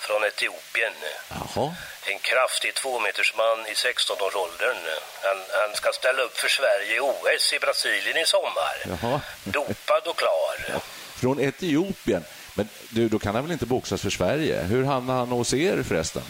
Från 0.07 0.25
Etiopien. 0.25 0.93
Jaha. 1.29 1.75
En 2.07 2.19
kraftig 2.19 2.75
tvåmetersman 2.75 3.59
i 3.67 3.73
16-årsåldern. 3.73 4.77
Han, 5.23 5.37
han 5.61 5.75
ska 5.75 5.93
ställa 5.93 6.23
upp 6.23 6.37
för 6.37 6.49
Sverige 6.49 6.97
i 6.97 7.01
OS 7.01 7.53
i 7.53 7.59
Brasilien 7.59 8.17
i 8.17 8.27
sommar. 8.27 8.75
Jaha. 9.03 9.21
Dopad 9.45 10.07
och 10.07 10.17
klar. 10.17 10.81
Från 11.21 11.41
Etiopien? 11.41 12.25
Men 12.55 12.69
du, 12.89 13.09
då 13.09 13.19
kan 13.19 13.35
han 13.35 13.45
väl 13.45 13.53
inte 13.53 13.67
boxas 13.67 14.03
för 14.03 14.11
Sverige? 14.11 14.63
Hur 14.63 14.85
hamnade 14.85 15.19
han 15.19 15.29
hos 15.29 15.55
er 15.55 15.83
förresten? 15.89 16.23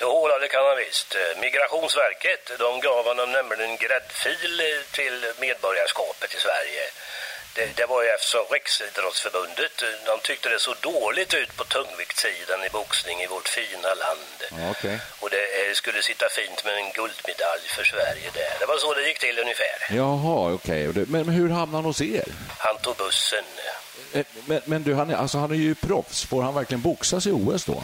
Jo, 0.00 0.28
det 0.40 0.48
kan 0.48 0.64
han 0.64 0.76
visst. 0.76 1.16
Migrationsverket, 1.40 2.42
de 2.58 2.80
gav 2.80 3.04
honom 3.04 3.32
nämligen 3.32 3.70
en 3.70 3.76
gräddfil 3.76 4.62
till 4.90 5.16
medborgarskapet 5.40 6.34
i 6.34 6.40
Sverige. 6.46 6.84
Det, 7.54 7.76
det 7.76 7.86
var 7.86 8.02
ju 8.02 8.08
eftersom 8.08 8.44
Riksidrottsförbundet, 8.50 9.72
de 10.06 10.14
tyckte 10.28 10.48
det 10.48 10.58
så 10.58 10.74
dåligt 10.80 11.34
ut 11.34 11.56
på 11.56 11.64
tungviktssidan 11.64 12.64
i 12.64 12.70
boxning 12.78 13.20
i 13.22 13.26
vårt 13.26 13.48
fina 13.48 13.88
land. 14.04 14.38
Okej. 14.70 14.98
Och 15.20 15.30
det 15.30 15.44
eh, 15.60 15.72
skulle 15.74 16.02
sitta 16.02 16.26
fint 16.38 16.64
med 16.64 16.74
en 16.76 16.92
guldmedalj 16.92 17.64
för 17.76 17.84
Sverige 17.84 18.30
där. 18.34 18.52
Det 18.60 18.66
var 18.66 18.76
så 18.78 18.94
det 18.94 19.08
gick 19.08 19.18
till 19.18 19.38
ungefär. 19.38 19.76
Jaha, 19.90 20.52
okej. 20.52 20.86
Men 20.86 21.06
men 21.26 21.28
hur 21.28 21.48
hamnade 21.50 21.76
han 21.78 21.84
hos 21.84 22.00
er? 22.00 22.24
Han 22.58 22.76
tog 22.78 22.96
bussen. 22.96 23.44
Eh, 24.12 24.24
Men, 24.46 24.60
men 24.64 24.82
du, 24.82 24.94
han 24.94 25.10
är, 25.10 25.16
alltså, 25.16 25.38
han 25.38 25.50
är 25.50 25.56
ju 25.56 25.74
proffs. 25.74 26.24
Får 26.24 26.42
han 26.42 26.54
verkligen 26.54 26.80
boxas 26.80 27.26
i 27.26 27.30
OS 27.30 27.64
då? 27.64 27.82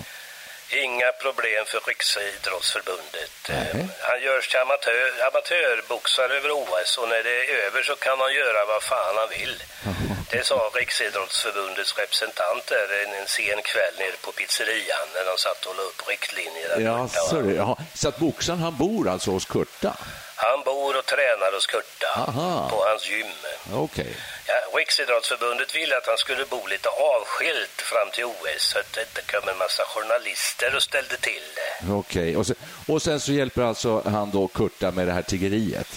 Inga 0.71 1.13
problem 1.13 1.65
för 1.67 1.81
Riksidrottsförbundet. 1.87 3.33
Nej. 3.49 3.89
Han 4.09 4.23
görs 4.23 4.49
till 4.49 4.61
amatör, 4.61 5.09
amatörboxare 5.29 6.37
över 6.37 6.51
OS 6.51 6.99
och 6.99 7.09
när 7.09 7.23
det 7.23 7.37
är 7.45 7.67
över 7.67 7.83
så 7.83 7.97
kan 7.97 8.21
han 8.21 8.35
göra 8.35 8.65
vad 8.65 8.83
fan 8.83 9.17
han 9.17 9.29
vill. 9.39 9.63
Det 10.31 10.47
sa 10.47 10.71
Riksidrottsförbundets 10.75 11.99
representant 11.99 12.67
där 12.67 12.89
en, 13.05 13.13
en 13.21 13.27
sen 13.27 13.63
kväll 13.63 13.95
nere 13.99 14.17
på 14.25 14.33
pizzerian 14.33 15.09
när 15.15 15.25
de 15.31 15.39
satt 15.39 15.67
och 15.67 15.77
la 15.77 15.83
upp 15.83 16.09
riktlinjer. 16.09 16.81
Ja, 16.81 17.09
så, 17.09 17.41
det, 17.41 17.55
jaha. 17.55 17.77
så 17.95 18.09
att 18.09 18.19
boxaren 18.19 18.59
han 18.59 18.77
bor 18.77 19.09
alltså 19.09 19.31
hos 19.31 19.45
Kurta? 19.45 19.97
Han 20.41 20.63
bor 20.65 20.97
och 20.99 21.07
tränar 21.07 21.53
hos 21.55 21.67
Kurta 21.67 22.07
Aha. 22.17 22.69
på 22.71 22.85
hans 22.89 23.11
gym. 23.11 23.27
Okej. 23.75 24.17
Ja, 24.47 24.55
Riksidrottsförbundet 24.79 25.75
ville 25.75 25.97
att 25.97 26.07
han 26.07 26.17
skulle 26.19 26.45
bo 26.45 26.67
lite 26.67 26.89
avskilt 26.89 27.81
fram 27.83 28.11
till 28.11 28.25
OS 28.25 28.63
så 28.71 28.79
att 28.79 28.93
det 28.93 29.01
inte 29.01 29.23
kom 29.33 29.49
en 29.49 29.59
massa 29.59 29.83
journalister 29.85 30.77
och 30.77 30.83
ställde 30.83 31.17
till 31.17 31.43
det. 31.55 31.93
Okej. 31.93 32.37
Och, 32.37 32.47
sen, 32.47 32.57
och 32.87 33.03
sen 33.03 33.21
så 33.21 33.33
hjälper 33.33 33.63
alltså 33.63 34.03
han 34.05 34.31
då 34.31 34.49
Kurta 34.49 34.91
med 34.91 35.07
det 35.07 35.13
här 35.13 35.23
tiggeriet? 35.23 35.89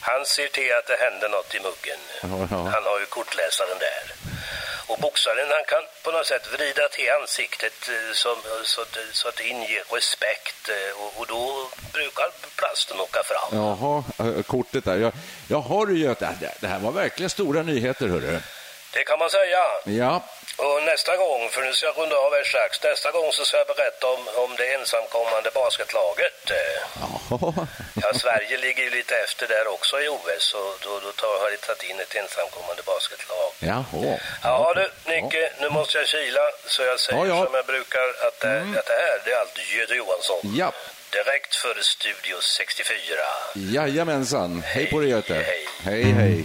Han 0.00 0.24
ser 0.26 0.48
till 0.48 0.72
att 0.78 0.86
det 0.86 0.96
händer 1.04 1.28
något 1.28 1.54
i 1.54 1.60
muggen. 1.60 2.00
Ja, 2.22 2.48
ja. 2.50 2.70
Han 2.74 2.84
har 2.84 3.00
ju 3.00 3.06
kortläsaren 3.06 3.78
där. 3.78 4.14
Och 4.92 4.98
boxaren 4.98 5.48
han 5.58 5.64
kan 5.72 5.84
på 6.04 6.10
något 6.10 6.26
sätt 6.26 6.44
vrida 6.54 6.88
till 6.88 7.08
ansiktet 7.20 7.76
eh, 7.88 8.14
som, 8.14 8.32
eh, 8.32 8.62
så, 8.64 8.80
att, 8.80 8.96
eh, 8.96 9.02
så 9.12 9.28
att 9.28 9.36
det 9.36 9.44
inger 9.48 9.82
respekt 9.96 10.62
och, 11.02 11.20
och 11.20 11.26
då 11.26 11.68
brukar 11.92 12.28
plasten 12.56 13.00
åka 13.00 13.22
fram. 13.30 13.50
Jaha, 13.58 14.04
kortet 14.42 14.84
där. 14.84 14.96
Jag, 14.96 15.12
jaha 15.48 15.86
du 15.86 15.98
Göte, 15.98 16.36
det, 16.40 16.54
det 16.60 16.66
här 16.66 16.78
var 16.78 16.92
verkligen 16.92 17.30
stora 17.30 17.62
nyheter 17.62 18.08
hörru. 18.08 18.38
Det 18.94 19.04
kan 19.04 19.18
man 19.18 19.30
säga. 19.30 19.62
Ja, 19.84 20.22
Och 20.56 20.82
nästa 20.82 21.16
gång, 21.16 21.48
för 21.50 21.60
nu 21.62 21.72
ska 21.72 21.86
jag 21.86 21.98
runda 21.98 22.16
av 22.16 22.32
här 22.32 22.44
strax, 22.44 22.82
nästa 22.82 23.10
gång 23.10 23.32
så 23.32 23.44
ska 23.44 23.56
jag 23.56 23.66
berätta 23.66 24.06
om, 24.14 24.22
om 24.44 24.50
det 24.56 24.74
ensamkommande 24.74 25.50
basketlaget. 25.54 26.38
Jaha. 27.00 27.66
Ja, 28.02 28.12
Sverige 28.14 28.56
ligger 28.58 28.82
ju 28.82 28.90
lite 28.90 29.14
efter 29.24 29.46
där 29.48 29.66
också 29.66 30.00
i 30.00 30.08
OS 30.08 30.54
och 30.54 30.74
då, 30.84 31.00
då 31.04 31.12
tar, 31.12 31.34
har 31.42 31.50
de 31.50 31.56
tagit 31.56 31.82
in 31.90 32.00
ett 32.00 32.14
ensamkommande 32.14 32.82
basketlag. 32.82 33.50
Jaha. 33.58 34.18
Ja 34.42 34.72
du, 34.76 34.86
Nicke, 35.10 35.52
nu 35.60 35.68
måste 35.70 35.98
jag 35.98 36.06
kila 36.06 36.40
så 36.66 36.82
jag 36.82 37.00
säger 37.00 37.26
Ja, 37.26 37.44
som 37.44 37.54
jag 37.54 37.66
brukar 37.66 38.06
att 38.26 38.40
det, 38.40 38.58
att 38.78 38.86
det 38.86 38.98
här, 39.04 39.16
det 39.24 39.32
är 39.32 39.40
allt 39.40 39.58
Göte 39.78 39.94
Johansson. 39.94 40.40
Ja, 40.42 40.72
Direkt 41.10 41.54
för 41.54 41.76
Studio 41.80 42.36
64. 42.40 43.16
jajamensan. 43.54 44.62
Hej 44.66 44.90
på 44.90 45.00
dig 45.00 45.10
Göte. 45.10 45.34
Hej. 45.34 45.68
Hej, 45.84 46.02
hej. 46.02 46.44